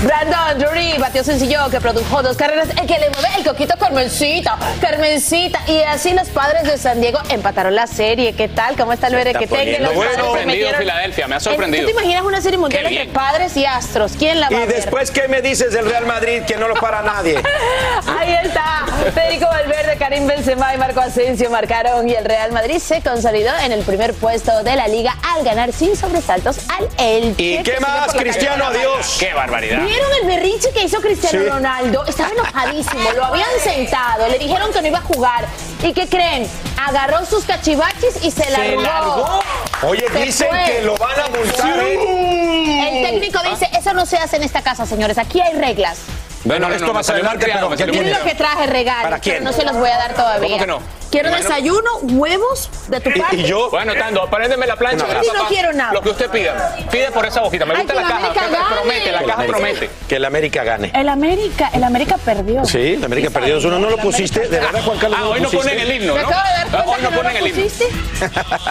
Brandon 0.02 0.56
Drury 0.58 0.96
batió 0.98 1.24
sencillo 1.24 1.68
que 1.70 1.80
produjo 1.80 2.22
dos 2.22 2.36
carreras. 2.36 2.68
El 2.70 2.86
que 2.86 2.98
le 3.00 3.10
mueve 3.10 3.28
el 3.36 3.44
coquito 3.44 3.74
Carmencita. 3.76 4.56
Carmencita. 4.80 5.60
Y 5.66 5.80
así 5.82 6.12
los 6.12 6.28
padres 6.28 6.62
de 6.64 6.78
San 6.78 7.00
Diego 7.00 7.18
empataron 7.30 7.74
la 7.74 7.88
serie. 7.88 8.32
¿Qué 8.34 8.46
tal? 8.48 8.76
¿Cómo 8.76 8.92
está 8.92 9.08
el 9.08 9.14
poniendo 9.48 9.88
Los 9.88 9.94
bueno. 9.96 10.12
Sorprendido 10.24 10.46
metieron- 10.68 10.78
Filadelfia, 10.80 11.26
me 11.26 11.34
ha 11.34 11.38
Eh, 11.38 11.40
sorprendido. 11.40 11.82
¿Tú 11.82 11.86
te 11.86 11.92
imaginas 12.00 12.22
una 12.22 12.40
serie 12.40 12.58
mundial 12.58 12.86
entre 12.86 13.06
padres 13.06 13.56
y 13.56 13.64
astros? 13.66 14.12
¿Quién 14.16 14.38
la 14.40 14.48
va 14.48 14.52
Y 14.52 14.56
a 14.62 14.66
ver? 14.66 14.74
después, 14.76 15.10
¿qué 15.10 15.26
me 15.26 15.42
dices 15.42 15.72
del 15.72 15.90
Real 15.90 16.06
Madrid 16.06 16.42
que 16.46 16.56
no 16.56 16.68
lo 16.68 16.74
para 16.76 17.02
nadie? 17.02 17.42
Ahí 18.20 18.34
está. 18.44 18.84
Federico 19.14 19.46
Valverde, 19.48 19.96
Karim 19.98 20.28
Benzema 20.28 20.74
y 20.74 20.78
Marco 20.78 21.00
Asensio 21.00 21.50
marcaron 21.50 22.08
y 22.08 22.14
el 22.14 22.24
Real 22.24 22.52
Madrid 22.52 22.78
se 22.78 23.00
consolidó 23.02 23.50
en 23.64 23.72
el 23.72 23.82
primer 23.82 24.14
puesto 24.14 24.62
de 24.62 24.76
la 24.76 24.86
liga 24.86 25.16
al 25.34 25.44
ganar 25.44 25.72
sin 25.72 25.96
sobresaltos 25.96 26.58
al 26.68 26.88
Elche. 26.98 27.42
¿Y 27.42 27.62
qué 27.64 27.80
más, 27.80 28.12
Cristiano? 28.14 28.64
Adiós. 28.66 29.16
¡Qué 29.18 29.32
barbaridad! 29.34 29.87
¿Vieron 29.88 30.10
el 30.20 30.26
berrinche 30.26 30.70
que 30.72 30.84
hizo 30.84 31.00
Cristiano 31.00 31.40
Sí. 31.42 31.48
Ronaldo? 31.48 32.04
Estaba 32.06 32.30
enojadísimo, 32.30 33.10
lo 33.12 33.24
habían 33.24 33.48
sentado, 33.62 34.28
le 34.28 34.38
dijeron 34.38 34.72
que 34.72 34.82
no 34.82 34.88
iba 34.88 34.98
a 34.98 35.02
jugar. 35.02 35.46
¿Y 35.82 35.92
qué 35.92 36.06
creen? 36.06 36.46
Agarró 36.76 37.24
sus 37.24 37.44
cachivachis 37.44 38.22
y 38.22 38.30
se, 38.30 38.44
Se 38.44 38.76
largó. 38.76 39.40
Oye, 39.82 40.04
Se 40.12 40.18
dicen 40.20 40.48
fue. 40.48 40.64
que 40.66 40.82
lo 40.82 40.96
van 40.96 41.18
a 41.20 41.28
multar. 41.28 41.78
¿eh? 41.80 42.88
El 43.02 43.10
técnico 43.10 43.40
dice, 43.48 43.68
eso 43.78 43.94
no 43.94 44.04
se 44.06 44.16
hace 44.18 44.36
en 44.36 44.42
esta 44.42 44.62
casa, 44.62 44.84
señores, 44.86 45.18
aquí 45.18 45.40
hay 45.40 45.54
reglas. 45.54 45.98
Bueno, 46.44 46.66
No, 46.66 46.68
no, 46.68 46.74
esto 46.74 46.86
no, 46.86 46.92
más 46.94 47.00
me 47.00 47.04
salió 47.12 47.24
adelante, 47.24 47.46
malcriado, 47.46 47.76
pero 47.76 47.92
Miren 47.92 48.18
lo 48.18 48.24
que 48.24 48.34
traje 48.34 48.66
regalo, 48.66 49.02
¿Para 49.02 49.18
quién? 49.18 49.36
pero 49.38 49.50
no 49.50 49.52
se 49.56 49.64
los 49.64 49.76
voy 49.76 49.90
a 49.90 49.96
dar 49.98 50.14
todavía. 50.14 50.48
¿Cómo 50.48 50.58
que 50.60 50.66
no? 50.66 50.78
Quiero 51.10 51.30
Bueno. 51.30 51.42
desayuno, 51.42 51.90
huevos 52.02 52.68
de 52.88 53.00
tu 53.00 53.10
¿Y- 53.10 53.18
parte. 53.18 53.36
y 53.36 53.44
yo? 53.44 53.70
Bueno, 53.70 53.94
Tando, 53.98 54.28
préndeme 54.28 54.66
la 54.66 54.76
plancha. 54.76 55.06
Sí, 55.22 55.28
no 55.34 55.46
quiero 55.48 55.72
nada. 55.72 55.92
Lo 55.94 56.02
que 56.02 56.10
usted 56.10 56.30
pida. 56.30 56.76
Pide 56.90 57.10
por 57.10 57.24
esa 57.26 57.42
hojita. 57.42 57.64
Me 57.64 57.72
Ay, 57.74 57.78
gusta 57.80 57.94
que 57.94 58.00
la 58.00 58.08
la 58.08 58.14
caja. 58.14 58.34
Gane. 58.48 58.74
promete, 58.74 59.12
la 59.12 59.18
Que 59.20 59.24
caja 59.24 59.34
América- 59.38 59.56
promete. 59.58 59.90
Que 60.06 60.16
el 60.16 60.24
América 60.26 60.64
gane. 60.64 60.92
El 60.94 61.08
América, 61.08 61.70
el 61.72 61.84
América 61.84 62.16
perdió. 62.22 62.64
Sí, 62.66 62.96
la 62.98 63.06
América 63.06 63.30
perdió 63.30 63.54
2-1. 63.56 63.78
¿No 63.80 63.88
lo 63.90 63.96
pusiste? 63.96 64.40
¿De 64.48 64.60
verdad, 64.60 64.82
Juan 64.84 64.98
Carlos? 64.98 65.18
Ah, 65.18 65.24
lo 65.24 65.30
hoy 65.30 65.40
no 65.40 65.50
ponen 65.50 65.78
el 65.80 65.92
himno, 65.92 66.14
¿no? 66.14 66.20
acabo 66.20 66.30
de 66.46 66.70
dar 66.72 66.80
Ah, 66.80 66.84
Hoy 66.86 67.02
no 67.02 67.10
ponen 67.10 67.32
lo 67.32 67.38
el 67.38 67.46
himno. 67.48 67.62
pusiste. 67.64 67.84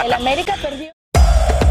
El 0.04 0.12
América 0.12 0.54
perdió. 0.62 0.92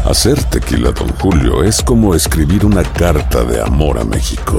Hacer 0.08 0.42
tequila, 0.44 0.90
Don 0.92 1.08
Julio, 1.18 1.64
es 1.64 1.82
como 1.82 2.14
escribir 2.14 2.64
una 2.66 2.82
carta 2.82 3.42
de 3.44 3.60
amor 3.60 3.98
a 3.98 4.04
México. 4.04 4.58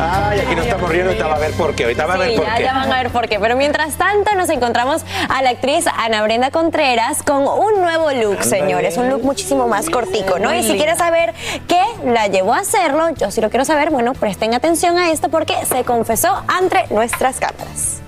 Ay, 0.00 0.40
aquí 0.40 0.54
no 0.54 0.62
estamos 0.62 0.88
riendo, 0.90 1.10
ahorita 1.10 1.26
va 1.26 1.34
a 1.34 1.38
ver 1.38 1.52
por 1.52 1.74
qué. 1.74 1.84
Ahorita 1.84 2.06
va 2.06 2.14
a 2.14 2.18
ver 2.18 2.36
por 2.36 2.46
ya, 2.46 2.56
qué. 2.56 2.62
ya 2.62 2.72
van 2.74 2.92
a 2.92 3.02
ver 3.02 3.10
por 3.10 3.28
qué. 3.28 3.38
Pero 3.40 3.56
mientras 3.56 3.96
tanto 3.96 4.34
nos 4.34 4.48
encontramos 4.50 5.04
a 5.28 5.42
la 5.42 5.50
actriz 5.50 5.86
Ana 5.96 6.22
Brenda 6.22 6.50
Contreras 6.50 7.22
con 7.22 7.42
un 7.48 7.80
nuevo 7.80 8.10
look, 8.12 8.42
señores. 8.44 8.96
Un 8.96 9.10
look 9.10 9.24
muchísimo 9.24 9.66
más 9.66 9.90
cortico, 9.90 10.38
¿no? 10.38 10.54
Y 10.54 10.62
si 10.62 10.76
quieres 10.76 10.98
saber 10.98 11.34
qué 11.66 11.82
la 12.04 12.28
llevó 12.28 12.54
a 12.54 12.58
hacerlo, 12.58 13.10
yo 13.10 13.30
sí 13.30 13.40
lo 13.40 13.50
quiero 13.50 13.64
saber, 13.64 13.90
bueno, 13.90 14.12
presten 14.14 14.54
atención 14.54 14.98
a 14.98 15.10
esto 15.10 15.28
porque 15.28 15.54
se 15.66 15.84
confesó 15.84 16.42
ante 16.48 16.86
nuestras 16.90 17.40
cámaras. 17.40 18.00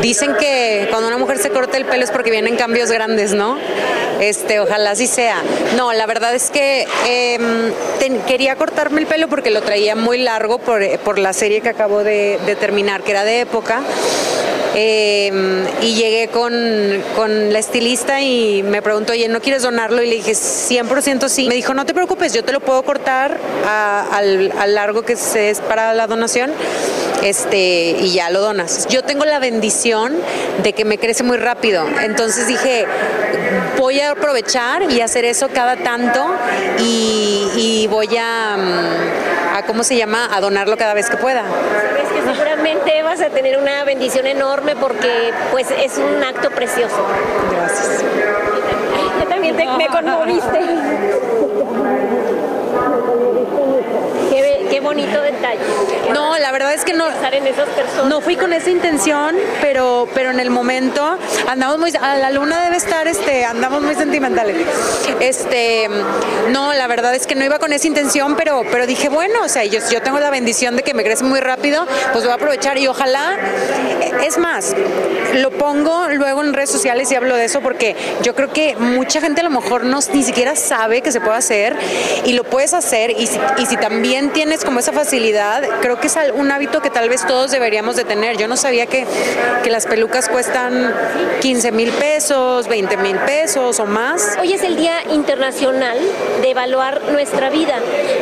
Dicen 0.00 0.34
que 0.38 0.88
cuando 0.90 1.08
una 1.08 1.18
mujer 1.18 1.38
se 1.38 1.50
corta 1.50 1.76
el 1.76 1.84
pelo 1.84 2.04
es 2.04 2.10
porque 2.10 2.30
vienen 2.30 2.56
cambios 2.56 2.90
grandes, 2.90 3.32
¿no? 3.32 3.58
Este, 4.20 4.60
ojalá 4.60 4.90
así 4.90 5.06
sea. 5.06 5.42
No, 5.76 5.92
la 5.92 6.06
verdad 6.06 6.34
es 6.34 6.50
que 6.50 6.86
em, 7.06 8.20
quería 8.26 8.56
cortarme 8.56 9.00
el 9.00 9.06
pelo 9.06 9.28
porque 9.28 9.50
lo 9.50 9.62
traía 9.62 9.96
muy 9.96 10.18
largo 10.18 10.58
por, 10.58 10.82
por 11.00 11.18
la 11.18 11.32
serie 11.32 11.60
que 11.60 11.68
acabo 11.68 12.04
de 12.04 12.56
terminar, 12.60 13.02
que 13.02 13.12
era 13.12 13.24
de 13.24 13.40
época. 13.40 13.82
Em, 14.76 15.64
y 15.82 15.94
llegué 15.94 16.28
con, 16.28 16.52
con 17.14 17.52
la 17.52 17.58
estilista 17.58 18.20
y 18.20 18.62
me 18.64 18.82
preguntó, 18.82 19.12
oye, 19.12 19.28
¿no 19.28 19.40
quieres 19.40 19.62
donarlo? 19.62 20.02
Y 20.02 20.08
le 20.08 20.16
dije, 20.16 20.32
100% 20.32 21.28
sí. 21.28 21.48
Me 21.48 21.54
dijo, 21.54 21.74
no 21.74 21.86
te 21.86 21.94
preocupes, 21.94 22.32
yo 22.32 22.42
te 22.42 22.52
lo 22.52 22.60
puedo 22.60 22.82
cortar 22.82 23.38
al, 24.10 24.52
al 24.58 24.74
largo 24.74 25.02
que 25.02 25.12
es 25.12 25.60
para 25.60 25.94
la 25.94 26.06
donación 26.06 26.50
este, 27.22 27.96
y 28.00 28.12
ya 28.12 28.30
lo 28.30 28.40
donas. 28.40 28.86
Yo 28.88 29.02
tengo 29.02 29.24
la 29.24 29.38
bendición 29.38 30.14
de 30.62 30.72
que 30.72 30.84
me 30.84 30.98
crece 30.98 31.22
muy 31.22 31.36
rápido. 31.36 31.86
Entonces 32.02 32.46
dije, 32.46 32.86
voy 33.78 34.00
a 34.00 34.10
aprovechar 34.12 34.90
y 34.90 35.00
hacer 35.00 35.24
eso 35.24 35.48
cada 35.48 35.76
tanto 35.76 36.26
y, 36.78 37.48
y 37.56 37.86
voy 37.86 38.16
a, 38.18 38.56
a, 39.54 39.62
¿cómo 39.62 39.84
se 39.84 39.96
llama? 39.96 40.28
A 40.34 40.40
donarlo 40.40 40.76
cada 40.76 40.94
vez 40.94 41.08
que 41.08 41.16
pueda. 41.16 41.44
Sabes 41.44 42.08
que 42.12 42.22
seguramente 42.32 43.04
vas 43.04 43.20
a 43.20 43.30
tener 43.30 43.56
una 43.56 43.84
bendición 43.84 44.26
enorme 44.26 44.74
porque 44.74 45.32
pues 45.52 45.70
es 45.70 45.96
un 45.98 46.24
acto 46.24 46.50
precioso. 46.50 46.96
Gracias. 47.56 48.02
Yo 49.20 49.28
también 49.28 49.56
te, 49.56 49.64
me 49.64 49.86
conmoviste. 49.86 50.58
Qué, 54.30 54.53
qué 54.74 54.80
bonito 54.80 55.22
detalle. 55.22 55.60
No, 56.12 56.36
la 56.36 56.50
verdad 56.50 56.74
es 56.74 56.84
que 56.84 56.92
no. 56.94 57.06
Pensar 57.06 57.34
en 57.34 57.46
esas 57.46 57.68
personas. 57.68 58.06
No 58.06 58.20
fui 58.20 58.34
con 58.34 58.52
esa 58.52 58.70
intención, 58.70 59.36
pero, 59.60 60.08
pero 60.14 60.30
en 60.30 60.40
el 60.40 60.50
momento 60.50 61.16
andamos 61.46 61.78
muy, 61.78 61.92
a 62.00 62.16
la 62.16 62.32
luna 62.32 62.60
debe 62.60 62.76
estar, 62.76 63.06
este, 63.06 63.44
andamos 63.44 63.82
muy 63.82 63.94
sentimentales. 63.94 64.56
Este, 65.20 65.88
no, 66.50 66.74
la 66.74 66.88
verdad 66.88 67.14
es 67.14 67.28
que 67.28 67.36
no 67.36 67.44
iba 67.44 67.60
con 67.60 67.72
esa 67.72 67.86
intención, 67.86 68.34
pero, 68.34 68.62
pero 68.72 68.84
dije, 68.86 69.08
bueno, 69.08 69.44
o 69.44 69.48
sea, 69.48 69.64
yo, 69.64 69.78
yo 69.90 70.02
tengo 70.02 70.18
la 70.18 70.30
bendición 70.30 70.74
de 70.74 70.82
que 70.82 70.92
me 70.92 71.04
crece 71.04 71.22
muy 71.22 71.38
rápido, 71.38 71.86
pues 72.12 72.24
voy 72.24 72.32
a 72.32 72.34
aprovechar 72.34 72.76
y 72.76 72.88
ojalá, 72.88 73.38
eh, 74.00 74.12
es 74.26 74.38
más, 74.38 74.74
lo 75.34 75.52
pongo 75.52 76.08
luego 76.08 76.42
en 76.42 76.52
redes 76.52 76.70
sociales 76.70 77.12
y 77.12 77.14
hablo 77.14 77.36
de 77.36 77.44
eso 77.44 77.60
porque 77.60 77.94
yo 78.22 78.34
creo 78.34 78.52
que 78.52 78.74
mucha 78.76 79.20
gente 79.20 79.40
a 79.40 79.44
lo 79.44 79.50
mejor 79.50 79.84
no, 79.84 80.00
ni 80.12 80.22
siquiera 80.24 80.56
sabe 80.56 81.00
que 81.00 81.12
se 81.12 81.20
puede 81.20 81.36
hacer 81.36 81.76
y 82.24 82.32
lo 82.32 82.42
puedes 82.42 82.74
hacer 82.74 83.10
y 83.10 83.26
si, 83.28 83.38
y 83.58 83.66
si 83.66 83.76
también 83.76 84.32
tienes 84.32 84.63
como 84.64 84.80
esa 84.80 84.92
facilidad, 84.92 85.62
creo 85.80 86.00
que 86.00 86.06
es 86.08 86.16
un 86.34 86.50
hábito 86.50 86.80
que 86.80 86.90
tal 86.90 87.08
vez 87.08 87.26
todos 87.26 87.50
deberíamos 87.50 87.96
de 87.96 88.04
tener. 88.04 88.36
Yo 88.36 88.48
no 88.48 88.56
sabía 88.56 88.86
que, 88.86 89.06
que 89.62 89.70
las 89.70 89.86
pelucas 89.86 90.28
cuestan 90.28 90.94
15 91.40 91.72
mil 91.72 91.90
pesos, 91.90 92.66
20 92.68 92.96
mil 92.96 93.16
pesos 93.18 93.78
o 93.80 93.86
más. 93.86 94.36
Hoy 94.40 94.52
es 94.52 94.62
el 94.62 94.76
Día 94.76 94.94
Internacional 95.12 95.98
de 96.40 96.50
Evaluar 96.50 97.02
Nuestra 97.12 97.50
Vida. 97.50 97.78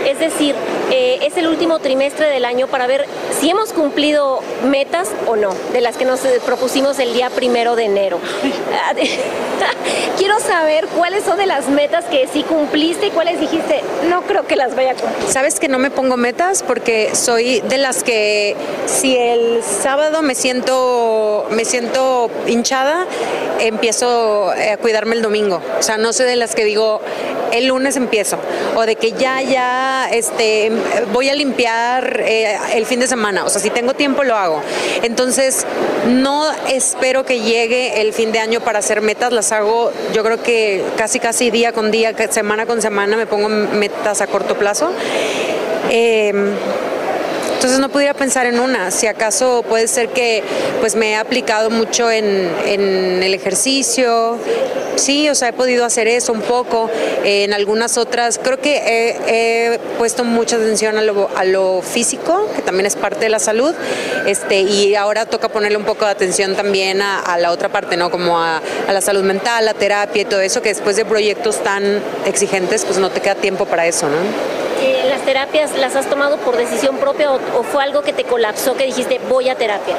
Es 0.07 0.18
decir, 0.18 0.55
eh, 0.90 1.20
es 1.22 1.36
el 1.36 1.47
último 1.47 1.78
trimestre 1.78 2.28
del 2.28 2.45
año 2.45 2.66
para 2.66 2.86
ver 2.86 3.07
si 3.40 3.49
hemos 3.51 3.72
cumplido 3.72 4.40
metas 4.64 5.09
o 5.26 5.36
no, 5.36 5.55
de 5.72 5.80
las 5.80 5.97
que 5.97 6.05
nos 6.05 6.20
propusimos 6.45 6.99
el 6.99 7.12
día 7.12 7.30
primero 7.30 7.76
de 7.76 7.84
enero. 7.84 8.18
Quiero 10.18 10.38
saber 10.40 10.86
cuáles 10.88 11.24
son 11.24 11.38
de 11.38 11.47
las 11.47 11.68
metas 11.68 12.05
que 12.05 12.28
sí 12.32 12.43
cumpliste 12.43 13.07
y 13.07 13.11
cuáles 13.11 13.40
dijiste, 13.40 13.82
no 14.09 14.22
creo 14.22 14.47
que 14.47 14.57
las 14.57 14.76
vaya 14.76 14.93
a 14.93 14.95
cumplir. 14.95 15.30
Sabes 15.30 15.59
que 15.59 15.68
no 15.68 15.78
me 15.78 15.90
pongo 15.90 16.16
metas 16.16 16.32
porque 16.66 17.11
soy 17.14 17.61
de 17.61 17.78
las 17.78 18.03
que 18.03 18.57
si 18.87 19.16
el 19.16 19.62
sábado 19.62 20.22
me 20.22 20.35
siento 20.35 21.47
me 21.51 21.64
siento 21.64 22.30
hinchada, 22.47 23.07
empiezo 23.61 24.53
eh, 24.55 24.72
a 24.72 24.76
cuidarme 24.76 25.14
el 25.14 25.22
domingo. 25.22 25.61
O 25.78 25.83
sea, 25.83 25.99
no 25.99 26.12
soy 26.12 26.26
de 26.26 26.37
las 26.37 26.55
que 26.55 26.64
digo 26.64 27.01
el 27.53 27.66
lunes 27.66 27.97
empiezo 27.97 28.39
o 28.76 28.87
de 28.87 28.97
que 28.97 29.12
ya 29.12 29.43
ya 29.43 30.09
este 30.11 30.72
voy 31.12 31.28
a 31.28 31.35
limpiar 31.35 32.20
eh, 32.20 32.57
el 32.74 32.87
fin 32.87 33.01
de 33.01 33.07
semana. 33.07 33.45
O 33.45 33.51
sea, 33.51 33.61
si 33.61 33.70
tengo 33.70 33.95
tiempo 33.95 34.24
lo 34.24 34.37
hago. 34.37 34.62
Entonces, 35.03 35.66
no 36.09 36.51
espero 36.68 37.24
que 37.24 37.41
llegue 37.41 38.01
el 38.01 38.12
fin 38.12 38.33
de 38.33 38.39
año 38.39 38.61
para 38.61 38.78
hacer 38.78 39.03
metas, 39.03 39.33
las 39.33 39.53
hago 39.53 39.93
yo 40.12 40.24
creo 40.24 40.43
que 40.43 40.83
casi 40.97 41.20
casi 41.20 41.51
día 41.51 41.72
con 41.72 41.91
día, 41.91 42.14
semana 42.30 42.66
con 42.66 42.80
semana 42.80 43.16
me 43.16 43.26
pongo 43.26 43.49
metas 43.49 44.20
a 44.20 44.26
corto 44.26 44.57
plazo. 44.57 44.91
Eh, 45.91 46.33
entonces 47.62 47.78
no 47.78 47.91
pudiera 47.91 48.12
pensar 48.12 48.47
en 48.47 48.59
una. 48.59 48.91
Si 48.91 49.07
acaso 49.07 49.62
puede 49.68 49.87
ser 49.87 50.09
que 50.09 50.43
pues 50.80 50.97
me 50.97 51.12
he 51.12 51.14
aplicado 51.14 51.70
mucho 51.70 52.11
en, 52.11 52.51
en 52.66 53.22
el 53.22 53.35
ejercicio. 53.35 54.37
Sí, 54.97 55.28
o 55.28 55.37
sea, 55.37 55.51
he 55.51 55.53
podido 55.53 55.85
hacer 55.85 56.09
eso 56.09 56.33
un 56.33 56.41
poco. 56.41 56.91
En 57.22 57.53
algunas 57.53 57.99
otras, 57.99 58.41
creo 58.43 58.59
que 58.61 59.14
he, 59.28 59.78
puesto 59.97 60.24
mucha 60.24 60.57
atención 60.57 60.99
a 60.99 61.03
lo, 61.03 61.30
a 61.37 61.45
lo 61.45 61.83
físico, 61.83 62.51
que 62.57 62.62
también 62.62 62.87
es 62.87 62.97
parte 62.97 63.20
de 63.20 63.28
la 63.28 63.39
salud. 63.39 63.76
Este, 64.26 64.62
y 64.62 64.97
ahora 64.97 65.26
toca 65.26 65.49
ponerle 65.49 65.78
un 65.78 65.85
poco 65.85 66.05
de 66.05 66.11
atención 66.11 66.57
también 66.57 67.01
a, 67.01 67.20
a 67.20 67.39
la 67.39 67.53
otra 67.53 67.68
parte, 67.68 67.97
¿no? 67.97 68.11
Como 68.11 68.41
a, 68.41 68.61
a 68.89 68.93
la 68.93 69.01
salud 69.01 69.22
mental, 69.22 69.66
la 69.66 69.74
terapia 69.74 70.22
y 70.22 70.24
todo 70.24 70.41
eso, 70.41 70.62
que 70.62 70.70
después 70.70 70.97
de 70.97 71.05
proyectos 71.05 71.62
tan 71.62 72.03
exigentes, 72.26 72.85
pues 72.85 72.99
no 72.99 73.09
te 73.11 73.20
queda 73.20 73.37
tiempo 73.37 73.66
para 73.66 73.87
eso, 73.87 74.09
¿no? 74.09 74.62
Eh, 75.23 75.25
¿Las 75.25 75.25
terapias 75.25 75.79
las 75.79 75.97
has 75.97 76.07
tomado 76.07 76.37
por 76.39 76.57
decisión 76.57 76.97
propia 76.99 77.33
o, 77.33 77.37
o 77.59 77.62
fue 77.62 77.83
algo 77.83 78.03
que 78.03 78.12
te 78.12 78.25
colapsó 78.25 78.75
que 78.77 78.85
dijiste 78.85 79.20
voy 79.29 79.49
a 79.49 79.55
terapia? 79.55 79.95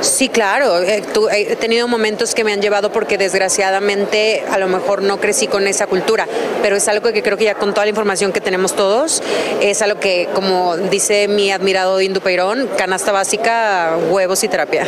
Sí, 0.00 0.28
claro. 0.28 0.82
eh, 0.82 1.02
tu- 1.14 1.28
He 1.28 1.56
tenido 1.56 1.88
momentos 1.88 2.34
que 2.34 2.44
me 2.44 2.52
han 2.52 2.60
llevado 2.60 2.92
porque 2.92 3.16
desgraciadamente 3.16 4.44
a 4.50 4.58
lo 4.58 4.66
mejor 4.68 5.02
no 5.02 5.18
crecí 5.18 5.46
con 5.46 5.66
esa 5.66 5.86
cultura, 5.86 6.26
pero 6.62 6.76
es 6.76 6.86
algo 6.88 7.12
que 7.12 7.22
creo 7.22 7.36
que 7.36 7.44
ya 7.44 7.54
con 7.54 7.72
toda 7.72 7.86
la 7.86 7.90
información 7.90 8.32
que 8.32 8.40
tenemos 8.40 8.74
todos, 8.74 9.22
es 9.60 9.80
algo 9.82 9.98
que, 10.00 10.28
como 10.34 10.76
dice 10.76 11.28
mi 11.28 11.50
admirado 11.50 12.00
Indu 12.00 12.20
Peirón, 12.20 12.68
canasta 12.76 13.12
básica, 13.12 13.96
huevos 14.10 14.42
y 14.44 14.48
terapia. 14.48 14.86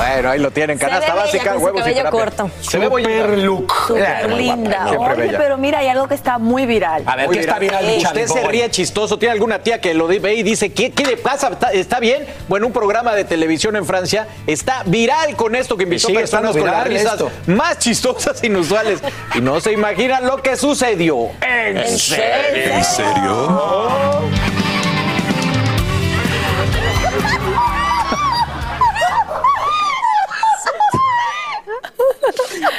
Bueno, 0.00 0.30
ahí 0.30 0.38
lo 0.38 0.50
tienen, 0.50 0.78
Se 0.78 0.86
canasta 0.86 1.14
básica, 1.14 1.56
huevos 1.58 1.82
y 1.82 1.92
cabello 1.92 2.10
corto. 2.10 2.50
Se 2.62 2.78
ve 2.78 2.88
bonita. 2.88 3.26
look. 3.36 3.70
Súper 3.86 4.32
linda. 4.32 4.86
Oye, 4.98 5.14
bella. 5.14 5.38
pero 5.38 5.58
mira, 5.58 5.80
hay 5.80 5.88
algo 5.88 6.08
que 6.08 6.14
está 6.14 6.38
muy 6.38 6.64
viral. 6.64 7.02
A 7.04 7.16
ver, 7.16 7.26
Muy 7.26 7.34
¿qué 7.34 7.40
está 7.40 7.58
viral, 7.58 7.84
Usted 7.98 8.26
se 8.26 8.46
ríe 8.46 8.70
chistoso. 8.70 9.18
¿Tiene 9.18 9.32
alguna 9.32 9.58
tía 9.58 9.78
que 9.80 9.92
lo 9.92 10.06
ve 10.06 10.34
y 10.34 10.42
dice, 10.42 10.72
¿qué, 10.72 10.90
qué 10.90 11.04
le 11.04 11.16
pasa? 11.18 11.48
¿Está, 11.48 11.72
está 11.72 12.00
bien? 12.00 12.26
Bueno, 12.48 12.66
un 12.66 12.72
programa 12.72 13.14
de 13.14 13.24
televisión 13.24 13.76
en 13.76 13.84
Francia 13.84 14.26
está 14.46 14.82
viral 14.86 15.36
con 15.36 15.54
esto 15.54 15.76
que 15.76 15.84
invitó 15.84 16.08
personas 16.08 16.56
con 16.56 16.64
las 16.64 16.86
risas 16.86 17.12
esto. 17.12 17.30
más 17.46 17.78
chistosas 17.78 18.42
inusuales. 18.42 19.00
Y 19.34 19.40
no 19.42 19.60
se 19.60 19.72
imaginan 19.72 20.26
lo 20.26 20.38
que 20.42 20.56
sucedió. 20.56 21.28
¿En 21.42 21.86
serio? 21.98 22.74
¿En 22.74 22.84
serio? 22.84 24.69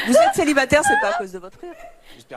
Vous 0.07 0.13
êtes 0.13 0.35
célibataire, 0.35 0.81
c'est 0.83 0.99
pas 1.01 1.15
à 1.15 1.17
cause 1.17 1.31
de 1.31 1.39
votre 1.39 1.59
rire. 1.61 1.73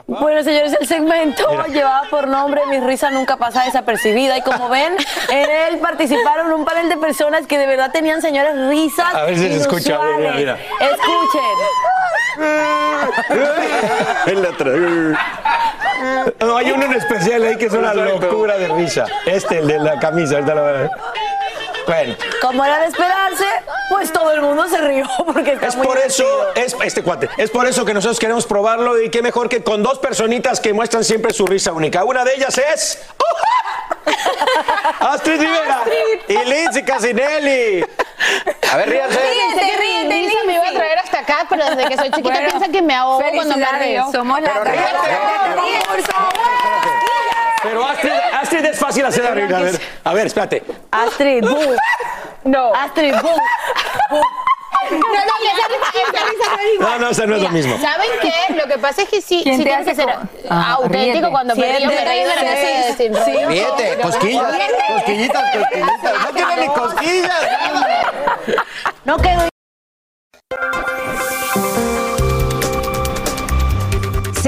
Bueno, 0.07 0.43
señores, 0.43 0.75
el 0.79 0.87
segmento 0.87 1.65
llevaba 1.67 2.03
por 2.09 2.27
nombre 2.27 2.65
Mi 2.67 2.79
risa 2.79 3.11
nunca 3.11 3.37
pasa 3.37 3.63
desapercibida. 3.63 4.37
Y 4.37 4.41
como 4.41 4.69
ven, 4.69 4.95
en 5.29 5.49
él 5.49 5.79
participaron 5.79 6.51
un 6.51 6.65
panel 6.65 6.89
de 6.89 6.97
personas 6.97 7.47
que 7.47 7.57
de 7.57 7.65
verdad 7.65 7.91
tenían, 7.91 8.21
señores, 8.21 8.55
risas. 8.69 9.13
A 9.13 9.23
ver 9.23 9.37
si 9.37 9.47
se 9.47 9.57
escucha, 9.57 9.99
mira, 10.17 10.33
mira. 10.33 10.53
Escuchen. 10.81 11.41
El 14.27 14.45
otro. 14.45 14.71
No, 16.39 16.57
hay 16.57 16.71
uno 16.71 16.85
en 16.85 16.93
especial 16.93 17.43
ahí 17.43 17.57
que 17.57 17.65
es 17.65 17.73
una 17.73 17.93
locura 17.93 18.57
de 18.57 18.67
risa. 18.69 19.05
Este, 19.25 19.59
el 19.59 19.67
de 19.67 19.79
la 19.79 19.99
camisa. 19.99 20.35
ahorita 20.35 20.55
lo 20.55 20.61
voy 20.61 20.69
a 20.69 20.73
ver. 20.73 20.89
Bueno, 21.85 22.15
Como 22.41 22.65
era 22.65 22.79
de 22.79 22.87
esperarse, 22.87 23.45
pues 23.89 24.11
todo 24.11 24.31
el 24.31 24.41
mundo 24.41 24.67
se 24.67 24.79
rió 24.81 25.05
porque 25.33 25.53
está 25.53 25.67
es 25.67 25.75
muy 25.75 25.85
por 25.85 25.97
eso, 25.97 26.25
es, 26.55 26.75
este 26.83 27.03
cuate, 27.03 27.29
es 27.37 27.49
por 27.51 27.67
eso 27.67 27.85
que 27.85 27.93
nosotros 27.93 28.19
queremos 28.19 28.45
probarlo 28.45 29.01
y 29.01 29.09
qué 29.09 29.21
mejor 29.21 29.49
que 29.49 29.63
con 29.63 29.83
dos 29.83 29.99
personitas 29.99 30.59
que 30.59 30.73
muestran 30.73 31.03
siempre 31.03 31.31
su 31.33 31.45
risa 31.45 31.73
única. 31.73 32.03
Una 32.03 32.23
de 32.23 32.33
ellas 32.35 32.57
es 32.57 32.99
Astrid 34.99 35.39
Rivera 35.39 35.83
y 36.27 36.37
Lindsay 36.37 36.83
Casinelli. 36.83 37.85
A 38.71 38.77
ver, 38.77 38.89
ríanse. 38.89 39.19
Ríete, 39.19 39.77
ríete, 39.77 40.15
Lisa 40.15 40.37
me 40.45 40.53
iba 40.55 40.67
a 40.67 40.71
traer 40.71 40.97
hasta 40.99 41.19
acá, 41.19 41.45
pero 41.49 41.65
desde 41.65 41.87
que 41.87 41.95
soy 41.97 42.09
chiquita 42.11 42.29
Bueno, 42.33 42.49
piensa 42.49 42.67
que 42.69 42.81
me 42.81 42.95
ahogo 42.95 43.23
cuando 43.33 43.57
me 43.57 43.71
río. 43.79 44.05
somos 44.11 44.41
la 44.41 44.51
Pero 44.53 44.63
ríete. 44.65 44.85
Pero 47.67 47.85
Astrid, 47.85 48.11
Astrid 48.33 48.65
es 48.65 48.79
fácil 48.79 49.05
hacer 49.05 49.23
la. 49.23 49.29
A 49.31 49.61
ver, 49.61 49.79
a 50.03 50.13
ver, 50.13 50.27
espérate. 50.27 50.63
Astrid, 50.91 51.41
boom. 51.43 51.75
No. 52.43 52.73
Astrid, 52.75 53.11
boom. 53.13 53.23
boom. 54.11 54.23
No, 54.91 54.97
no, 54.99 55.25
no. 56.79 56.79
No, 56.79 56.99
no, 56.99 57.09
esa 57.09 57.25
no 57.25 57.35
es 57.37 57.41
lo 57.41 57.49
mismo. 57.49 57.75
¿Saben 57.79 58.07
qué? 58.21 58.53
Lo 58.53 58.67
que 58.67 58.77
pasa 58.77 59.01
es 59.01 59.09
que 59.09 59.19
sí, 59.19 59.41
¿Quién 59.41 59.57
sí 59.57 59.63
te 59.63 59.69
tiene 59.69 59.83
que 59.83 59.91
hace 59.91 60.01
ser 60.03 60.15
Ah, 60.47 60.73
auténtico 60.73 61.13
ríete. 61.13 61.29
cuando 61.31 61.55
me 61.55 61.77
río, 61.77 61.87
me 61.87 62.05
río 62.05 62.27
de 62.29 62.35
verdad 62.35 62.55
sí, 62.61 62.93
sin 62.97 63.15
sí. 63.15 63.33
rollo. 63.33 63.47
Ríete, 63.49 63.97
cosquillas, 63.99 64.43
cosquillitas, 64.87 65.43
cosquillitas. 65.57 66.21
No 66.21 66.33
tiene 66.33 66.57
ni 66.57 66.67
cosquillas. 66.67 67.41
No 69.05 69.17
quedó. 69.17 69.49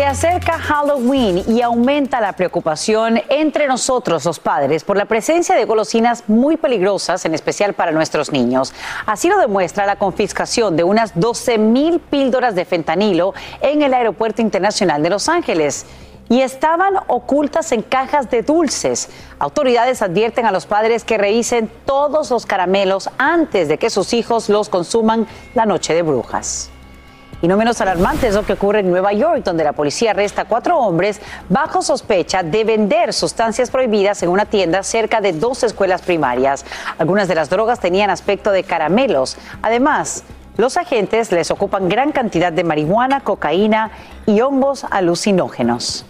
Acerca 0.08 0.58
Halloween 0.58 1.44
y 1.48 1.62
aumenta 1.62 2.22
la 2.22 2.32
preocupación 2.34 3.22
entre 3.28 3.68
nosotros 3.68 4.24
los 4.24 4.40
padres 4.40 4.86
por 4.86 4.96
la 4.96 5.06
presencia 5.06 5.56
de 5.56 5.66
golosinas 5.66 6.24
muy 6.28 6.56
peligrosas, 6.56 7.26
en 7.26 7.34
especial 7.34 7.74
para 7.74 7.92
nuestros 7.92 8.32
niños. 8.32 8.74
Así 9.06 9.28
lo 9.28 9.38
demuestra 9.38 9.86
la 9.86 9.98
confiscación 9.98 10.78
de 10.78 10.86
unas 10.86 11.20
12 11.20 11.58
mil 11.58 12.00
píldoras 12.00 12.56
de 12.56 12.64
fentanilo 12.64 13.34
en 13.62 13.82
el 13.82 13.94
Aeropuerto 13.94 14.42
Internacional 14.42 15.04
de 15.04 15.10
Los 15.10 15.28
Ángeles. 15.28 15.86
Y 16.30 16.42
estaban 16.42 16.96
ocultas 17.08 17.72
en 17.72 17.82
cajas 17.82 18.30
de 18.30 18.44
dulces. 18.44 19.10
Autoridades 19.40 20.02
advierten 20.02 20.46
a 20.46 20.52
los 20.52 20.66
padres 20.66 21.04
que 21.04 21.18
revisen 21.18 21.70
todos 21.86 22.32
los 22.32 22.46
caramelos 22.46 23.10
antes 23.18 23.68
de 23.68 23.78
que 23.78 23.90
sus 23.90 24.14
hijos 24.14 24.50
los 24.50 24.70
consuman 24.70 25.28
la 25.54 25.66
noche 25.66 25.94
de 25.94 26.02
brujas. 26.02 26.70
Y 27.42 27.48
no 27.48 27.56
menos 27.56 27.80
alarmante 27.82 28.28
es 28.28 28.36
lo 28.36 28.44
que 28.44 28.54
ocurre 28.54 28.80
en 28.80 28.90
Nueva 28.90 29.14
York, 29.14 29.44
donde 29.44 29.64
la 29.64 29.74
policía 29.74 30.12
arresta 30.12 30.44
a 30.44 30.46
cuatro 30.46 30.80
hombres 30.80 31.22
bajo 31.50 31.84
sospecha 31.84 32.42
de 32.42 32.64
vender 32.64 33.14
sustancias 33.14 33.70
prohibidas 33.70 34.24
en 34.24 34.30
una 34.30 34.46
tienda 34.46 34.82
cerca 34.82 35.22
de 35.22 35.34
dos 35.34 35.64
escuelas 35.64 36.02
primarias. 36.02 36.66
Algunas 36.98 37.28
de 37.28 37.36
las 37.36 37.50
drogas 37.50 37.80
tenían 37.80 38.10
aspecto 38.10 38.52
de 38.52 38.64
caramelos. 38.64 39.38
Además, 39.62 40.24
los 40.58 40.78
agentes 40.78 41.32
les 41.32 41.52
ocupan 41.52 41.88
gran 41.88 42.12
cantidad 42.12 42.52
de 42.52 42.64
marihuana, 42.64 43.20
cocaína 43.20 43.92
y 44.26 44.42
hongos 44.42 44.86
alucinógenos. 44.90 46.06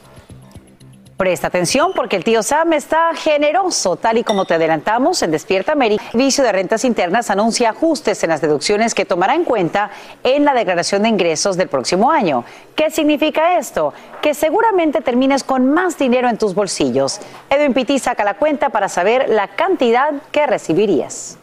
Presta 1.17 1.47
atención 1.47 1.93
porque 1.95 2.15
el 2.15 2.23
tío 2.23 2.43
Sam 2.43 2.73
está 2.73 3.09
generoso, 3.15 3.95
tal 3.95 4.19
y 4.19 4.23
como 4.23 4.45
te 4.45 4.53
adelantamos 4.53 5.23
en 5.23 5.31
Despierta 5.31 5.71
América. 5.71 6.03
El 6.03 6.11
Servicio 6.11 6.43
de 6.43 6.51
Rentas 6.51 6.85
Internas 6.85 7.31
anuncia 7.31 7.71
ajustes 7.71 8.21
en 8.21 8.29
las 8.29 8.39
deducciones 8.39 8.93
que 8.93 9.03
tomará 9.03 9.33
en 9.33 9.43
cuenta 9.43 9.89
en 10.23 10.45
la 10.45 10.53
declaración 10.53 11.01
de 11.01 11.09
ingresos 11.09 11.57
del 11.57 11.69
próximo 11.69 12.11
año. 12.11 12.45
¿Qué 12.75 12.91
significa 12.91 13.57
esto? 13.57 13.95
Que 14.21 14.35
seguramente 14.35 15.01
termines 15.01 15.43
con 15.43 15.73
más 15.73 15.97
dinero 15.97 16.29
en 16.29 16.37
tus 16.37 16.53
bolsillos. 16.53 17.19
Edwin 17.49 17.73
Pitti 17.73 17.97
saca 17.97 18.23
la 18.23 18.35
cuenta 18.35 18.69
para 18.69 18.87
saber 18.87 19.27
la 19.27 19.47
cantidad 19.47 20.13
que 20.31 20.45
recibirías. 20.45 21.39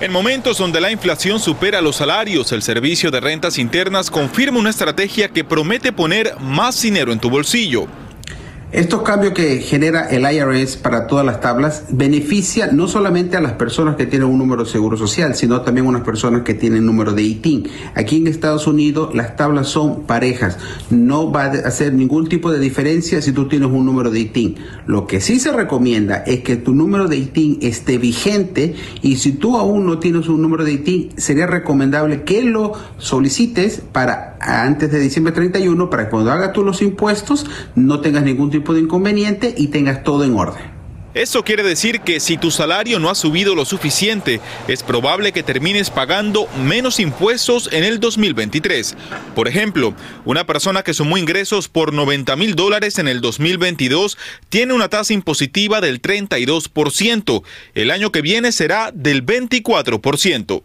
En 0.00 0.12
momentos 0.12 0.58
donde 0.58 0.80
la 0.80 0.92
inflación 0.92 1.40
supera 1.40 1.80
los 1.80 1.96
salarios, 1.96 2.52
el 2.52 2.62
Servicio 2.62 3.10
de 3.10 3.18
Rentas 3.18 3.58
Internas 3.58 4.12
confirma 4.12 4.60
una 4.60 4.70
estrategia 4.70 5.30
que 5.30 5.42
promete 5.42 5.90
poner 5.92 6.36
más 6.38 6.80
dinero 6.80 7.10
en 7.10 7.18
tu 7.18 7.28
bolsillo. 7.28 7.88
Estos 8.70 9.00
cambios 9.00 9.32
que 9.32 9.60
genera 9.60 10.10
el 10.10 10.30
IRS 10.30 10.76
para 10.76 11.06
todas 11.06 11.24
las 11.24 11.40
tablas 11.40 11.84
beneficia 11.88 12.68
no 12.70 12.86
solamente 12.86 13.38
a 13.38 13.40
las 13.40 13.52
personas 13.52 13.96
que 13.96 14.04
tienen 14.04 14.28
un 14.28 14.36
número 14.36 14.64
de 14.64 14.70
seguro 14.70 14.94
social, 14.98 15.34
sino 15.34 15.62
también 15.62 15.86
a 15.86 15.88
unas 15.88 16.02
personas 16.02 16.42
que 16.42 16.52
tienen 16.52 16.84
número 16.84 17.14
de 17.14 17.22
ITIN. 17.22 17.66
Aquí 17.94 18.18
en 18.18 18.26
Estados 18.26 18.66
Unidos 18.66 19.14
las 19.14 19.36
tablas 19.36 19.68
son 19.68 20.02
parejas. 20.02 20.58
No 20.90 21.32
va 21.32 21.44
a 21.44 21.52
hacer 21.66 21.94
ningún 21.94 22.28
tipo 22.28 22.52
de 22.52 22.58
diferencia 22.58 23.22
si 23.22 23.32
tú 23.32 23.48
tienes 23.48 23.70
un 23.70 23.86
número 23.86 24.10
de 24.10 24.20
ITIN. 24.20 24.56
Lo 24.84 25.06
que 25.06 25.22
sí 25.22 25.40
se 25.40 25.50
recomienda 25.50 26.18
es 26.26 26.40
que 26.40 26.56
tu 26.56 26.74
número 26.74 27.08
de 27.08 27.16
ITIN 27.16 27.60
esté 27.62 27.96
vigente 27.96 28.74
y 29.00 29.16
si 29.16 29.32
tú 29.32 29.56
aún 29.56 29.86
no 29.86 29.98
tienes 29.98 30.28
un 30.28 30.42
número 30.42 30.64
de 30.64 30.72
ITIN, 30.72 31.12
sería 31.16 31.46
recomendable 31.46 32.22
que 32.24 32.42
lo 32.42 32.74
solicites 32.98 33.80
para 33.92 34.36
antes 34.40 34.90
de 34.90 35.00
diciembre 35.00 35.32
31 35.32 35.90
para 35.90 36.04
que 36.04 36.10
cuando 36.10 36.30
hagas 36.30 36.52
tú 36.52 36.62
los 36.62 36.82
impuestos 36.82 37.46
no 37.74 38.00
tengas 38.00 38.22
ningún 38.22 38.50
tipo 38.50 38.57
de 38.60 38.80
inconveniente 38.80 39.54
y 39.56 39.68
tengas 39.68 40.02
todo 40.04 40.24
en 40.24 40.34
orden. 40.34 40.78
Eso 41.14 41.42
quiere 41.42 41.62
decir 41.62 42.02
que 42.02 42.20
si 42.20 42.36
tu 42.36 42.50
salario 42.50 43.00
no 43.00 43.10
ha 43.10 43.14
subido 43.14 43.54
lo 43.54 43.64
suficiente, 43.64 44.40
es 44.68 44.82
probable 44.82 45.32
que 45.32 45.42
termines 45.42 45.90
pagando 45.90 46.46
menos 46.62 47.00
impuestos 47.00 47.70
en 47.72 47.82
el 47.82 47.98
2023. 47.98 48.94
Por 49.34 49.48
ejemplo, 49.48 49.94
una 50.26 50.46
persona 50.46 50.82
que 50.82 50.94
sumó 50.94 51.16
ingresos 51.16 51.66
por 51.68 51.92
90 51.92 52.36
mil 52.36 52.54
dólares 52.54 52.98
en 52.98 53.08
el 53.08 53.20
2022 53.20 54.16
tiene 54.48 54.74
una 54.74 54.88
tasa 54.90 55.14
impositiva 55.14 55.80
del 55.80 56.02
32%. 56.02 57.42
El 57.74 57.90
año 57.90 58.12
que 58.12 58.22
viene 58.22 58.52
será 58.52 58.92
del 58.92 59.26
24%. 59.26 60.62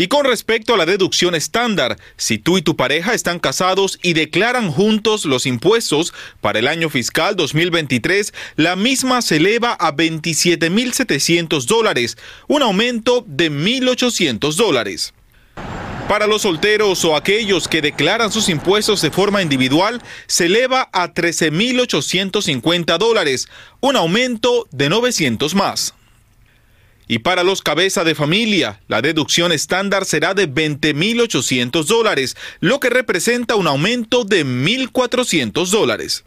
Y 0.00 0.06
con 0.06 0.24
respecto 0.24 0.74
a 0.74 0.76
la 0.76 0.86
deducción 0.86 1.34
estándar, 1.34 1.98
si 2.16 2.38
tú 2.38 2.56
y 2.56 2.62
tu 2.62 2.76
pareja 2.76 3.14
están 3.14 3.40
casados 3.40 3.98
y 4.00 4.12
declaran 4.12 4.70
juntos 4.70 5.24
los 5.24 5.44
impuestos 5.44 6.14
para 6.40 6.60
el 6.60 6.68
año 6.68 6.88
fiscal 6.88 7.34
2023, 7.34 8.32
la 8.54 8.76
misma 8.76 9.22
se 9.22 9.36
eleva 9.36 9.72
a 9.72 9.92
27.700 9.92 11.64
dólares, 11.66 12.16
un 12.46 12.62
aumento 12.62 13.24
de 13.26 13.50
1.800 13.50 14.54
dólares. 14.54 15.14
Para 16.08 16.28
los 16.28 16.42
solteros 16.42 17.04
o 17.04 17.16
aquellos 17.16 17.66
que 17.66 17.82
declaran 17.82 18.30
sus 18.30 18.48
impuestos 18.48 19.02
de 19.02 19.10
forma 19.10 19.42
individual, 19.42 20.00
se 20.28 20.46
eleva 20.46 20.88
a 20.92 21.12
13.850 21.12 22.96
dólares, 22.98 23.48
un 23.80 23.96
aumento 23.96 24.68
de 24.70 24.88
900 24.88 25.54
más. 25.56 25.92
Y 27.08 27.20
para 27.20 27.42
los 27.42 27.62
cabeza 27.62 28.04
de 28.04 28.14
familia, 28.14 28.80
la 28.86 29.00
deducción 29.00 29.50
estándar 29.50 30.04
será 30.04 30.34
de 30.34 30.46
20.800 30.46 31.84
dólares, 31.84 32.36
lo 32.60 32.80
que 32.80 32.90
representa 32.90 33.56
un 33.56 33.66
aumento 33.66 34.24
de 34.24 34.44
1.400 34.44 35.70
dólares. 35.70 36.24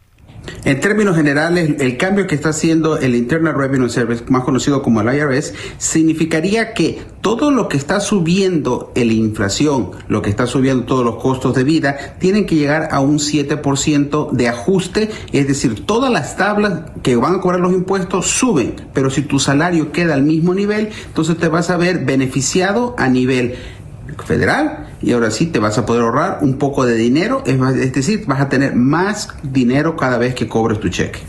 En 0.63 0.79
términos 0.79 1.15
generales, 1.15 1.75
el 1.79 1.97
cambio 1.97 2.27
que 2.27 2.35
está 2.35 2.49
haciendo 2.49 2.97
el 2.97 3.15
Internal 3.15 3.55
Revenue 3.55 3.89
Service, 3.89 4.23
más 4.27 4.43
conocido 4.43 4.81
como 4.81 5.01
el 5.01 5.15
IRS, 5.15 5.53
significaría 5.77 6.73
que 6.73 7.01
todo 7.21 7.51
lo 7.51 7.67
que 7.67 7.77
está 7.77 7.99
subiendo 7.99 8.91
la 8.95 9.03
inflación, 9.03 9.91
lo 10.07 10.21
que 10.21 10.29
está 10.29 10.47
subiendo 10.47 10.85
todos 10.85 11.05
los 11.05 11.17
costos 11.17 11.55
de 11.55 11.63
vida, 11.63 12.15
tienen 12.19 12.45
que 12.45 12.55
llegar 12.55 12.89
a 12.91 12.99
un 13.01 13.19
7% 13.19 14.31
de 14.31 14.47
ajuste, 14.47 15.09
es 15.31 15.47
decir, 15.47 15.85
todas 15.85 16.11
las 16.11 16.37
tablas 16.37 16.81
que 17.03 17.15
van 17.15 17.35
a 17.35 17.41
cobrar 17.41 17.59
los 17.59 17.73
impuestos 17.73 18.27
suben, 18.27 18.75
pero 18.93 19.09
si 19.09 19.21
tu 19.23 19.39
salario 19.39 19.91
queda 19.91 20.13
al 20.13 20.23
mismo 20.23 20.53
nivel, 20.53 20.89
entonces 21.07 21.37
te 21.37 21.47
vas 21.47 21.69
a 21.69 21.77
ver 21.77 22.05
beneficiado 22.05 22.95
a 22.97 23.09
nivel 23.09 23.55
federal 24.25 24.90
y 25.01 25.13
ahora 25.13 25.31
sí 25.31 25.47
te 25.47 25.59
vas 25.59 25.77
a 25.77 25.85
poder 25.85 26.03
ahorrar 26.03 26.39
un 26.41 26.57
poco 26.57 26.85
de 26.85 26.95
dinero, 26.95 27.43
es 27.45 27.93
decir, 27.93 28.25
vas 28.27 28.41
a 28.41 28.49
tener 28.49 28.75
más 28.75 29.29
dinero 29.43 29.95
cada 29.95 30.17
vez 30.17 30.35
que 30.35 30.47
cobres 30.47 30.79
tu 30.79 30.89
cheque. 30.89 31.19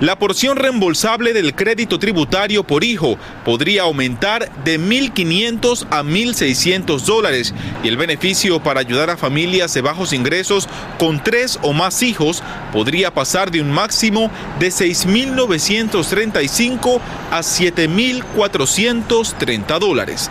La 0.00 0.18
porción 0.18 0.56
reembolsable 0.56 1.32
del 1.34 1.54
crédito 1.54 1.98
tributario 1.98 2.64
por 2.64 2.84
hijo 2.84 3.18
podría 3.44 3.82
aumentar 3.82 4.50
de 4.64 4.80
1.500 4.80 5.86
a 5.90 6.02
1.600 6.02 7.02
dólares 7.02 7.52
y 7.84 7.88
el 7.88 7.98
beneficio 7.98 8.62
para 8.62 8.80
ayudar 8.80 9.10
a 9.10 9.18
familias 9.18 9.74
de 9.74 9.82
bajos 9.82 10.14
ingresos 10.14 10.70
con 10.98 11.22
tres 11.22 11.58
o 11.60 11.74
más 11.74 12.02
hijos 12.02 12.42
podría 12.72 13.12
pasar 13.12 13.50
de 13.50 13.60
un 13.60 13.70
máximo 13.70 14.30
de 14.58 14.68
6.935 14.68 16.98
a 17.30 17.40
7.430 17.40 19.78
dólares. 19.78 20.30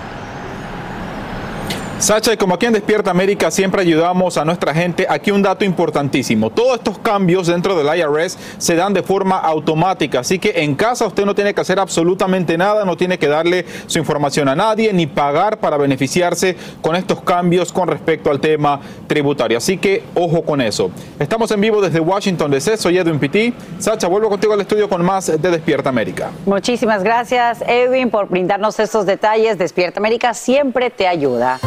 Sacha, 1.99 2.31
y 2.31 2.37
como 2.37 2.55
aquí 2.55 2.65
en 2.65 2.71
Despierta 2.71 3.11
América 3.11 3.51
siempre 3.51 3.81
ayudamos 3.81 4.37
a 4.37 4.45
nuestra 4.45 4.73
gente, 4.73 5.05
aquí 5.09 5.31
un 5.31 5.41
dato 5.41 5.65
importantísimo. 5.65 6.49
Todos 6.49 6.77
estos 6.77 6.97
cambios 6.97 7.47
dentro 7.47 7.75
del 7.77 7.93
IRS 7.99 8.37
se 8.57 8.75
dan 8.75 8.93
de 8.93 9.03
forma 9.03 9.37
automática, 9.37 10.21
así 10.21 10.39
que 10.39 10.63
en 10.63 10.75
casa 10.75 11.05
usted 11.05 11.25
no 11.25 11.35
tiene 11.35 11.53
que 11.53 11.59
hacer 11.59 11.77
absolutamente 11.77 12.57
nada, 12.57 12.85
no 12.85 12.95
tiene 12.95 13.19
que 13.19 13.27
darle 13.27 13.65
su 13.85 13.99
información 13.99 14.47
a 14.47 14.55
nadie 14.55 14.93
ni 14.93 15.07
pagar 15.07 15.57
para 15.59 15.75
beneficiarse 15.75 16.55
con 16.81 16.95
estos 16.95 17.21
cambios 17.21 17.73
con 17.73 17.89
respecto 17.89 18.31
al 18.31 18.39
tema 18.39 18.79
tributario. 19.07 19.57
Así 19.57 19.77
que 19.77 20.03
ojo 20.15 20.41
con 20.43 20.61
eso. 20.61 20.91
Estamos 21.19 21.51
en 21.51 21.59
vivo 21.59 21.81
desde 21.81 21.99
Washington 21.99 22.49
DC, 22.49 22.77
soy 22.77 22.97
Edwin 22.97 23.19
Pitti. 23.19 23.53
Sacha, 23.77 24.07
vuelvo 24.07 24.29
contigo 24.29 24.53
al 24.53 24.61
estudio 24.61 24.87
con 24.87 25.03
más 25.03 25.27
de 25.27 25.51
Despierta 25.51 25.89
América. 25.89 26.31
Muchísimas 26.45 27.03
gracias, 27.03 27.61
Edwin, 27.67 28.09
por 28.09 28.29
brindarnos 28.29 28.79
estos 28.79 29.05
detalles. 29.05 29.57
Despierta 29.57 29.99
América 29.99 30.33
siempre 30.33 30.89
te 30.91 31.05
ayuda. 31.05 31.59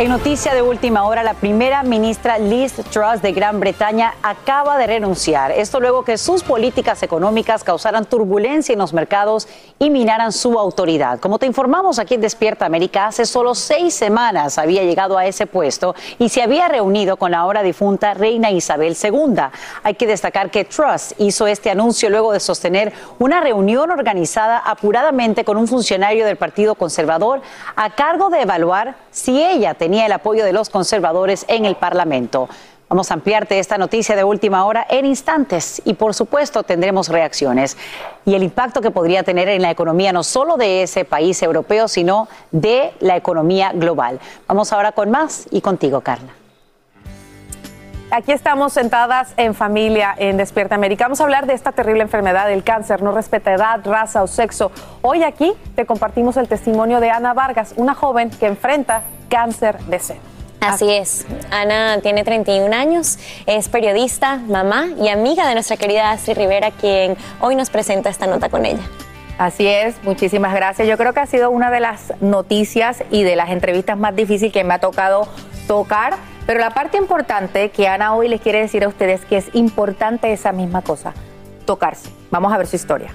En 0.00 0.08
noticia 0.08 0.54
de 0.54 0.62
última 0.62 1.04
hora, 1.04 1.22
la 1.22 1.34
primera 1.34 1.82
ministra 1.82 2.38
Liz 2.38 2.72
Truss 2.90 3.20
de 3.20 3.32
Gran 3.32 3.60
Bretaña 3.60 4.14
acaba 4.22 4.78
de 4.78 4.86
renunciar. 4.86 5.50
Esto 5.50 5.78
luego 5.78 6.06
que 6.06 6.16
sus 6.16 6.42
políticas 6.42 7.02
económicas 7.02 7.64
causaran 7.64 8.06
turbulencia 8.06 8.72
en 8.72 8.78
los 8.78 8.94
mercados 8.94 9.46
y 9.78 9.90
minaran 9.90 10.32
su 10.32 10.58
autoridad. 10.58 11.20
Como 11.20 11.38
te 11.38 11.44
informamos 11.44 11.98
aquí 11.98 12.14
en 12.14 12.22
Despierta 12.22 12.64
América, 12.64 13.08
hace 13.08 13.26
solo 13.26 13.54
seis 13.54 13.92
semanas 13.92 14.56
había 14.56 14.84
llegado 14.84 15.18
a 15.18 15.26
ese 15.26 15.46
puesto 15.46 15.94
y 16.18 16.30
se 16.30 16.42
había 16.42 16.66
reunido 16.66 17.18
con 17.18 17.32
la 17.32 17.40
ahora 17.40 17.62
difunta 17.62 18.14
reina 18.14 18.50
Isabel 18.50 18.96
II. 18.96 19.42
Hay 19.82 19.94
que 19.96 20.06
destacar 20.06 20.50
que 20.50 20.64
Truss 20.64 21.14
hizo 21.18 21.46
este 21.46 21.68
anuncio 21.68 22.08
luego 22.08 22.32
de 22.32 22.40
sostener 22.40 22.94
una 23.18 23.42
reunión 23.42 23.90
organizada 23.90 24.56
apuradamente 24.56 25.44
con 25.44 25.58
un 25.58 25.68
funcionario 25.68 26.24
del 26.24 26.38
Partido 26.38 26.74
Conservador 26.74 27.42
a 27.76 27.90
cargo 27.90 28.30
de 28.30 28.40
evaluar 28.40 28.96
si 29.10 29.44
ella 29.44 29.74
tenía 29.74 29.89
tenía 29.90 30.06
el 30.06 30.12
apoyo 30.12 30.44
de 30.44 30.52
los 30.52 30.70
conservadores 30.70 31.44
en 31.48 31.64
el 31.64 31.74
Parlamento. 31.74 32.48
Vamos 32.88 33.10
a 33.10 33.14
ampliarte 33.14 33.58
esta 33.58 33.76
noticia 33.76 34.14
de 34.14 34.22
última 34.22 34.64
hora 34.64 34.86
en 34.88 35.04
instantes 35.04 35.82
y 35.84 35.94
por 35.94 36.14
supuesto 36.14 36.62
tendremos 36.62 37.08
reacciones 37.08 37.76
y 38.24 38.36
el 38.36 38.44
impacto 38.44 38.82
que 38.82 38.92
podría 38.92 39.24
tener 39.24 39.48
en 39.48 39.62
la 39.62 39.72
economía 39.72 40.12
no 40.12 40.22
solo 40.22 40.56
de 40.56 40.84
ese 40.84 41.04
país 41.04 41.42
europeo, 41.42 41.88
sino 41.88 42.28
de 42.52 42.92
la 43.00 43.16
economía 43.16 43.72
global. 43.74 44.20
Vamos 44.46 44.72
ahora 44.72 44.92
con 44.92 45.10
más 45.10 45.48
y 45.50 45.60
contigo, 45.60 46.02
Carla. 46.02 46.39
Aquí 48.12 48.32
estamos 48.32 48.72
sentadas 48.72 49.34
en 49.36 49.54
familia 49.54 50.12
en 50.18 50.36
Despierta 50.36 50.74
América. 50.74 51.04
Vamos 51.04 51.20
a 51.20 51.24
hablar 51.24 51.46
de 51.46 51.54
esta 51.54 51.70
terrible 51.70 52.02
enfermedad, 52.02 52.50
el 52.50 52.64
cáncer. 52.64 53.02
No 53.02 53.12
respeta 53.12 53.54
edad, 53.54 53.80
raza 53.84 54.24
o 54.24 54.26
sexo. 54.26 54.72
Hoy 55.00 55.22
aquí 55.22 55.52
te 55.76 55.86
compartimos 55.86 56.36
el 56.36 56.48
testimonio 56.48 56.98
de 56.98 57.10
Ana 57.10 57.34
Vargas, 57.34 57.72
una 57.76 57.94
joven 57.94 58.30
que 58.30 58.46
enfrenta 58.46 59.02
cáncer 59.28 59.78
de 59.84 60.00
seno. 60.00 60.20
Así 60.60 60.90
es. 60.90 61.24
Ana 61.52 62.00
tiene 62.02 62.24
31 62.24 62.74
años, 62.74 63.18
es 63.46 63.68
periodista, 63.68 64.38
mamá 64.38 64.88
y 65.00 65.08
amiga 65.08 65.46
de 65.46 65.54
nuestra 65.54 65.76
querida 65.76 66.10
Astrid 66.10 66.36
Rivera, 66.36 66.72
quien 66.72 67.16
hoy 67.40 67.54
nos 67.54 67.70
presenta 67.70 68.10
esta 68.10 68.26
nota 68.26 68.48
con 68.48 68.66
ella. 68.66 68.82
Así 69.38 69.66
es, 69.66 70.02
muchísimas 70.02 70.52
gracias. 70.52 70.86
Yo 70.86 70.98
creo 70.98 71.14
que 71.14 71.20
ha 71.20 71.26
sido 71.26 71.50
una 71.50 71.70
de 71.70 71.80
las 71.80 72.12
noticias 72.20 73.04
y 73.10 73.22
de 73.22 73.36
las 73.36 73.50
entrevistas 73.50 73.96
más 73.96 74.14
difíciles 74.14 74.52
que 74.52 74.64
me 74.64 74.74
ha 74.74 74.80
tocado 74.80 75.28
tocar, 75.70 76.14
pero 76.46 76.58
la 76.58 76.70
parte 76.70 76.98
importante 76.98 77.70
que 77.70 77.86
Ana 77.86 78.12
hoy 78.14 78.26
les 78.26 78.40
quiere 78.40 78.58
decir 78.58 78.82
a 78.82 78.88
ustedes 78.88 79.24
que 79.24 79.36
es 79.36 79.54
importante 79.54 80.32
esa 80.32 80.50
misma 80.50 80.82
cosa, 80.82 81.12
tocarse. 81.64 82.10
Vamos 82.32 82.52
a 82.52 82.58
ver 82.58 82.66
su 82.66 82.74
historia. 82.74 83.12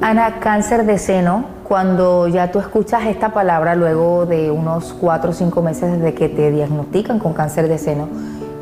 Ana, 0.00 0.40
cáncer 0.40 0.86
de 0.86 0.96
seno, 0.96 1.44
cuando 1.64 2.28
ya 2.28 2.50
tú 2.50 2.60
escuchas 2.60 3.04
esta 3.04 3.34
palabra 3.34 3.74
luego 3.74 4.24
de 4.24 4.50
unos 4.50 4.94
cuatro 4.94 5.32
o 5.32 5.34
cinco 5.34 5.60
meses 5.60 5.92
desde 5.92 6.14
que 6.14 6.30
te 6.30 6.50
diagnostican 6.50 7.18
con 7.18 7.34
cáncer 7.34 7.68
de 7.68 7.76
seno, 7.76 8.08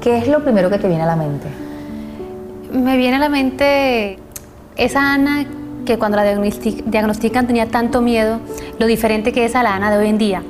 ¿qué 0.01 0.19
es 0.19 0.27
lo 0.27 0.43
primero 0.43 0.71
que 0.71 0.79
te 0.79 0.89
viene 0.89 1.05
a 1.05 1.07
la 1.07 1.15
mente? 1.15 1.47
Me 2.73 2.97
viene 2.97 3.15
a 3.15 3.21
la 3.21 3.29
mente 3.29 4.19
esa 4.75 5.13
Ana 5.15 5.47
que 5.87 5.99
cuando 5.99 6.17
la 6.17 6.25
diagnostic- 6.25 6.85
diagnostican 6.85 7.47
tenía 7.47 7.67
tanto 7.67 8.01
miedo, 8.01 8.41
lo 8.79 8.87
diferente 8.87 9.33
que 9.33 9.45
es 9.45 9.55
a 9.55 9.63
la 9.63 9.75
Ana 9.75 9.91
de 9.91 9.99
hoy 9.99 10.09
en 10.09 10.19
día. 10.19 10.43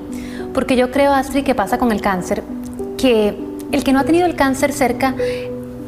Porque 0.54 0.76
yo 0.76 0.90
creo, 0.90 1.12
Astrid, 1.12 1.44
que 1.44 1.54
pasa 1.54 1.78
con 1.78 1.92
el 1.92 2.00
cáncer, 2.00 2.42
que 2.96 3.38
el 3.70 3.84
que 3.84 3.92
no 3.92 4.00
ha 4.00 4.04
tenido 4.04 4.26
el 4.26 4.34
cáncer 4.34 4.72
cerca 4.72 5.14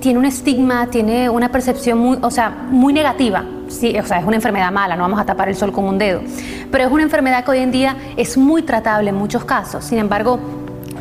tiene 0.00 0.18
un 0.18 0.24
estigma, 0.24 0.86
tiene 0.86 1.28
una 1.28 1.50
percepción 1.50 1.98
muy, 1.98 2.18
o 2.22 2.30
sea, 2.30 2.50
muy 2.70 2.92
negativa. 2.92 3.44
Sí, 3.68 3.96
o 3.98 4.06
sea, 4.06 4.18
es 4.18 4.24
una 4.24 4.36
enfermedad 4.36 4.72
mala, 4.72 4.96
no 4.96 5.02
vamos 5.02 5.20
a 5.20 5.24
tapar 5.24 5.48
el 5.48 5.56
sol 5.56 5.72
con 5.72 5.84
un 5.84 5.98
dedo. 5.98 6.22
Pero 6.70 6.84
es 6.84 6.90
una 6.90 7.02
enfermedad 7.02 7.44
que 7.44 7.50
hoy 7.50 7.58
en 7.58 7.70
día 7.70 7.96
es 8.16 8.36
muy 8.36 8.62
tratable 8.62 9.10
en 9.10 9.16
muchos 9.16 9.44
casos. 9.44 9.84
Sin 9.84 9.98
embargo, 9.98 10.38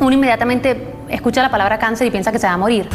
uno 0.00 0.12
inmediatamente 0.12 0.88
escucha 1.08 1.42
la 1.42 1.50
palabra 1.50 1.78
cáncer 1.78 2.06
y 2.06 2.10
piensa 2.10 2.30
que 2.32 2.38
se 2.38 2.46
va 2.46 2.54
a 2.54 2.58
morir. 2.58 2.88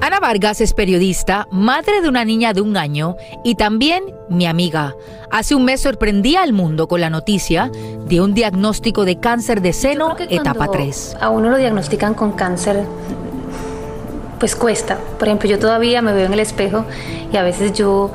Ana 0.00 0.20
Vargas 0.20 0.60
es 0.60 0.74
periodista, 0.74 1.46
madre 1.50 2.00
de 2.02 2.08
una 2.08 2.24
niña 2.24 2.52
de 2.52 2.60
un 2.60 2.76
año 2.76 3.16
y 3.42 3.54
también 3.54 4.04
mi 4.28 4.46
amiga. 4.46 4.94
Hace 5.30 5.54
un 5.54 5.64
mes 5.64 5.80
sorprendí 5.80 6.36
al 6.36 6.52
mundo 6.52 6.88
con 6.88 7.00
la 7.00 7.10
noticia 7.10 7.70
de 8.06 8.20
un 8.20 8.34
diagnóstico 8.34 9.04
de 9.04 9.18
cáncer 9.18 9.62
de 9.62 9.72
seno 9.72 10.16
etapa 10.18 10.66
Cuando 10.66 10.72
3. 10.72 11.16
A 11.20 11.30
uno 11.30 11.50
lo 11.50 11.56
diagnostican 11.56 12.14
con 12.14 12.32
cáncer, 12.32 12.84
pues 14.38 14.56
cuesta. 14.56 14.98
Por 15.18 15.28
ejemplo, 15.28 15.48
yo 15.48 15.58
todavía 15.58 16.02
me 16.02 16.12
veo 16.12 16.26
en 16.26 16.32
el 16.34 16.40
espejo 16.40 16.84
y 17.32 17.36
a 17.36 17.42
veces 17.42 17.72
yo 17.72 18.10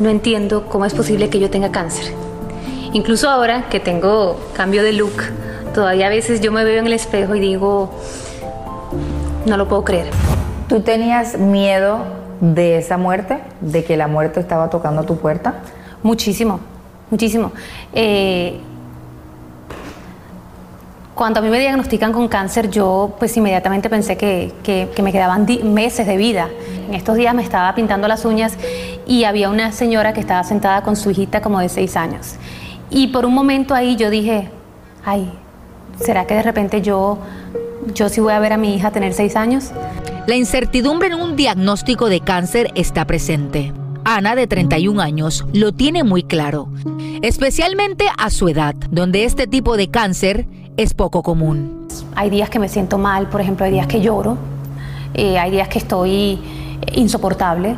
no 0.00 0.08
entiendo 0.08 0.66
cómo 0.68 0.84
es 0.84 0.94
posible 0.94 1.28
que 1.28 1.38
yo 1.38 1.50
tenga 1.50 1.70
cáncer. 1.70 2.12
Incluso 2.92 3.28
ahora 3.28 3.68
que 3.68 3.80
tengo 3.80 4.40
cambio 4.54 4.82
de 4.82 4.92
look, 4.92 5.22
todavía 5.74 6.06
a 6.06 6.10
veces 6.10 6.40
yo 6.40 6.52
me 6.52 6.64
veo 6.64 6.78
en 6.78 6.86
el 6.86 6.94
espejo 6.94 7.34
y 7.34 7.40
digo, 7.40 7.90
no 9.46 9.56
lo 9.56 9.68
puedo 9.68 9.84
creer. 9.84 10.10
¿Tú 10.68 10.80
tenías 10.80 11.38
miedo 11.38 12.00
de 12.40 12.78
esa 12.78 12.96
muerte? 12.98 13.38
¿De 13.60 13.84
que 13.84 13.96
la 13.96 14.06
muerte 14.06 14.40
estaba 14.40 14.68
tocando 14.70 15.02
tu 15.04 15.16
puerta? 15.16 15.54
Muchísimo, 16.02 16.60
muchísimo. 17.10 17.52
Eh, 17.92 18.60
cuando 21.14 21.40
a 21.40 21.42
mí 21.42 21.48
me 21.48 21.58
diagnostican 21.58 22.12
con 22.12 22.28
cáncer, 22.28 22.70
yo 22.70 23.16
pues 23.18 23.36
inmediatamente 23.36 23.90
pensé 23.90 24.16
que, 24.16 24.52
que- 24.62 24.88
que 24.94 25.02
me 25.02 25.10
quedaban 25.10 25.46
meses 25.64 26.06
de 26.06 26.16
vida. 26.16 26.48
En 26.86 26.94
estos 26.94 27.16
días 27.16 27.34
me 27.34 27.42
estaba 27.42 27.74
pintando 27.74 28.06
las 28.06 28.24
uñas 28.24 28.56
y 29.06 29.24
había 29.24 29.48
una 29.50 29.72
señora 29.72 30.12
que 30.12 30.20
estaba 30.20 30.44
sentada 30.44 30.82
con 30.82 30.94
su 30.96 31.10
hijita 31.10 31.40
como 31.40 31.58
de 31.60 31.68
seis 31.68 31.96
años. 31.96 32.36
Y 32.90 33.08
por 33.08 33.24
un 33.26 33.34
momento 33.34 33.74
ahí 33.74 33.96
yo 33.96 34.10
dije, 34.10 34.48
ay, 35.04 35.32
¿será 36.00 36.24
que 36.26 36.34
de 36.34 36.42
repente 36.42 36.82
yo, 36.82 37.18
yo 37.94 38.08
sí 38.08 38.20
voy 38.20 38.32
a 38.32 38.38
ver 38.38 38.52
a 38.52 38.56
mi 38.56 38.74
hija 38.74 38.90
tener 38.90 39.14
seis 39.14 39.36
años? 39.36 39.70
La 40.26 40.36
incertidumbre 40.36 41.08
en 41.08 41.14
un 41.14 41.36
diagnóstico 41.36 42.08
de 42.08 42.20
cáncer 42.20 42.70
está 42.74 43.06
presente. 43.06 43.72
Ana, 44.04 44.34
de 44.34 44.46
31 44.46 45.00
años, 45.00 45.44
lo 45.52 45.72
tiene 45.72 46.04
muy 46.04 46.22
claro, 46.22 46.68
especialmente 47.22 48.06
a 48.16 48.30
su 48.30 48.48
edad, 48.48 48.74
donde 48.90 49.24
este 49.24 49.46
tipo 49.46 49.76
de 49.76 49.88
cáncer 49.88 50.46
es 50.76 50.94
poco 50.94 51.22
común. 51.22 51.88
Hay 52.14 52.30
días 52.30 52.48
que 52.48 52.58
me 52.58 52.68
siento 52.68 52.98
mal, 52.98 53.28
por 53.28 53.40
ejemplo, 53.40 53.66
hay 53.66 53.72
días 53.72 53.86
que 53.86 54.00
lloro, 54.00 54.38
eh, 55.14 55.38
hay 55.38 55.50
días 55.50 55.68
que 55.68 55.78
estoy 55.78 56.38
insoportable, 56.94 57.76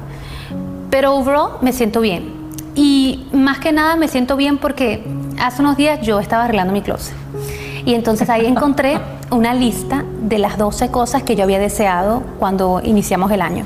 pero 0.91 1.15
overall 1.17 1.59
me 1.63 1.73
siento 1.73 2.01
bien. 2.01 2.33
Y 2.75 3.27
más 3.33 3.59
que 3.59 3.73
nada 3.73 3.97
me 3.97 4.07
siento 4.07 4.37
bien 4.37 4.59
porque 4.59 5.05
hace 5.41 5.63
unos 5.63 5.77
días 5.77 6.01
yo 6.03 6.21
estaba 6.21 6.45
arreglando 6.45 6.73
mi 6.73 6.83
closet. 6.83 7.15
Y 7.85 7.95
entonces 7.95 8.29
ahí 8.29 8.47
encontré 8.47 8.99
una 9.31 9.55
lista 9.55 10.05
de 10.23 10.39
las 10.39 10.59
12 10.59 10.91
cosas 10.91 11.23
que 11.23 11.37
yo 11.37 11.45
había 11.45 11.59
deseado 11.59 12.23
cuando 12.39 12.81
iniciamos 12.85 13.31
el 13.33 13.43
año. 13.43 13.65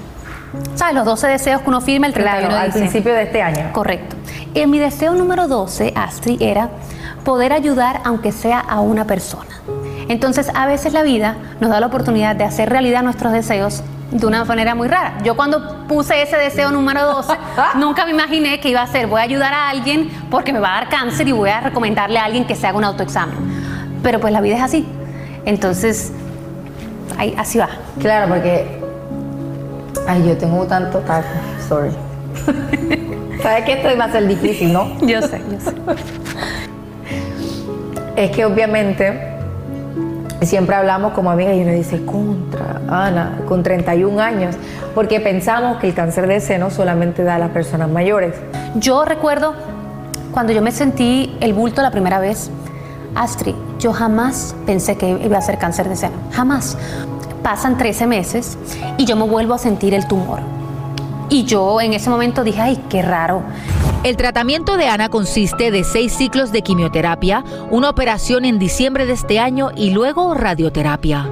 ¿Sabes? 0.74 0.94
Los 0.94 1.04
12 1.04 1.26
deseos 1.28 1.62
que 1.62 1.68
uno 1.68 1.80
firma 1.80 2.06
el 2.06 2.12
31 2.12 2.48
Claro, 2.48 2.54
de 2.54 2.66
al 2.66 2.72
principio 2.72 3.12
de 3.12 3.24
este 3.24 3.42
año. 3.42 3.72
Correcto. 3.72 4.16
Y 4.54 4.66
mi 4.66 4.78
deseo 4.78 5.14
número 5.14 5.48
12, 5.48 5.92
Astrid, 5.96 6.40
era 6.40 6.70
poder 7.24 7.52
ayudar 7.52 8.00
aunque 8.04 8.30
sea 8.30 8.60
a 8.60 8.80
una 8.80 9.04
persona. 9.04 9.50
Entonces, 10.08 10.50
a 10.54 10.66
veces 10.66 10.92
la 10.92 11.02
vida 11.02 11.36
nos 11.60 11.70
da 11.70 11.80
la 11.80 11.86
oportunidad 11.86 12.36
de 12.36 12.44
hacer 12.44 12.68
realidad 12.68 13.02
nuestros 13.02 13.32
deseos 13.32 13.82
de 14.10 14.26
una 14.26 14.44
manera 14.44 14.74
muy 14.74 14.86
rara. 14.86 15.14
Yo 15.24 15.34
cuando 15.34 15.86
puse 15.88 16.22
ese 16.22 16.36
deseo 16.36 16.70
número 16.70 17.04
12, 17.04 17.32
nunca 17.76 18.04
me 18.04 18.12
imaginé 18.12 18.60
que 18.60 18.68
iba 18.68 18.82
a 18.82 18.86
ser 18.86 19.06
voy 19.06 19.20
a 19.20 19.24
ayudar 19.24 19.52
a 19.52 19.68
alguien 19.70 20.10
porque 20.30 20.52
me 20.52 20.60
va 20.60 20.76
a 20.76 20.80
dar 20.80 20.88
cáncer 20.88 21.26
y 21.26 21.32
voy 21.32 21.50
a 21.50 21.60
recomendarle 21.60 22.18
a 22.18 22.24
alguien 22.24 22.46
que 22.46 22.54
se 22.54 22.66
haga 22.66 22.78
un 22.78 22.84
autoexamen. 22.84 23.53
Pero 24.04 24.20
pues 24.20 24.32
la 24.32 24.40
vida 24.40 24.54
es 24.54 24.62
así. 24.62 24.86
Entonces, 25.44 26.12
ahí, 27.18 27.34
así 27.36 27.58
va. 27.58 27.68
Claro, 27.98 28.32
porque 28.32 28.84
Ay, 30.06 30.26
yo 30.26 30.36
tengo 30.36 30.66
tanto 30.66 30.98
taco. 31.00 31.26
Sorry. 31.66 31.90
¿Sabes 33.42 33.64
que 33.64 33.72
esto 33.72 33.88
va 33.98 34.04
a 34.04 34.12
ser 34.12 34.26
difícil, 34.26 34.72
no? 34.72 34.98
Yo 35.06 35.20
sé, 35.22 35.40
yo 35.50 35.60
sé. 35.60 35.74
Es 38.16 38.30
que 38.30 38.44
obviamente 38.44 39.32
siempre 40.42 40.76
hablamos 40.76 41.14
como 41.14 41.32
amigas 41.32 41.56
y 41.56 41.62
uno 41.62 41.72
dice, 41.72 42.04
contra, 42.04 42.80
Ana, 42.86 43.40
con 43.48 43.64
31 43.64 44.20
años, 44.20 44.54
porque 44.94 45.18
pensamos 45.18 45.78
que 45.78 45.88
el 45.88 45.94
cáncer 45.94 46.28
de 46.28 46.38
seno 46.38 46.70
solamente 46.70 47.24
da 47.24 47.34
a 47.34 47.38
las 47.40 47.50
personas 47.50 47.90
mayores. 47.90 48.36
Yo 48.76 49.04
recuerdo 49.04 49.54
cuando 50.30 50.52
yo 50.52 50.62
me 50.62 50.70
sentí 50.70 51.36
el 51.40 51.54
bulto 51.54 51.82
la 51.82 51.90
primera 51.90 52.20
vez, 52.20 52.52
Astrid, 53.16 53.56
yo 53.84 53.92
jamás 53.92 54.56
pensé 54.64 54.96
que 54.96 55.10
iba 55.10 55.36
a 55.36 55.42
ser 55.42 55.58
cáncer 55.58 55.90
de 55.90 55.96
seno, 55.96 56.16
jamás. 56.32 56.78
Pasan 57.42 57.76
13 57.76 58.06
meses 58.06 58.56
y 58.96 59.04
yo 59.04 59.14
me 59.14 59.24
vuelvo 59.24 59.52
a 59.52 59.58
sentir 59.58 59.92
el 59.92 60.08
tumor. 60.08 60.40
Y 61.28 61.44
yo 61.44 61.82
en 61.82 61.92
ese 61.92 62.08
momento 62.08 62.44
dije, 62.44 62.62
ay, 62.62 62.82
qué 62.88 63.02
raro. 63.02 63.42
El 64.02 64.16
tratamiento 64.16 64.78
de 64.78 64.88
Ana 64.88 65.10
consiste 65.10 65.70
de 65.70 65.84
seis 65.84 66.14
ciclos 66.14 66.50
de 66.50 66.62
quimioterapia, 66.62 67.44
una 67.70 67.90
operación 67.90 68.46
en 68.46 68.58
diciembre 68.58 69.04
de 69.04 69.12
este 69.12 69.38
año 69.38 69.70
y 69.76 69.90
luego 69.90 70.32
radioterapia. 70.32 71.28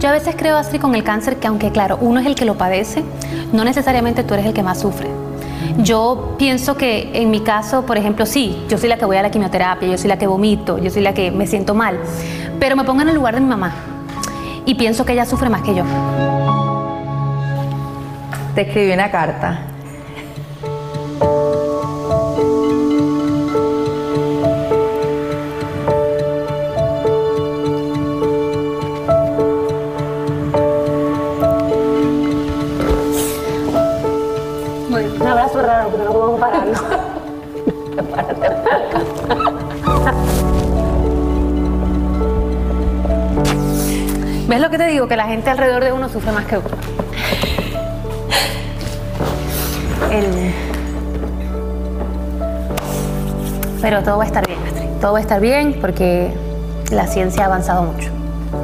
Yo 0.00 0.08
a 0.08 0.12
veces 0.12 0.34
creo, 0.34 0.56
Astrid, 0.56 0.80
con 0.80 0.94
el 0.94 1.04
cáncer 1.04 1.36
que 1.36 1.46
aunque 1.46 1.72
claro, 1.72 1.98
uno 2.00 2.20
es 2.20 2.26
el 2.26 2.34
que 2.34 2.46
lo 2.46 2.56
padece, 2.56 3.04
no 3.52 3.64
necesariamente 3.64 4.24
tú 4.24 4.32
eres 4.32 4.46
el 4.46 4.54
que 4.54 4.62
más 4.62 4.80
sufre. 4.80 5.21
Yo 5.78 6.34
pienso 6.38 6.76
que 6.76 7.10
en 7.14 7.30
mi 7.30 7.40
caso, 7.40 7.86
por 7.86 7.96
ejemplo, 7.96 8.26
sí, 8.26 8.62
yo 8.68 8.78
soy 8.78 8.88
la 8.88 8.98
que 8.98 9.04
voy 9.04 9.16
a 9.16 9.22
la 9.22 9.30
quimioterapia, 9.30 9.88
yo 9.88 9.98
soy 9.98 10.08
la 10.08 10.18
que 10.18 10.26
vomito, 10.26 10.78
yo 10.78 10.90
soy 10.90 11.02
la 11.02 11.14
que 11.14 11.30
me 11.30 11.46
siento 11.46 11.74
mal, 11.74 11.98
pero 12.60 12.76
me 12.76 12.84
pongo 12.84 13.02
en 13.02 13.08
el 13.08 13.14
lugar 13.14 13.34
de 13.34 13.40
mi 13.40 13.46
mamá 13.46 13.72
y 14.66 14.74
pienso 14.74 15.04
que 15.04 15.12
ella 15.12 15.24
sufre 15.24 15.48
más 15.48 15.62
que 15.62 15.74
yo. 15.74 15.84
Te 18.54 18.62
escribí 18.62 18.92
una 18.92 19.10
carta. 19.10 19.71
¿Ves 44.52 44.60
lo 44.60 44.68
que 44.68 44.76
te 44.76 44.84
digo? 44.86 45.08
Que 45.08 45.16
la 45.16 45.24
gente 45.24 45.48
alrededor 45.48 45.82
de 45.82 45.92
uno 45.92 46.10
sufre 46.10 46.30
más 46.30 46.44
que 46.44 46.58
uno. 46.58 46.68
El- 50.10 50.52
Pero 53.80 54.02
todo 54.02 54.18
va 54.18 54.24
a 54.24 54.26
estar 54.26 54.46
bien, 54.46 54.58
Astrid. 54.66 54.88
Todo 55.00 55.12
va 55.14 55.18
a 55.20 55.20
estar 55.22 55.40
bien 55.40 55.78
porque 55.80 56.34
la 56.90 57.06
ciencia 57.06 57.44
ha 57.44 57.46
avanzado 57.46 57.84
mucho. 57.84 58.10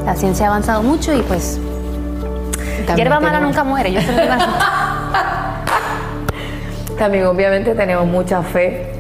La 0.05 0.15
ciencia 0.15 0.45
ha 0.45 0.51
avanzado 0.51 0.83
mucho 0.83 1.15
y 1.15 1.23
pues... 1.23 1.59
Hierba 2.95 3.19
mala 3.19 3.41
nunca 3.41 3.65
muere, 3.65 3.91
yo 3.91 4.03
se 4.03 4.13
lo 4.13 4.21
digo. 4.21 4.35
También 6.99 7.25
obviamente 7.25 7.75
tenemos 7.75 8.07
mucha 8.07 8.43
fe. 8.43 8.93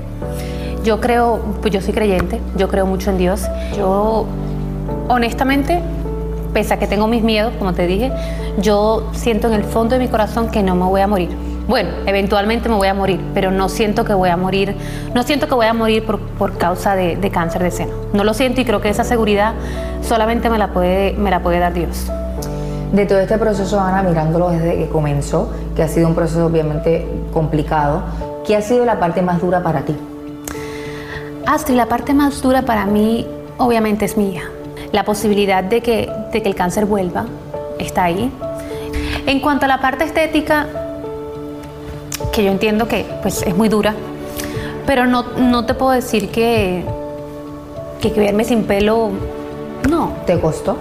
Yo 0.84 1.00
creo, 1.02 1.38
pues 1.60 1.70
yo 1.74 1.82
soy 1.82 1.92
creyente, 1.92 2.40
yo 2.56 2.68
creo 2.68 2.86
mucho 2.86 3.10
en 3.10 3.18
Dios. 3.18 3.42
Yo, 3.76 4.24
honestamente, 5.08 5.82
pese 6.52 6.74
a 6.74 6.78
que 6.78 6.86
tengo 6.86 7.06
mis 7.06 7.22
miedos, 7.22 7.52
como 7.58 7.72
te 7.74 7.86
dije, 7.86 8.12
yo 8.58 9.08
siento 9.12 9.48
en 9.48 9.54
el 9.54 9.64
fondo 9.64 9.94
de 9.96 10.00
mi 10.00 10.08
corazón 10.08 10.50
que 10.50 10.62
no 10.62 10.74
me 10.74 10.84
voy 10.84 11.00
a 11.00 11.06
morir. 11.06 11.30
Bueno, 11.68 11.90
eventualmente 12.06 12.68
me 12.68 12.76
voy 12.76 12.88
a 12.88 12.94
morir, 12.94 13.20
pero 13.34 13.50
no 13.50 13.68
siento 13.68 14.04
que 14.04 14.14
voy 14.14 14.30
a 14.30 14.36
morir, 14.36 14.74
no 15.14 15.22
siento 15.22 15.48
que 15.48 15.54
voy 15.54 15.66
a 15.66 15.74
morir 15.74 16.04
por, 16.04 16.18
por 16.18 16.56
causa 16.56 16.94
de, 16.94 17.16
de 17.16 17.30
cáncer 17.30 17.62
de 17.62 17.70
seno. 17.70 17.92
No 18.14 18.24
lo 18.24 18.32
siento 18.32 18.60
y 18.62 18.64
creo 18.64 18.80
que 18.80 18.88
esa 18.88 19.04
seguridad 19.04 19.52
solamente 20.00 20.48
me 20.48 20.56
la 20.58 20.68
puede, 20.68 21.12
me 21.12 21.30
la 21.30 21.42
puede 21.42 21.58
dar 21.58 21.74
Dios. 21.74 22.10
De 22.92 23.04
todo 23.04 23.18
este 23.18 23.36
proceso, 23.36 23.78
Ana, 23.78 24.02
mirándolo 24.02 24.48
desde 24.48 24.78
que 24.78 24.88
comenzó, 24.88 25.50
que 25.76 25.82
ha 25.82 25.88
sido 25.88 26.08
un 26.08 26.14
proceso 26.14 26.46
obviamente 26.46 27.06
complicado, 27.34 28.02
¿qué 28.46 28.56
ha 28.56 28.62
sido 28.62 28.86
la 28.86 28.98
parte 28.98 29.20
más 29.20 29.40
dura 29.42 29.62
para 29.62 29.82
ti? 29.82 29.94
Astrid, 31.44 31.76
la 31.76 31.86
parte 31.86 32.14
más 32.14 32.40
dura 32.40 32.62
para 32.62 32.86
mí 32.86 33.26
obviamente 33.58 34.06
es 34.06 34.16
mi 34.16 34.32
hija. 34.34 34.48
La 34.92 35.04
posibilidad 35.04 35.62
de 35.62 35.80
que, 35.80 36.10
de 36.32 36.42
que 36.42 36.48
el 36.48 36.54
cáncer 36.54 36.86
vuelva 36.86 37.26
está 37.78 38.04
ahí. 38.04 38.30
En 39.26 39.40
cuanto 39.40 39.66
a 39.66 39.68
la 39.68 39.80
parte 39.80 40.04
estética, 40.04 40.66
que 42.32 42.44
yo 42.44 42.50
entiendo 42.50 42.88
que 42.88 43.04
pues, 43.22 43.42
es 43.42 43.56
muy 43.56 43.68
dura, 43.68 43.94
pero 44.86 45.06
no, 45.06 45.22
no 45.36 45.66
te 45.66 45.74
puedo 45.74 45.92
decir 45.92 46.30
que, 46.30 46.84
que, 48.00 48.10
verme 48.10 48.44
sin 48.44 48.64
pelo, 48.64 49.10
no. 49.88 50.12
¿Te 50.26 50.38
costó? 50.40 50.78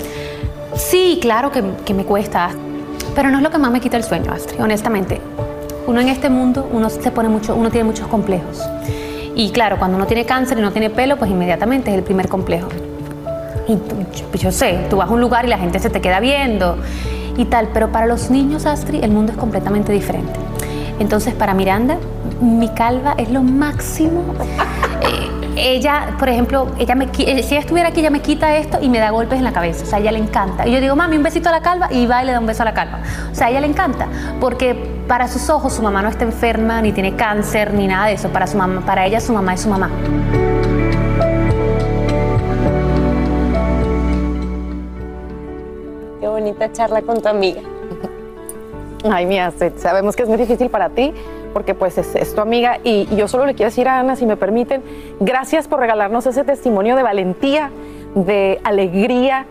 Sí, 0.76 1.20
claro 1.22 1.52
que, 1.52 1.64
que 1.86 1.94
me 1.94 2.06
cuesta, 2.06 2.52
pero 3.16 3.30
no 3.30 3.38
es 3.38 3.44
lo 3.44 3.50
que 3.50 3.58
más 3.58 3.72
me 3.72 3.82
quita 3.82 3.98
el 3.98 4.04
sueño, 4.04 4.32
Astrid, 4.32 4.62
honestamente. 4.62 5.20
Uno 5.88 6.02
en 6.02 6.10
este 6.10 6.30
mundo, 6.30 6.70
uno 6.72 6.90
se 6.90 7.12
pone 7.12 7.30
mucho, 7.30 7.56
uno 7.56 7.70
tiene 7.70 7.86
muchos 7.86 8.08
complejos. 8.08 8.62
Y 9.36 9.52
claro, 9.52 9.78
cuando 9.78 9.98
uno 9.98 10.08
tiene 10.08 10.26
cáncer 10.26 10.58
y 10.58 10.62
no 10.62 10.72
tiene 10.72 10.90
pelo, 10.90 11.18
pues 11.18 11.30
inmediatamente 11.30 11.92
es 11.92 11.98
el 11.98 12.04
primer 12.04 12.28
complejo. 12.28 12.70
Y 13.68 14.38
yo, 14.38 14.52
sé, 14.52 14.86
tú 14.90 14.98
vas 14.98 15.10
a 15.10 15.14
un 15.14 15.20
lugar 15.20 15.46
y 15.46 15.50
la 15.50 15.58
gente 15.58 15.80
se 15.80 15.90
te 15.90 16.00
queda 16.00 16.20
viendo 16.20 16.78
y 17.38 17.46
tal, 17.46 17.70
pero 17.74 17.92
para 17.92 18.06
los 18.06 18.30
niños, 18.30 18.66
Astrid, 18.66 19.04
el 19.04 19.12
mundo 19.12 19.34
es 19.34 19.38
completamente 19.38 19.92
diferente. 19.92 20.40
Entonces, 21.00 21.34
para 21.34 21.54
Miranda, 21.54 21.98
mi 22.42 22.70
calva 22.70 23.14
es 23.18 23.30
lo 23.30 23.44
máximo. 23.44 24.24
Eh, 25.02 25.76
ella, 25.76 26.16
por 26.18 26.30
ejemplo, 26.30 26.70
ella 26.80 26.96
me, 26.96 27.06
eh, 27.06 27.44
si 27.44 27.54
ella 27.54 27.60
estuviera 27.60 27.90
aquí, 27.90 28.00
ella 28.00 28.10
me 28.10 28.22
quita 28.22 28.56
esto 28.58 28.80
y 28.82 28.90
me 28.90 29.00
da 29.00 29.10
golpes 29.10 29.38
en 29.38 29.44
la 29.44 29.52
cabeza. 29.52 29.84
O 29.84 29.88
sea, 29.88 30.00
ella 30.00 30.12
le 30.12 30.20
encanta. 30.20 30.68
Y 30.68 30.72
yo 30.72 30.80
digo, 30.80 30.96
mami, 30.96 31.18
un 31.18 31.24
besito 31.24 31.50
a 31.50 31.52
la 31.52 31.62
calva 31.62 31.92
y 31.92 32.06
va 32.06 32.24
y 32.24 32.26
le 32.26 32.32
da 32.32 32.40
un 32.40 32.46
beso 32.46 32.64
a 32.64 32.66
la 32.66 32.74
calva. 32.74 33.00
O 33.32 33.36
sea, 33.36 33.48
a 33.48 33.50
ella 33.50 33.62
le 33.62 33.68
encanta. 33.68 34.08
Porque 34.40 34.74
para 35.08 35.28
sus 35.28 35.50
ojos 35.50 35.74
su 35.74 35.82
mamá 35.82 36.02
no 36.02 36.10
está 36.10 36.26
enferma, 36.26 36.82
ni 36.82 36.92
tiene 36.92 37.16
cáncer, 37.16 37.74
ni 37.74 37.88
nada 37.88 38.08
de 38.08 38.14
eso. 38.14 38.30
Para, 38.30 38.48
su 38.48 38.58
mamá, 38.58 38.82
para 38.86 39.06
ella 39.06 39.20
su 39.20 39.34
mamá 39.34 39.54
es 39.54 39.62
su 39.62 39.70
mamá. 39.70 39.90
Bonita 46.38 46.72
charla 46.72 47.02
con 47.02 47.20
tu 47.22 47.28
amiga. 47.28 47.62
Ay, 49.12 49.26
mi 49.26 49.40
Astrid, 49.40 49.74
sabemos 49.78 50.16
que 50.16 50.24
es 50.24 50.30
muy 50.30 50.38
difícil 50.38 50.70
para 50.70 50.90
ti 50.90 51.14
porque 51.54 51.74
pues 51.74 51.98
es, 51.98 52.14
es 52.16 52.36
tu 52.36 52.42
amiga 52.42 52.78
y, 52.84 53.08
y 53.10 53.16
yo 53.16 53.28
solo 53.28 53.46
le 53.46 53.56
quiero 53.56 53.70
decir 53.72 53.88
a 53.88 54.00
Ana, 54.00 54.16
si 54.16 54.26
me 54.28 54.38
permiten, 54.38 54.84
gracias 55.20 55.68
por 55.68 55.80
regalarnos 55.80 56.28
ese 56.28 56.44
testimonio 56.44 56.96
de 56.96 57.02
valentía, 57.04 57.72
de 58.14 58.60
alegría, 58.64 59.46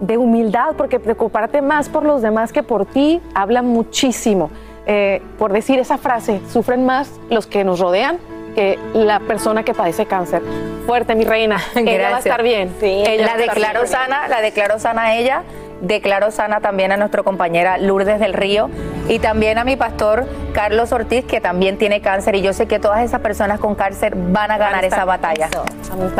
de 0.00 0.16
humildad, 0.18 0.74
porque 0.76 0.98
preocuparte 0.98 1.62
más 1.62 1.88
por 1.88 2.04
los 2.04 2.22
demás 2.22 2.52
que 2.52 2.64
por 2.64 2.86
ti 2.86 3.20
habla 3.34 3.62
muchísimo. 3.62 4.50
Eh, 4.86 5.22
por 5.38 5.52
decir 5.52 5.78
esa 5.78 5.96
frase, 5.98 6.40
sufren 6.50 6.84
más 6.84 7.20
los 7.30 7.46
que 7.46 7.62
nos 7.62 7.78
rodean 7.78 8.18
que 8.56 8.78
la 8.94 9.20
persona 9.20 9.62
que 9.62 9.74
padece 9.74 10.06
cáncer. 10.06 10.42
Fuerte, 10.86 11.14
mi 11.14 11.24
reina. 11.24 11.58
Ella 11.76 11.84
va 11.84 11.92
a 11.92 11.96
Gracias. 11.98 12.26
estar 12.26 12.42
bien. 12.42 12.74
Ella 12.82 13.26
va 13.26 13.36
la 13.36 13.46
declaró 13.46 13.86
sana, 13.86 14.26
la 14.28 14.40
declaró 14.40 14.78
sana 14.80 15.02
a 15.04 15.16
ella, 15.16 15.42
declaró 15.82 16.30
sana 16.30 16.60
también 16.60 16.92
a 16.92 16.96
nuestra 16.96 17.22
compañera 17.22 17.76
Lourdes 17.76 18.18
del 18.18 18.32
Río 18.32 18.70
y 19.08 19.18
también 19.18 19.58
a 19.58 19.64
mi 19.64 19.76
pastor 19.76 20.26
Carlos 20.54 20.92
Ortiz, 20.92 21.24
que 21.24 21.40
también 21.40 21.76
tiene 21.76 22.00
cáncer. 22.00 22.36
Y 22.36 22.42
yo 22.42 22.52
sé 22.52 22.66
que 22.66 22.78
todas 22.78 23.02
esas 23.02 23.20
personas 23.20 23.60
con 23.60 23.74
cáncer 23.74 24.14
van 24.16 24.50
a 24.50 24.58
ganar 24.58 24.84
esa 24.84 25.04
batalla. 25.04 25.48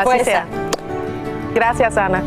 Fuerza. 0.02 0.24
sea. 0.24 0.46
Gracias, 1.54 1.96
Ana. 1.96 2.22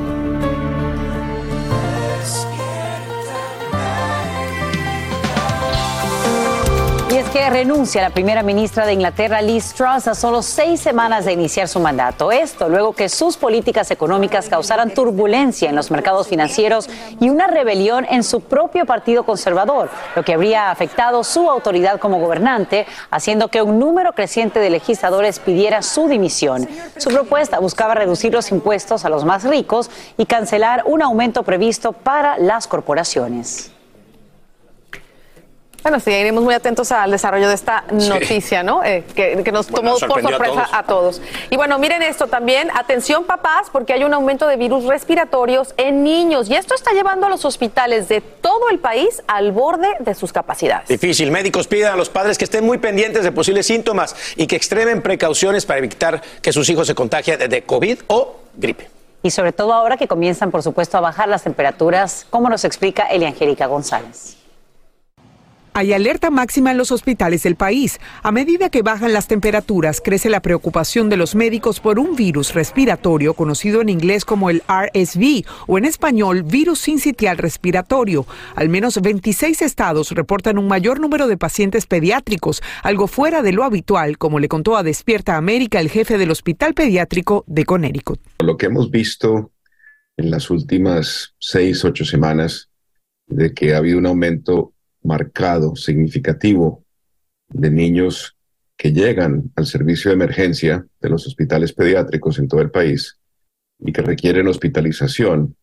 Y 7.08 7.18
es 7.18 7.30
que 7.30 7.48
renuncia 7.52 8.02
la 8.02 8.10
primera 8.10 8.42
ministra 8.42 8.84
de 8.88 8.94
Inglaterra, 8.94 9.40
Liz 9.40 9.76
Truss, 9.76 10.08
a 10.08 10.16
solo 10.16 10.42
seis 10.42 10.80
semanas 10.80 11.24
de 11.24 11.34
iniciar 11.34 11.68
su 11.68 11.80
mandato. 11.80 12.32
Esto 12.32 12.68
luego 12.68 12.94
que 12.94 13.10
sus 13.10 13.38
políticas 13.38 13.92
económicas 13.92 14.50
causaran 14.50 14.92
turbulencia 14.92 15.70
en 15.70 15.76
los 15.76 15.92
mercados 15.92 16.28
financieros 16.28 16.90
y 17.20 17.30
una 17.30 17.46
rebelión 17.46 18.08
en 18.10 18.24
su 18.24 18.42
propio 18.42 18.88
partido 18.88 19.24
conservador, 19.24 19.92
lo 20.16 20.24
que 20.24 20.34
habría 20.34 20.72
afectado 20.72 21.24
su 21.24 21.48
autoridad 21.48 22.00
como 22.00 22.20
gobernante, 22.20 22.88
haciendo 23.12 23.50
que 23.50 23.62
un 23.62 23.78
número 23.78 24.14
creciente 24.14 24.60
de 24.60 24.72
legisladores 24.72 25.38
pidiera 25.38 25.84
su 25.84 26.08
dimisión. 26.08 26.68
Su 26.98 27.12
propuesta 27.12 27.60
buscaba 27.60 27.94
reducir 27.94 28.34
los 28.34 28.50
impuestos 28.52 29.06
a 29.06 29.10
los 29.10 29.24
más 29.26 29.44
ricos 29.44 29.92
y 30.18 30.26
cancelar 30.26 30.82
un 30.88 31.04
aumento 31.04 31.44
previsto 31.44 31.92
para 31.92 32.40
las 32.40 32.66
corporaciones. 32.66 33.75
Bueno, 35.86 36.00
sí, 36.00 36.10
iremos 36.10 36.44
muy 36.44 36.56
atentos 36.56 36.92
al 36.92 37.12
desarrollo 37.12 37.48
de 37.48 37.54
esta 37.54 37.84
noticia, 37.92 38.64
¿no? 38.64 38.84
Eh, 38.84 39.04
que, 39.14 39.44
que 39.44 39.52
nos 39.52 39.70
Bueno, 39.70 39.94
tomó 39.98 40.08
por 40.12 40.18
a 40.20 40.30
sorpresa 40.30 40.68
a 40.72 40.82
todos. 40.82 41.22
Y 41.52 41.58
bueno, 41.58 41.78
miren 41.78 42.02
esto 42.02 42.26
también. 42.26 42.72
Atención, 42.74 43.24
papás, 43.26 43.68
porque 43.72 43.94
hay 43.94 44.04
un 44.04 44.12
aumento 44.12 44.48
de 44.48 44.56
virus 44.58 44.86
respiratorios 44.86 45.76
en 45.78 46.04
niños. 46.04 46.50
Y 46.50 46.56
esto 46.56 46.74
está 46.74 46.92
llevando 46.94 47.28
a 47.28 47.30
los 47.30 47.46
hospitales 47.46 48.08
de 48.08 48.22
todo 48.22 48.72
el 48.72 48.80
país 48.80 49.22
al 49.28 49.52
borde 49.52 49.88
de 50.00 50.16
sus 50.16 50.34
capacidades. 50.34 50.88
Difícil. 50.88 51.30
Médicos 51.30 51.68
piden 51.68 51.90
a 51.90 51.96
los 51.96 52.10
padres 52.10 52.40
que 52.40 52.46
estén 52.46 52.66
muy 52.66 52.80
pendientes 52.80 53.24
de 53.24 53.32
posibles 53.32 53.68
síntomas 53.68 54.16
y 54.36 54.48
que 54.48 54.56
extremen 54.56 55.04
precauciones 55.04 55.68
para 55.68 55.78
evitar 55.78 56.20
que 56.42 56.52
sus 56.52 56.68
hijos 56.68 56.88
se 56.88 56.96
contagien 56.96 57.48
de 57.48 57.62
COVID 57.62 58.00
o 58.08 58.38
gripe. 58.56 58.90
Y 59.22 59.30
sobre 59.30 59.52
todo 59.52 59.72
ahora 59.72 59.98
que 59.98 60.08
comienzan, 60.08 60.50
por 60.50 60.64
supuesto, 60.64 60.98
a 60.98 61.02
bajar 61.02 61.28
las 61.28 61.44
temperaturas, 61.44 62.26
como 62.32 62.50
nos 62.50 62.66
explica 62.66 63.06
Eliangélica 63.06 63.68
González. 63.68 64.38
Hay 65.78 65.92
alerta 65.92 66.30
máxima 66.30 66.72
en 66.72 66.78
los 66.78 66.94
hospitales 66.94 67.44
del 67.44 67.58
país. 67.58 68.00
A 68.24 68.32
medida 68.32 68.70
que 68.70 68.82
bajan 68.82 69.12
las 69.12 69.28
temperaturas, 69.28 70.00
crece 70.02 70.30
la 70.30 70.42
preocupación 70.42 71.10
de 71.10 71.18
los 71.18 71.36
médicos 71.36 71.82
por 71.82 72.00
un 72.00 72.16
virus 72.16 72.54
respiratorio 72.54 73.34
conocido 73.34 73.82
en 73.82 73.90
inglés 73.90 74.24
como 74.24 74.50
el 74.50 74.64
RSV 74.70 75.44
o 75.68 75.78
en 75.78 75.84
español 75.84 76.44
virus 76.44 76.80
sincitial 76.80 77.38
respiratorio. 77.38 78.26
Al 78.56 78.70
menos 78.70 79.02
26 79.02 79.62
estados 79.64 80.12
reportan 80.12 80.58
un 80.58 80.70
mayor 80.70 81.02
número 81.02 81.28
de 81.28 81.36
pacientes 81.36 81.88
pediátricos, 81.88 82.64
algo 82.82 83.08
fuera 83.08 83.42
de 83.42 83.52
lo 83.52 83.66
habitual, 83.66 84.18
como 84.18 84.40
le 84.40 84.48
contó 84.48 84.78
a 84.78 84.84
Despierta 84.84 85.36
América 85.36 85.82
el 85.82 85.90
jefe 85.90 86.18
del 86.18 86.32
Hospital 86.32 86.74
Pediátrico 86.74 87.44
de 87.48 87.66
Connecticut. 87.66 88.22
Lo 88.40 88.56
que 88.56 88.68
hemos 88.68 88.92
visto 88.92 89.52
en 90.16 90.32
las 90.32 90.50
últimas 90.50 91.36
seis, 91.38 91.84
ocho 91.84 92.06
semanas, 92.06 92.70
de 93.28 93.54
que 93.54 93.74
ha 93.74 93.80
habido 93.80 93.98
un 93.98 94.06
aumento 94.06 94.72
marcado, 95.06 95.76
significativo, 95.76 96.84
de 97.50 97.70
niños 97.70 98.36
que 98.78 98.92
llegan 98.92 99.52
al 99.56 99.66
servicio 99.66 100.10
de 100.10 100.16
emergencia 100.16 100.86
de 101.00 101.10
los 101.10 101.26
hospitales 101.28 101.74
pediátricos 101.74 102.40
en 102.40 102.48
todo 102.48 102.62
el 102.62 102.72
país 102.72 103.18
y 103.80 103.92
que 103.92 104.02
requieren 104.02 104.48
hospitalización, 104.48 105.56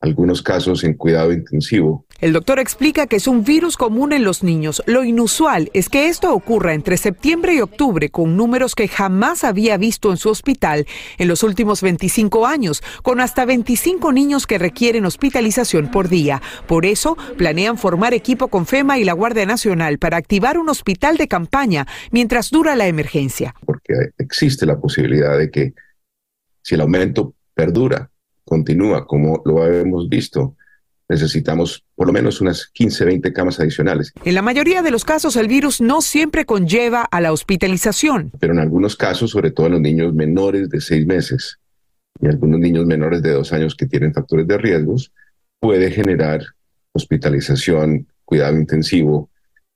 algunos 0.00 0.42
casos 0.42 0.82
en 0.84 0.94
cuidado 0.94 1.32
intensivo. 1.32 2.06
El 2.20 2.32
doctor 2.32 2.58
explica 2.58 3.06
que 3.06 3.16
es 3.16 3.26
un 3.26 3.44
virus 3.44 3.76
común 3.76 4.12
en 4.12 4.24
los 4.24 4.42
niños. 4.42 4.82
Lo 4.86 5.04
inusual 5.04 5.70
es 5.74 5.88
que 5.88 6.08
esto 6.08 6.34
ocurra 6.34 6.74
entre 6.74 6.96
septiembre 6.96 7.54
y 7.54 7.60
octubre 7.60 8.10
con 8.10 8.36
números 8.36 8.74
que 8.74 8.88
jamás 8.88 9.44
había 9.44 9.76
visto 9.76 10.10
en 10.10 10.16
su 10.16 10.28
hospital 10.30 10.86
en 11.18 11.28
los 11.28 11.42
últimos 11.42 11.82
25 11.82 12.46
años, 12.46 12.82
con 13.02 13.20
hasta 13.20 13.44
25 13.44 14.12
niños 14.12 14.46
que 14.46 14.58
requieren 14.58 15.06
hospitalización 15.06 15.90
por 15.90 16.08
día. 16.08 16.42
Por 16.66 16.86
eso, 16.86 17.16
planean 17.36 17.78
formar 17.78 18.14
equipo 18.14 18.48
con 18.48 18.66
FEMA 18.66 18.98
y 18.98 19.04
la 19.04 19.12
Guardia 19.12 19.46
Nacional 19.46 19.98
para 19.98 20.16
activar 20.16 20.58
un 20.58 20.68
hospital 20.68 21.16
de 21.16 21.28
campaña 21.28 21.86
mientras 22.10 22.50
dura 22.50 22.74
la 22.76 22.86
emergencia. 22.86 23.54
porque 23.64 23.94
existe 24.18 24.66
la 24.66 24.78
posibilidad 24.78 25.38
de 25.38 25.50
que 25.50 25.74
si 26.62 26.74
el 26.74 26.80
aumento 26.80 27.34
perdura, 27.54 28.10
continúa 28.54 29.06
como 29.06 29.40
lo 29.46 29.64
hemos 29.64 30.08
visto, 30.08 30.56
necesitamos 31.08 31.84
por 31.94 32.06
lo 32.08 32.12
menos 32.12 32.40
unas 32.40 32.66
15, 32.72 33.04
20 33.04 33.32
camas 33.32 33.58
adicionales. 33.60 34.12
En 34.24 34.34
la 34.34 34.42
mayoría 34.42 34.82
de 34.82 34.90
los 34.90 35.04
casos, 35.04 35.36
el 35.36 35.48
virus 35.48 35.80
no 35.80 36.02
siempre 36.02 36.44
conlleva 36.44 37.02
a 37.02 37.20
la 37.20 37.32
hospitalización. 37.32 38.30
Pero 38.40 38.52
en 38.52 38.58
algunos 38.58 38.96
casos, 38.96 39.30
sobre 39.30 39.50
todo 39.52 39.66
en 39.66 39.72
los 39.72 39.80
niños 39.80 40.12
menores 40.14 40.68
de 40.68 40.80
seis 40.80 41.06
meses 41.06 41.58
y 42.20 42.26
algunos 42.26 42.60
niños 42.60 42.86
menores 42.86 43.22
de 43.22 43.30
dos 43.32 43.52
años 43.52 43.74
que 43.74 43.86
tienen 43.86 44.12
factores 44.12 44.46
de 44.46 44.58
riesgos, 44.58 45.12
puede 45.60 45.90
generar 45.90 46.40
hospitalización, 46.92 48.06
cuidado 48.24 48.56
intensivo 48.56 49.30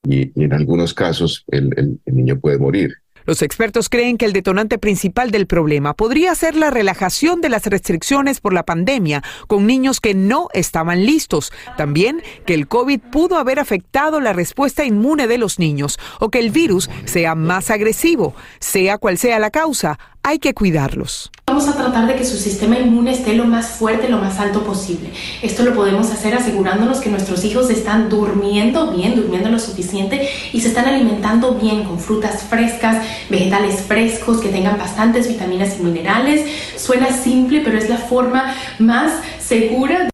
y, 0.09 0.31
y 0.41 0.45
en 0.45 0.53
algunos 0.53 0.95
casos 0.95 1.45
el- 1.49 1.71
el- 1.77 1.99
el 2.05 2.15
niño 2.17 2.39
puede 2.39 2.59
morir. 2.59 2.95
Los 3.27 3.41
expertos 3.41 3.89
creen 3.89 4.19
que 4.19 4.27
el 4.27 4.35
detonante 4.35 4.79
principal 4.79 5.31
del 5.31 5.47
problema 5.47 5.95
podría 5.95 6.35
ser 6.35 6.57
la 6.57 6.71
relajación 6.71 7.41
de 7.41 7.49
las 7.49 7.65
restricciones 7.67 8.41
por 8.41 8.53
la 8.53 8.65
pandemia 8.65 9.23
con 9.47 9.67
niños 9.67 10.01
que 10.01 10.15
no 10.15 10.49
estaban 10.53 11.07
listos. 11.07 11.51
También 11.77 12.23
que 12.45 12.55
el 12.55 12.69
COVID 12.69 13.01
pudo 13.01 13.39
haber 13.39 13.59
afectado 13.59 14.21
la 14.21 14.35
respuesta 14.35 14.85
inmune 14.85 15.27
de 15.27 15.39
los 15.39 15.59
niños 15.59 15.99
o 16.21 16.31
que 16.31 16.39
el 16.39 16.51
virus 16.51 16.91
sea 17.07 17.35
más 17.35 17.71
agresivo. 17.71 18.35
Sea 18.61 18.99
cual 18.99 19.17
sea 19.17 19.39
la 19.39 19.51
causa, 19.51 19.99
hay 20.25 20.39
que 20.39 20.55
cuidarlos. 20.55 21.31
Vamos 21.47 21.69
a 21.69 21.77
tratar 21.77 22.07
de 22.07 22.17
que 22.17 22.25
su 22.25 22.39
sistema 22.39 22.79
inmune 22.79 23.13
esté 23.13 23.35
lo 23.35 23.45
más 23.45 23.69
fuerte, 23.69 24.09
lo 24.09 24.17
más 24.17 24.41
alto 24.41 24.65
posible. 24.65 25.11
Esto 25.43 25.63
lo 25.63 25.75
podemos 25.75 26.11
hacer 26.11 26.35
asegurándonos 26.35 27.01
que 27.01 27.11
nuestros 27.11 27.45
hijos 27.45 27.69
están 27.69 28.09
durmiendo 28.09 28.91
bien, 28.91 29.15
durmiendo 29.15 29.51
lo 29.51 29.59
suficiente 29.59 30.27
y 30.53 30.63
se 30.63 30.69
están 30.69 30.87
alimentando 30.87 31.55
bien 31.55 31.85
con 31.85 32.01
frutas 32.01 32.43
frescas, 32.43 33.05
vegetales 33.29 33.83
frescos 33.83 34.39
que 34.39 34.49
tengan 34.49 34.79
bastantes 34.79 35.29
vitaminas 35.29 35.79
y 35.79 35.83
minerales. 35.83 36.51
Suena 36.77 37.13
simple, 37.13 37.61
pero 37.63 37.77
es 37.77 37.91
la 37.91 37.99
forma 37.99 38.55
más 38.79 39.13
segura. 39.39 40.09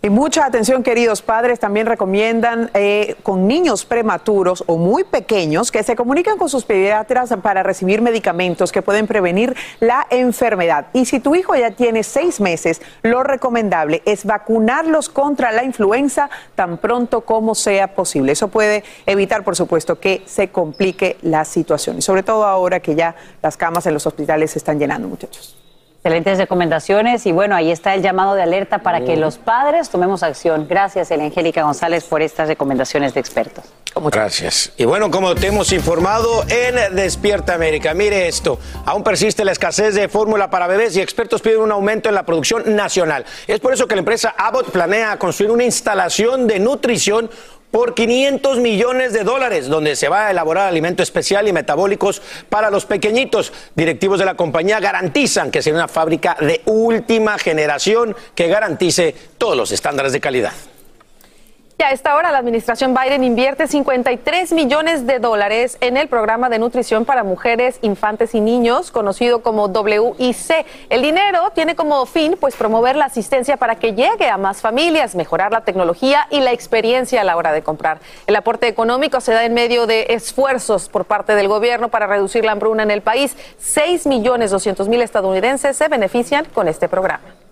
Y 0.00 0.10
mucha 0.10 0.46
atención, 0.46 0.84
queridos 0.84 1.22
padres, 1.22 1.58
también 1.58 1.84
recomiendan 1.84 2.70
eh, 2.74 3.16
con 3.24 3.48
niños 3.48 3.84
prematuros 3.84 4.62
o 4.68 4.76
muy 4.76 5.02
pequeños 5.02 5.72
que 5.72 5.82
se 5.82 5.96
comuniquen 5.96 6.38
con 6.38 6.48
sus 6.48 6.64
pediatras 6.64 7.34
para 7.42 7.64
recibir 7.64 8.00
medicamentos 8.00 8.70
que 8.70 8.80
pueden 8.80 9.08
prevenir 9.08 9.56
la 9.80 10.06
enfermedad. 10.10 10.86
Y 10.92 11.06
si 11.06 11.18
tu 11.18 11.34
hijo 11.34 11.56
ya 11.56 11.72
tiene 11.72 12.04
seis 12.04 12.40
meses, 12.40 12.80
lo 13.02 13.24
recomendable 13.24 14.02
es 14.04 14.24
vacunarlos 14.24 15.08
contra 15.08 15.50
la 15.50 15.64
influenza 15.64 16.30
tan 16.54 16.78
pronto 16.78 17.22
como 17.22 17.56
sea 17.56 17.96
posible. 17.96 18.30
Eso 18.30 18.46
puede 18.46 18.84
evitar, 19.04 19.42
por 19.42 19.56
supuesto, 19.56 19.98
que 19.98 20.22
se 20.26 20.50
complique 20.50 21.16
la 21.22 21.44
situación. 21.44 21.98
Y 21.98 22.02
sobre 22.02 22.22
todo 22.22 22.44
ahora 22.44 22.78
que 22.78 22.94
ya 22.94 23.16
las 23.42 23.56
camas 23.56 23.84
en 23.86 23.94
los 23.94 24.06
hospitales 24.06 24.52
se 24.52 24.60
están 24.60 24.78
llenando, 24.78 25.08
muchachos. 25.08 25.57
Excelentes 26.08 26.38
recomendaciones 26.38 27.26
y 27.26 27.32
bueno, 27.32 27.54
ahí 27.54 27.70
está 27.70 27.94
el 27.94 28.00
llamado 28.00 28.34
de 28.34 28.40
alerta 28.40 28.78
para 28.78 29.02
que 29.02 29.18
los 29.18 29.36
padres 29.36 29.90
tomemos 29.90 30.22
acción. 30.22 30.66
Gracias, 30.66 31.12
Angélica 31.12 31.62
González, 31.62 32.04
por 32.04 32.22
estas 32.22 32.48
recomendaciones 32.48 33.12
de 33.12 33.20
expertos. 33.20 33.66
Gracias. 33.94 34.72
Y 34.78 34.86
bueno, 34.86 35.10
como 35.10 35.34
te 35.34 35.48
hemos 35.48 35.70
informado 35.70 36.44
en 36.48 36.96
Despierta 36.96 37.52
América, 37.52 37.92
mire 37.92 38.26
esto, 38.26 38.58
aún 38.86 39.02
persiste 39.02 39.44
la 39.44 39.52
escasez 39.52 39.94
de 39.94 40.08
fórmula 40.08 40.48
para 40.48 40.66
bebés 40.66 40.96
y 40.96 41.02
expertos 41.02 41.42
piden 41.42 41.60
un 41.60 41.72
aumento 41.72 42.08
en 42.08 42.14
la 42.14 42.22
producción 42.22 42.74
nacional. 42.74 43.26
Es 43.46 43.60
por 43.60 43.74
eso 43.74 43.86
que 43.86 43.94
la 43.94 43.98
empresa 43.98 44.34
Abbott 44.38 44.70
planea 44.70 45.18
construir 45.18 45.50
una 45.50 45.64
instalación 45.64 46.46
de 46.46 46.58
nutrición 46.58 47.28
por 47.70 47.94
500 47.94 48.58
millones 48.58 49.12
de 49.12 49.24
dólares, 49.24 49.68
donde 49.68 49.96
se 49.96 50.08
va 50.08 50.26
a 50.26 50.30
elaborar 50.30 50.68
alimento 50.68 51.02
especial 51.02 51.48
y 51.48 51.52
metabólicos 51.52 52.22
para 52.48 52.70
los 52.70 52.86
pequeñitos. 52.86 53.52
Directivos 53.74 54.18
de 54.18 54.24
la 54.24 54.34
compañía 54.34 54.80
garantizan 54.80 55.50
que 55.50 55.62
será 55.62 55.76
una 55.76 55.88
fábrica 55.88 56.36
de 56.40 56.62
última 56.66 57.38
generación 57.38 58.16
que 58.34 58.48
garantice 58.48 59.14
todos 59.38 59.56
los 59.56 59.72
estándares 59.72 60.12
de 60.12 60.20
calidad. 60.20 60.52
Y 61.80 61.84
a 61.84 61.92
esta 61.92 62.16
hora 62.16 62.32
la 62.32 62.38
administración 62.38 62.92
Biden 62.92 63.22
invierte 63.22 63.68
53 63.68 64.50
millones 64.50 65.06
de 65.06 65.20
dólares 65.20 65.78
en 65.80 65.96
el 65.96 66.08
programa 66.08 66.48
de 66.48 66.58
nutrición 66.58 67.04
para 67.04 67.22
mujeres, 67.22 67.78
infantes 67.82 68.34
y 68.34 68.40
niños, 68.40 68.90
conocido 68.90 69.42
como 69.42 69.66
WIC. 69.66 70.66
El 70.90 71.02
dinero 71.02 71.52
tiene 71.54 71.76
como 71.76 72.04
fin 72.04 72.36
pues 72.40 72.56
promover 72.56 72.96
la 72.96 73.04
asistencia 73.04 73.58
para 73.58 73.76
que 73.76 73.94
llegue 73.94 74.28
a 74.28 74.36
más 74.38 74.60
familias, 74.60 75.14
mejorar 75.14 75.52
la 75.52 75.60
tecnología 75.60 76.26
y 76.30 76.40
la 76.40 76.50
experiencia 76.50 77.20
a 77.20 77.24
la 77.24 77.36
hora 77.36 77.52
de 77.52 77.62
comprar. 77.62 78.00
El 78.26 78.34
aporte 78.34 78.66
económico 78.66 79.20
se 79.20 79.32
da 79.32 79.44
en 79.44 79.54
medio 79.54 79.86
de 79.86 80.06
esfuerzos 80.08 80.88
por 80.88 81.04
parte 81.04 81.36
del 81.36 81.46
gobierno 81.46 81.90
para 81.90 82.08
reducir 82.08 82.44
la 82.44 82.50
hambruna 82.50 82.82
en 82.82 82.90
el 82.90 83.02
país. 83.02 83.36
6 83.58 84.08
millones 84.08 84.50
200 84.50 84.88
mil 84.88 85.00
estadounidenses 85.00 85.76
se 85.76 85.86
benefician 85.86 86.44
con 86.46 86.66
este 86.66 86.88
programa. 86.88 87.47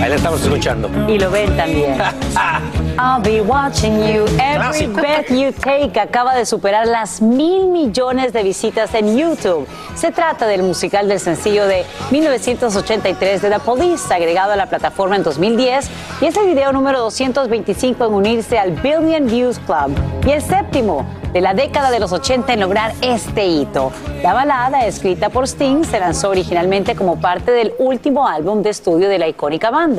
Ahí 0.00 0.08
le 0.08 0.16
estamos 0.16 0.40
escuchando. 0.40 0.88
Y 1.08 1.18
lo 1.18 1.30
ven 1.30 1.54
también. 1.56 1.98
I'll 2.98 3.22
be 3.22 3.40
watching 3.40 3.98
you. 3.98 4.24
Every 4.38 4.86
breath 4.86 5.30
you 5.30 5.52
take 5.52 5.98
acaba 6.00 6.34
de 6.34 6.46
superar 6.46 6.86
las 6.86 7.20
mil 7.20 7.68
millones 7.68 8.32
de 8.32 8.42
visitas 8.42 8.94
en 8.94 9.16
YouTube. 9.16 9.66
Se 9.94 10.10
trata 10.10 10.46
del 10.46 10.62
musical 10.62 11.08
del 11.08 11.20
sencillo 11.20 11.66
de 11.66 11.84
1983 12.10 13.42
de 13.42 13.50
The 13.50 13.58
Police, 13.60 14.12
agregado 14.12 14.52
a 14.52 14.56
la 14.56 14.66
plataforma 14.66 15.16
en 15.16 15.22
2010, 15.22 15.90
y 16.22 16.26
es 16.26 16.36
el 16.36 16.46
video 16.46 16.72
número 16.72 17.00
225 17.00 18.06
en 18.06 18.14
unirse 18.14 18.58
al 18.58 18.72
Billion 18.72 19.26
Views 19.26 19.58
Club 19.60 19.94
y 20.26 20.30
el 20.30 20.42
séptimo 20.42 21.06
de 21.32 21.40
la 21.40 21.54
década 21.54 21.90
de 21.90 22.00
los 22.00 22.12
80 22.12 22.52
en 22.52 22.60
lograr 22.60 22.92
este 23.02 23.46
hito. 23.46 23.92
La 24.22 24.34
balada, 24.34 24.86
escrita 24.86 25.30
por 25.30 25.46
Sting, 25.46 25.84
se 25.84 26.00
lanzó 26.00 26.30
originalmente 26.30 26.94
como 26.94 27.20
parte 27.20 27.52
del 27.52 27.72
último 27.78 28.26
álbum 28.26 28.62
de 28.62 28.70
estudio 28.70 29.08
de 29.08 29.18
la 29.18 29.28
icónica 29.28 29.70
banda. 29.70 29.89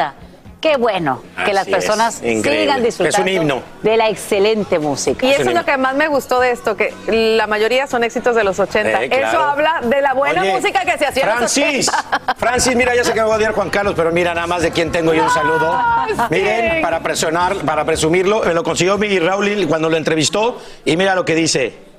Qué 0.62 0.78
bueno 0.78 1.24
que 1.44 1.54
las 1.54 1.66
es, 1.68 1.74
personas 1.74 2.16
sigan 2.22 2.84
disfrutando 2.84 3.18
Es 3.18 3.20
un 3.20 3.28
himno. 3.28 3.64
de 3.82 3.98
la 3.98 4.10
excelente 4.10 4.78
música. 4.78 5.26
Y 5.26 5.32
eso 5.32 5.50
es 5.50 5.56
lo 5.56 5.66
que 5.66 5.76
más 5.78 5.96
me 5.96 6.08
gustó 6.08 6.40
de 6.40 6.52
esto, 6.52 6.78
que 6.78 6.94
la 7.08 7.48
mayoría 7.48 7.88
son 7.88 8.04
éxitos 8.04 8.36
de 8.36 8.44
los 8.44 8.60
80. 8.60 9.04
Eh, 9.04 9.10
claro. 9.10 9.28
Eso 9.28 9.40
habla 9.40 9.82
de 9.82 10.02
la 10.02 10.14
buena 10.14 10.42
Oye, 10.44 10.54
música 10.54 10.82
que 10.86 11.00
se 11.00 11.08
hacía 11.08 11.24
Francis, 11.24 11.58
en 11.58 11.78
los 11.78 11.88
80. 11.88 12.36
Francis, 12.38 12.76
mira, 12.76 12.96
ya 12.96 13.04
sé 13.04 13.12
que 13.12 13.22
me 13.22 13.26
va 13.26 13.34
a 13.34 13.38
odiar 13.38 13.54
Juan 13.54 13.72
Carlos, 13.72 13.96
pero 13.98 14.12
mira 14.12 14.36
nada 14.36 14.46
más 14.46 14.62
de 14.62 14.70
quién 14.70 14.92
tengo 14.92 15.16
yo 15.16 15.24
un 15.24 15.32
saludo. 15.32 15.82
sí. 16.08 16.14
Miren, 16.30 16.84
para 16.84 17.00
presionar, 17.00 17.56
para 17.66 17.84
presumirlo, 17.84 18.44
me 18.46 18.54
lo 18.54 18.64
consiguió 18.64 19.00
mi 19.00 19.18
Raúl 19.18 19.66
cuando 19.68 19.90
lo 19.90 19.98
entrevistó 19.98 20.62
y 20.86 20.96
mira 20.96 21.16
lo 21.16 21.26
que 21.26 21.34
dice. 21.34 21.91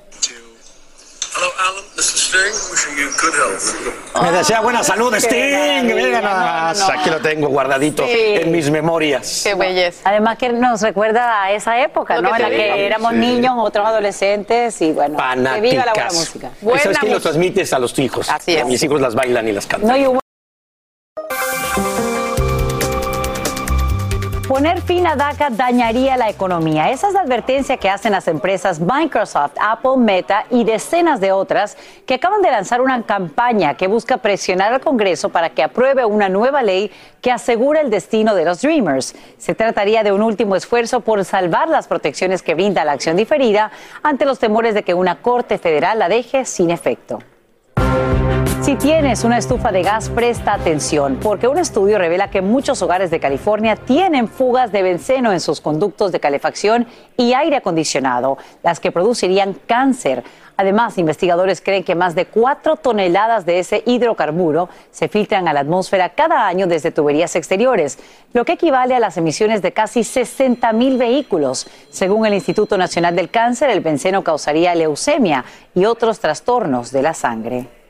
Hello, 1.42 1.52
Alan. 1.58 1.84
This 1.96 2.06
is 2.14 2.20
Sting. 2.20 2.54
Wishing 2.70 2.96
you 2.96 3.10
good 3.20 3.34
health. 3.34 4.22
Me 4.22 4.30
desea 4.30 4.60
buena 4.60 4.84
salud, 4.84 5.10
Qué 5.12 5.20
Sting. 5.20 5.88
No, 5.88 6.20
no, 6.20 6.74
no. 6.74 7.00
aquí 7.00 7.10
lo 7.10 7.20
tengo 7.20 7.48
guardadito 7.48 8.06
Sí. 8.06 8.12
en 8.14 8.52
mis 8.52 8.70
memorias. 8.70 9.40
Qué 9.42 9.54
belleza. 9.56 10.02
Además 10.08 10.38
que 10.38 10.50
nos 10.50 10.80
recuerda 10.82 11.42
a 11.42 11.50
esa 11.50 11.80
época, 11.82 12.14
Lo 12.16 12.22
¿no? 12.22 12.30
que 12.30 12.36
En 12.36 12.42
la 12.42 12.48
que 12.50 12.86
éramos 12.86 13.10
Sí. 13.10 13.18
niños, 13.18 13.54
otros 13.58 13.84
adolescentes 13.84 14.80
y 14.82 14.92
bueno, 14.92 15.16
que 15.16 15.60
viva 15.60 15.84
la 15.84 15.92
buena 15.92 16.08
Fanáticas. 16.10 16.14
música. 16.14 16.46
¿Y 16.46 16.64
¿Sabes 16.64 16.84
Buena 16.84 17.00
quién 17.00 17.12
lo 17.12 17.20
transmites 17.20 17.72
a 17.72 17.78
los 17.80 17.98
hijos? 17.98 18.28
Así 18.30 18.54
es. 18.54 18.64
Mis 18.64 18.80
hijos 18.80 19.00
las 19.00 19.16
bailan 19.16 19.48
y 19.48 19.52
las 19.52 19.66
cantan. 19.66 19.90
Poner 24.52 24.82
fin 24.82 25.06
a 25.06 25.16
DACA 25.16 25.48
dañaría 25.48 26.18
la 26.18 26.28
economía. 26.28 26.90
Esa 26.90 27.08
es 27.08 27.14
la 27.14 27.20
advertencia 27.20 27.78
que 27.78 27.88
hacen 27.88 28.12
las 28.12 28.28
empresas 28.28 28.80
Microsoft, 28.80 29.52
Apple, 29.58 29.96
Meta 29.96 30.44
y 30.50 30.64
decenas 30.64 31.22
de 31.22 31.32
otras 31.32 31.78
que 32.04 32.16
acaban 32.16 32.42
de 32.42 32.50
lanzar 32.50 32.82
una 32.82 33.02
campaña 33.02 33.78
que 33.78 33.86
busca 33.86 34.18
presionar 34.18 34.74
al 34.74 34.82
Congreso 34.82 35.30
para 35.30 35.48
que 35.48 35.62
apruebe 35.62 36.04
una 36.04 36.28
nueva 36.28 36.62
ley 36.62 36.90
que 37.22 37.32
asegura 37.32 37.80
el 37.80 37.88
destino 37.88 38.34
de 38.34 38.44
los 38.44 38.60
Dreamers. 38.60 39.14
Se 39.38 39.54
trataría 39.54 40.02
de 40.02 40.12
un 40.12 40.20
último 40.20 40.54
esfuerzo 40.54 41.00
por 41.00 41.24
salvar 41.24 41.70
las 41.70 41.88
protecciones 41.88 42.42
que 42.42 42.54
brinda 42.54 42.84
la 42.84 42.92
acción 42.92 43.16
diferida 43.16 43.72
ante 44.02 44.26
los 44.26 44.38
temores 44.38 44.74
de 44.74 44.82
que 44.82 44.92
una 44.92 45.22
corte 45.22 45.56
federal 45.56 45.98
la 45.98 46.10
deje 46.10 46.44
sin 46.44 46.70
efecto. 46.70 47.20
Si 48.62 48.76
tienes 48.76 49.24
una 49.24 49.38
estufa 49.38 49.72
de 49.72 49.82
gas, 49.82 50.08
presta 50.08 50.54
atención, 50.54 51.18
porque 51.20 51.48
un 51.48 51.58
estudio 51.58 51.98
revela 51.98 52.30
que 52.30 52.42
muchos 52.42 52.80
hogares 52.80 53.10
de 53.10 53.18
California 53.18 53.74
tienen 53.74 54.28
fugas 54.28 54.70
de 54.70 54.84
benceno 54.84 55.32
en 55.32 55.40
sus 55.40 55.60
conductos 55.60 56.12
de 56.12 56.20
calefacción 56.20 56.86
y 57.16 57.32
aire 57.32 57.56
acondicionado, 57.56 58.38
las 58.62 58.78
que 58.78 58.92
producirían 58.92 59.54
cáncer. 59.66 60.22
Además, 60.56 60.96
investigadores 60.96 61.60
creen 61.60 61.82
que 61.82 61.96
más 61.96 62.14
de 62.14 62.26
4 62.26 62.76
toneladas 62.76 63.44
de 63.46 63.58
ese 63.58 63.82
hidrocarburo 63.84 64.68
se 64.92 65.08
filtran 65.08 65.48
a 65.48 65.52
la 65.52 65.60
atmósfera 65.60 66.10
cada 66.10 66.46
año 66.46 66.68
desde 66.68 66.92
tuberías 66.92 67.34
exteriores, 67.34 67.98
lo 68.32 68.44
que 68.44 68.52
equivale 68.52 68.94
a 68.94 69.00
las 69.00 69.16
emisiones 69.16 69.60
de 69.60 69.72
casi 69.72 70.04
60 70.04 70.72
mil 70.72 70.98
vehículos. 70.98 71.66
Según 71.90 72.26
el 72.26 72.34
Instituto 72.34 72.78
Nacional 72.78 73.16
del 73.16 73.28
Cáncer, 73.28 73.70
el 73.70 73.80
benceno 73.80 74.22
causaría 74.22 74.72
leucemia 74.76 75.44
y 75.74 75.84
otros 75.84 76.20
trastornos 76.20 76.92
de 76.92 77.02
la 77.02 77.12
sangre. 77.12 77.81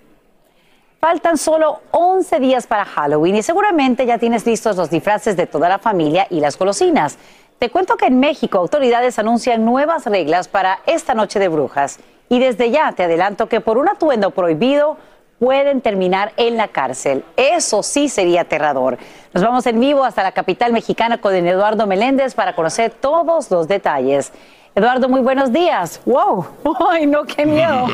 Faltan 1.05 1.37
solo 1.37 1.81
11 1.91 2.39
días 2.39 2.69
para 2.69 2.85
Halloween 2.85 3.35
y 3.35 3.43
seguramente 3.43 4.07
ya 4.07 4.19
tienes 4.19 4.47
listos 4.47 4.77
los 4.77 4.89
disfraces 4.89 5.37
de 5.37 5.49
toda 5.49 5.69
la 5.69 5.81
familia 5.81 6.29
y 6.31 6.39
las 6.39 6.57
golosinas. 6.57 7.19
Te 7.59 7.71
cuento 7.71 7.97
que 7.97 8.07
en 8.07 8.21
México 8.21 8.59
autoridades 8.59 9.19
anuncian 9.19 9.65
nuevas 9.65 10.07
reglas 10.07 10.47
para 10.47 10.79
esta 10.87 11.15
noche 11.15 11.41
de 11.41 11.49
brujas 11.49 11.99
y 12.29 12.39
desde 12.39 12.71
ya 12.71 12.93
te 12.93 13.03
adelanto 13.03 13.49
que 13.49 13.61
por 13.61 13.79
un 13.79 13.89
atuendo 13.89 14.31
prohibido 14.31 14.97
pueden 15.41 15.81
terminar 15.81 16.35
en 16.37 16.57
la 16.57 16.69
cárcel. 16.69 17.25
Eso 17.37 17.83
sí 17.83 18.09
sería 18.09 18.43
aterrador. 18.43 18.97
Nos 19.35 19.43
vamos 19.43 19.67
en 19.67 19.81
vivo 19.81 20.05
hasta 20.05 20.23
la 20.23 20.31
capital 20.31 20.73
mexicana 20.73 21.21
con 21.21 21.35
Eduardo 21.35 21.89
Meléndez 21.89 22.37
para 22.37 22.55
conocer 22.55 22.93
todos 22.93 23.51
los 23.51 23.67
detalles. 23.67 24.33
Eduardo, 24.75 25.07
muy 25.07 25.21
buenos 25.21 25.53
días. 25.53 26.01
¡Wow! 26.07 26.47
¡Ay, 26.91 27.07
no, 27.07 27.25
qué 27.25 27.45
miedo! 27.45 27.89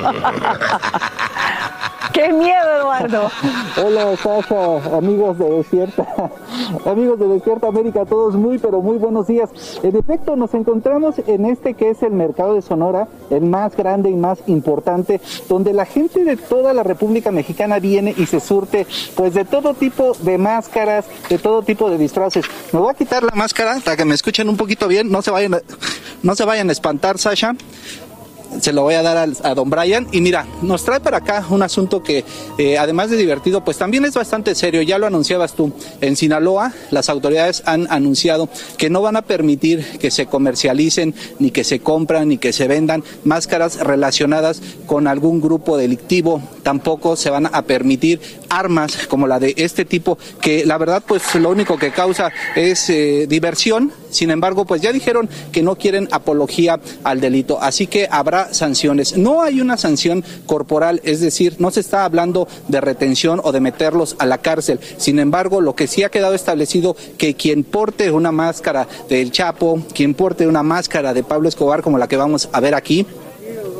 ¡Qué 2.12 2.32
miedo, 2.32 2.80
Eduardo! 2.80 3.30
Hola 3.76 4.16
Sasha, 4.16 4.96
amigos 4.96 5.38
de 5.38 5.50
Despierta, 5.50 6.30
amigos 6.86 7.18
de 7.18 7.28
Despierta 7.28 7.68
América, 7.68 8.04
todos 8.06 8.34
muy 8.34 8.58
pero 8.58 8.80
muy 8.80 8.98
buenos 8.98 9.26
días. 9.26 9.50
En 9.82 9.96
efecto, 9.96 10.36
nos 10.36 10.54
encontramos 10.54 11.16
en 11.26 11.46
este 11.46 11.74
que 11.74 11.90
es 11.90 12.02
el 12.02 12.12
mercado 12.12 12.54
de 12.54 12.62
Sonora, 12.62 13.08
el 13.30 13.42
más 13.42 13.76
grande 13.76 14.10
y 14.10 14.14
más 14.14 14.38
importante, 14.46 15.20
donde 15.48 15.72
la 15.72 15.84
gente 15.84 16.24
de 16.24 16.36
toda 16.36 16.72
la 16.74 16.82
República 16.82 17.30
Mexicana 17.30 17.78
viene 17.78 18.14
y 18.16 18.26
se 18.26 18.40
surte 18.40 18.86
pues 19.16 19.34
de 19.34 19.44
todo 19.44 19.74
tipo 19.74 20.12
de 20.20 20.38
máscaras, 20.38 21.06
de 21.28 21.38
todo 21.38 21.62
tipo 21.62 21.90
de 21.90 21.98
disfraces. 21.98 22.44
Me 22.72 22.78
voy 22.78 22.90
a 22.90 22.94
quitar 22.94 23.22
la 23.22 23.34
máscara 23.34 23.78
para 23.84 23.96
que 23.96 24.04
me 24.04 24.14
escuchen 24.14 24.48
un 24.48 24.56
poquito 24.56 24.88
bien, 24.88 25.10
no 25.10 25.22
se 25.22 25.30
vayan 25.30 25.56
no 26.22 26.34
se 26.34 26.44
vayan 26.44 26.67
espantar, 26.72 27.18
Sasha. 27.18 27.54
Se 28.60 28.72
lo 28.72 28.82
voy 28.82 28.94
a 28.94 29.02
dar 29.02 29.16
a, 29.16 29.48
a 29.48 29.54
don 29.54 29.70
Brian. 29.70 30.06
Y 30.12 30.20
mira, 30.20 30.46
nos 30.62 30.84
trae 30.84 31.00
para 31.00 31.18
acá 31.18 31.44
un 31.50 31.62
asunto 31.62 32.02
que, 32.02 32.24
eh, 32.58 32.78
además 32.78 33.10
de 33.10 33.16
divertido, 33.16 33.64
pues 33.64 33.78
también 33.78 34.04
es 34.04 34.14
bastante 34.14 34.54
serio. 34.54 34.82
Ya 34.82 34.98
lo 34.98 35.06
anunciabas 35.06 35.54
tú. 35.54 35.72
En 36.00 36.16
Sinaloa, 36.16 36.72
las 36.90 37.08
autoridades 37.08 37.62
han 37.66 37.86
anunciado 37.90 38.48
que 38.76 38.90
no 38.90 39.02
van 39.02 39.16
a 39.16 39.22
permitir 39.22 39.98
que 39.98 40.10
se 40.10 40.26
comercialicen, 40.26 41.14
ni 41.38 41.50
que 41.50 41.64
se 41.64 41.80
compran, 41.80 42.28
ni 42.28 42.38
que 42.38 42.52
se 42.52 42.68
vendan 42.68 43.04
máscaras 43.24 43.78
relacionadas 43.80 44.60
con 44.86 45.06
algún 45.06 45.40
grupo 45.40 45.76
delictivo. 45.76 46.42
Tampoco 46.62 47.16
se 47.16 47.30
van 47.30 47.46
a 47.46 47.62
permitir 47.62 48.20
armas 48.48 49.06
como 49.06 49.26
la 49.26 49.38
de 49.38 49.54
este 49.56 49.84
tipo, 49.84 50.18
que 50.40 50.64
la 50.66 50.78
verdad, 50.78 51.02
pues 51.06 51.34
lo 51.34 51.50
único 51.50 51.76
que 51.76 51.90
causa 51.90 52.30
es 52.56 52.88
eh, 52.90 53.26
diversión. 53.28 53.92
Sin 54.10 54.30
embargo, 54.30 54.64
pues 54.64 54.80
ya 54.80 54.92
dijeron 54.92 55.28
que 55.52 55.62
no 55.62 55.76
quieren 55.76 56.08
apología 56.10 56.80
al 57.04 57.20
delito, 57.20 57.60
así 57.60 57.86
que 57.86 58.08
habrá 58.10 58.37
sanciones. 58.52 59.16
No 59.16 59.42
hay 59.42 59.60
una 59.60 59.76
sanción 59.76 60.24
corporal, 60.46 61.00
es 61.04 61.20
decir, 61.20 61.56
no 61.58 61.70
se 61.70 61.80
está 61.80 62.04
hablando 62.04 62.48
de 62.68 62.80
retención 62.80 63.40
o 63.42 63.52
de 63.52 63.60
meterlos 63.60 64.16
a 64.18 64.26
la 64.26 64.38
cárcel. 64.38 64.80
Sin 64.96 65.18
embargo, 65.18 65.60
lo 65.60 65.74
que 65.74 65.86
sí 65.86 66.02
ha 66.02 66.10
quedado 66.10 66.34
establecido 66.34 66.96
que 67.16 67.34
quien 67.34 67.64
porte 67.64 68.10
una 68.10 68.32
máscara 68.32 68.88
del 69.08 69.30
Chapo, 69.32 69.82
quien 69.94 70.14
porte 70.14 70.46
una 70.46 70.62
máscara 70.62 71.14
de 71.14 71.22
Pablo 71.22 71.48
Escobar 71.48 71.82
como 71.82 71.98
la 71.98 72.08
que 72.08 72.16
vamos 72.16 72.48
a 72.52 72.60
ver 72.60 72.74
aquí, 72.74 73.06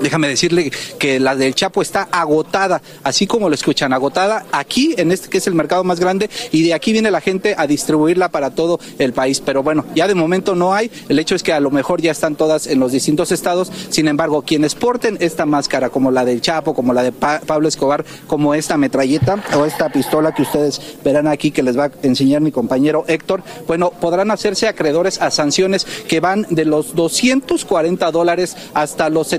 Déjame 0.03 0.29
decirle 0.29 0.71
que 0.99 1.19
la 1.21 1.35
del 1.37 1.55
Chapo 1.55 1.83
está 1.83 2.09
agotada, 2.11 2.81
así 3.03 3.27
como 3.27 3.49
lo 3.49 3.55
escuchan, 3.55 3.93
agotada 3.93 4.47
aquí 4.53 4.95
en 4.97 5.13
este 5.13 5.29
que 5.29 5.39
es 5.39 5.47
el 5.47 5.55
mercado 5.55 5.85
más 5.85 6.01
grande 6.01 6.31
y 6.53 6.63
de 6.63 6.75
aquí 6.75 6.93
viene 6.93 7.11
la 7.11 7.21
gente 7.21 7.55
a 7.59 7.67
distribuirla 7.67 8.29
para 8.31 8.51
todo 8.51 8.79
el 8.99 9.13
país. 9.13 9.41
Pero 9.41 9.63
bueno, 9.63 9.85
ya 9.95 10.07
de 10.07 10.15
momento 10.15 10.55
no 10.55 10.75
hay. 10.75 10.91
El 11.09 11.19
hecho 11.19 11.35
es 11.35 11.43
que 11.43 11.53
a 11.53 11.61
lo 11.61 11.71
mejor 11.71 12.01
ya 12.01 12.13
están 12.13 12.37
todas 12.37 12.67
en 12.67 12.79
los 12.81 12.93
distintos 12.93 13.33
estados. 13.33 13.71
Sin 13.91 14.09
embargo, 14.09 14.43
quienes 14.43 14.75
porten 14.75 15.17
esta 15.21 15.47
máscara, 15.47 15.91
como 15.91 16.11
la 16.11 16.25
del 16.25 16.41
Chapo, 16.41 16.75
como 16.75 16.93
la 16.93 17.03
de 17.03 17.13
Pa- 17.13 17.41
Pablo 17.47 17.69
Escobar, 17.69 18.05
como 18.27 18.55
esta 18.55 18.77
metralleta 18.77 19.43
o 19.57 19.65
esta 19.65 19.89
pistola 19.91 20.33
que 20.33 20.43
ustedes 20.43 20.81
verán 21.05 21.27
aquí 21.27 21.51
que 21.51 21.63
les 21.63 21.79
va 21.79 21.85
a 21.87 21.91
enseñar 22.03 22.41
mi 22.41 22.53
compañero 22.53 23.05
Héctor, 23.09 23.43
bueno, 23.67 23.91
podrán 23.91 24.31
hacerse 24.31 24.69
acreedores 24.69 25.21
a 25.21 25.31
sanciones 25.31 25.85
que 26.07 26.21
van 26.21 26.47
de 26.51 26.65
los 26.65 26.95
240 26.95 28.11
dólares 28.11 28.57
hasta 28.75 29.09
los 29.11 29.33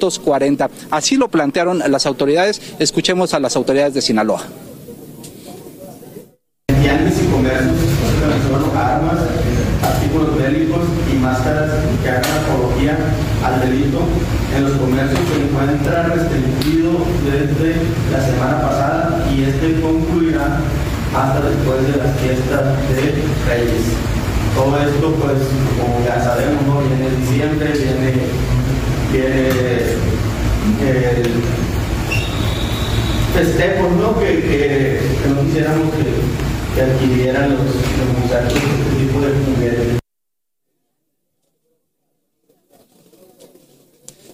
740. 0.00 0.70
Así 0.90 1.16
lo 1.16 1.28
plantearon 1.28 1.82
las 1.88 2.06
autoridades. 2.06 2.60
Escuchemos 2.78 3.34
a 3.34 3.40
las 3.40 3.56
autoridades 3.56 3.94
de 3.94 4.02
Sinaloa. 4.02 4.42
comercios 7.30 8.00
armas, 8.76 9.18
artículos 9.82 10.36
bélicos 10.36 10.82
y 11.12 11.16
máscaras 11.16 11.70
que 12.02 12.08
hagan 12.08 12.24
apología 12.44 12.98
al 13.44 13.60
delito. 13.60 14.00
En 14.56 14.64
los 14.64 14.72
comercios 14.72 15.20
se 15.30 15.42
encuentra 15.42 16.02
restringido 16.04 17.06
desde 17.24 17.76
la 18.12 18.20
semana 18.20 18.60
pasada 18.60 19.26
y 19.32 19.44
este 19.44 19.80
concluirá 19.80 20.60
hasta 21.14 21.40
después 21.40 21.86
de 21.86 21.96
las 21.98 22.16
fiestas 22.18 22.64
de 22.88 23.24
Reyes. 23.48 23.84
Todo 24.54 24.76
esto, 24.78 25.14
pues, 25.14 25.38
como 25.78 26.04
ya 26.04 26.22
sabemos, 26.22 26.66
¿no? 26.66 26.80
viene 26.82 27.08
diciembre, 27.16 27.72
viene, 27.72 28.26
viene 29.12 29.48
el 30.80 31.42
festejos, 33.34 33.92
¿no? 33.92 34.18
Que, 34.18 34.26
que, 34.26 35.00
que 35.22 35.28
no 35.28 35.42
quisiéramos 35.44 35.90
que, 35.94 36.74
que 36.74 36.82
adquirieran 36.82 37.50
los, 37.50 37.60
los 37.64 38.18
muchachos 38.22 38.54
este 38.54 39.04
tipo 39.04 39.20
de 39.20 39.32
juguetes. 39.44 39.99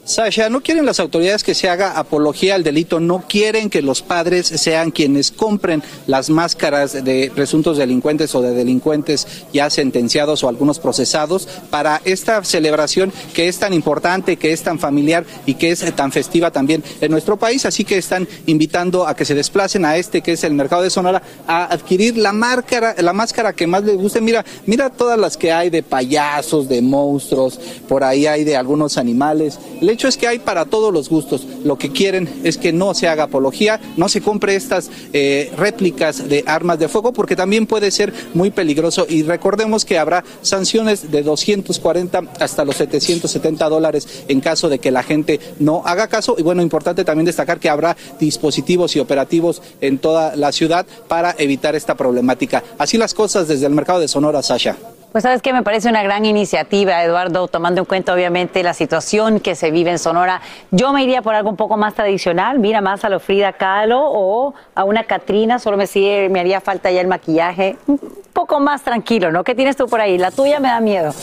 Sasha, 0.07 0.49
no 0.49 0.63
quieren 0.63 0.87
las 0.87 1.01
autoridades 1.01 1.43
que 1.43 1.53
se 1.53 1.69
haga 1.69 1.99
apología 1.99 2.55
al 2.55 2.63
delito, 2.63 3.01
no 3.01 3.25
quieren 3.29 3.69
que 3.69 3.83
los 3.83 4.03
padres 4.03 4.47
sean 4.47 4.93
quienes 4.93 5.33
compren 5.33 5.83
las 6.07 6.31
máscaras 6.31 7.05
de 7.05 7.33
presuntos 7.35 7.77
delincuentes 7.77 8.33
o 8.37 8.41
de 8.41 8.53
delincuentes 8.53 9.27
ya 9.53 9.69
sentenciados 9.69 10.45
o 10.45 10.49
algunos 10.49 10.79
procesados 10.79 11.49
para 11.71 12.01
esta 12.05 12.45
celebración 12.45 13.13
que 13.35 13.49
es 13.49 13.59
tan 13.59 13.73
importante, 13.73 14.37
que 14.37 14.53
es 14.53 14.63
tan 14.63 14.79
familiar 14.79 15.25
y 15.45 15.55
que 15.55 15.73
es 15.73 15.85
tan 15.97 16.13
festiva 16.13 16.53
también 16.53 16.85
en 17.01 17.11
nuestro 17.11 17.37
país. 17.37 17.67
Así 17.67 17.83
que 17.83 17.99
están 17.99 18.29
invitando 18.47 19.09
a 19.09 19.17
que 19.17 19.25
se 19.25 19.35
desplacen 19.35 19.85
a 19.85 19.97
este 19.97 20.23
que 20.23 20.35
es 20.35 20.45
el 20.45 20.55
mercado 20.55 20.83
de 20.83 20.91
Sonora 20.91 21.21
a 21.49 21.65
adquirir 21.65 22.17
la 22.17 22.33
máscara, 22.33 22.95
la 22.99 23.13
máscara 23.13 23.55
que 23.55 23.67
más 23.67 23.83
les 23.83 23.97
guste. 23.97 24.21
Mira, 24.21 24.45
mira 24.67 24.89
todas 24.89 25.19
las 25.19 25.37
que 25.37 25.51
hay 25.51 25.69
de 25.69 25.83
payasos, 25.83 26.69
de 26.69 26.81
monstruos, 26.81 27.59
por 27.89 28.05
ahí 28.05 28.29
hay 28.29 28.45
de 28.45 28.57
algunos 28.57 28.99
animales. 28.99 29.59
Hecho 29.97 30.09
es 30.09 30.19
que 30.19 30.29
hay 30.29 30.39
para 30.39 30.67
todos 30.67 30.93
los 30.93 31.09
gustos. 31.09 31.47
Lo 31.65 31.79
que 31.79 31.91
quieren 31.91 32.29
es 32.45 32.59
que 32.59 32.73
no 32.73 32.93
se 32.93 33.09
haga 33.09 33.25
apología, 33.25 33.81
no 33.97 34.09
se 34.11 34.21
compre 34.21 34.55
estas 34.55 34.91
eh, 35.15 35.51
réplicas 35.57 36.29
de 36.29 36.45
armas 36.47 36.79
de 36.79 36.89
fuego 36.89 37.15
porque 37.15 37.35
también 37.35 37.67
puede 37.67 37.91
ser 37.91 38.13
muy 38.35 38.51
peligroso. 38.51 39.07
Y 39.09 39.23
recordemos 39.23 39.87
que 39.87 39.99
habrá 39.99 40.23
sanciones 40.43 41.11
de 41.11 41.23
240 41.23 42.23
hasta 42.39 42.65
los 42.65 42.77
770 42.77 43.69
dólares 43.71 44.25
en 44.29 44.41
caso 44.41 44.69
de 44.69 44.79
que 44.79 44.91
la 44.91 45.03
gente 45.03 45.41
no 45.59 45.83
haga 45.87 46.09
caso. 46.09 46.37
Y 46.39 46.43
bueno, 46.43 46.61
importante 46.61 47.05
también 47.05 47.25
destacar 47.25 47.59
que 47.59 47.71
habrá 47.71 47.97
dispositivos 48.21 48.95
y 48.97 49.01
operativos 49.01 49.63
en 49.81 49.99
toda 49.99 50.37
la 50.37 50.53
ciudad 50.53 50.87
para 51.09 51.35
evitar 51.39 51.75
esta 51.75 51.95
problemática. 51.95 52.63
Así 52.77 52.99
las 52.99 53.15
cosas 53.15 53.49
desde 53.49 53.67
el 53.67 53.73
mercado 53.73 54.01
de 54.01 54.09
Sonora, 54.09 54.43
Sasha. 54.43 54.77
Pues 55.17 55.23
sabes 55.23 55.41
que 55.41 55.55
me 55.55 55.63
parece 55.63 55.89
una 55.89 56.03
gran 56.03 56.27
iniciativa, 56.27 57.03
Eduardo, 57.03 57.49
tomando 57.49 57.81
en 57.81 57.87
cuenta 57.87 58.13
obviamente 58.13 58.63
la 58.63 58.75
situación 58.75 59.41
que 59.41 59.55
se 59.55 59.71
vive 59.71 59.91
en 59.91 59.99
Sonora. 59.99 60.43
Yo 60.73 60.93
me 60.93 61.03
iría 61.05 61.23
por 61.23 61.35
algo 61.35 61.49
un 61.49 61.57
poco 61.57 61.79
más 61.79 61.95
tradicional, 61.95 62.59
mira 62.59 62.83
más 62.83 63.03
a 63.03 63.09
lo 63.09 63.19
Frida 63.19 63.55
Kahlo 63.55 63.99
o 64.05 64.53
a 64.75 64.85
una 64.85 65.05
Catrina, 65.05 65.59
solo 65.59 65.79
me, 65.79 65.87
sigue- 65.87 66.29
me 66.29 66.39
haría 66.41 66.61
falta 66.61 66.91
ya 66.91 67.01
el 67.01 67.07
maquillaje. 67.07 67.79
Un 67.87 67.99
poco 68.35 68.61
más 68.61 68.83
tranquilo, 68.83 69.33
¿no? 69.33 69.43
¿Qué 69.43 69.55
tienes 69.55 69.75
tú 69.75 69.89
por 69.89 70.03
ahí? 70.03 70.19
La 70.19 70.31
tuya 70.33 70.61
me 70.61 70.69
da 70.69 70.81
miedo. 70.81 71.15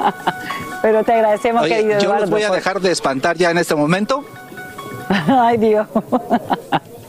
Pero 0.80 1.04
te 1.04 1.12
agradecemos, 1.12 1.64
Oye, 1.64 1.76
querido 1.76 1.92
yo 1.98 2.04
Eduardo. 2.06 2.20
los 2.22 2.30
voy 2.30 2.44
a 2.44 2.48
por- 2.48 2.56
dejar 2.56 2.80
de 2.80 2.92
espantar 2.92 3.36
ya 3.36 3.50
en 3.50 3.58
este 3.58 3.74
momento. 3.74 4.24
Ay, 5.28 5.58
Dios. 5.58 5.86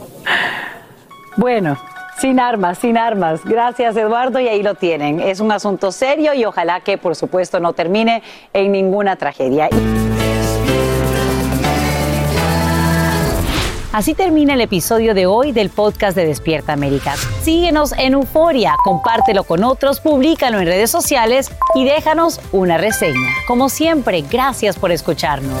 bueno, 1.38 1.78
sin 2.18 2.40
armas, 2.40 2.78
sin 2.78 2.96
armas. 2.96 3.44
Gracias, 3.44 3.96
Eduardo, 3.96 4.40
y 4.40 4.48
ahí 4.48 4.62
lo 4.62 4.74
tienen. 4.74 5.20
Es 5.20 5.40
un 5.40 5.52
asunto 5.52 5.92
serio 5.92 6.34
y 6.34 6.44
ojalá 6.44 6.80
que, 6.80 6.98
por 6.98 7.16
supuesto, 7.16 7.60
no 7.60 7.72
termine 7.72 8.22
en 8.52 8.72
ninguna 8.72 9.16
tragedia. 9.16 9.68
Así 13.94 14.14
termina 14.14 14.54
el 14.54 14.60
episodio 14.60 15.14
de 15.14 15.26
hoy 15.26 15.52
del 15.52 15.70
podcast 15.70 16.16
de 16.16 16.26
Despierta 16.26 16.72
América. 16.72 17.14
Síguenos 17.42 17.92
en 17.92 18.14
Euforia, 18.14 18.74
compártelo 18.82 19.44
con 19.44 19.62
otros, 19.62 20.00
públicalo 20.00 20.58
en 20.58 20.66
redes 20.66 20.90
sociales 20.90 21.52
y 21.76 21.84
déjanos 21.84 22.40
una 22.50 22.76
reseña. 22.76 23.30
Como 23.46 23.68
siempre, 23.68 24.22
gracias 24.28 24.76
por 24.80 24.90
escucharnos. 24.90 25.60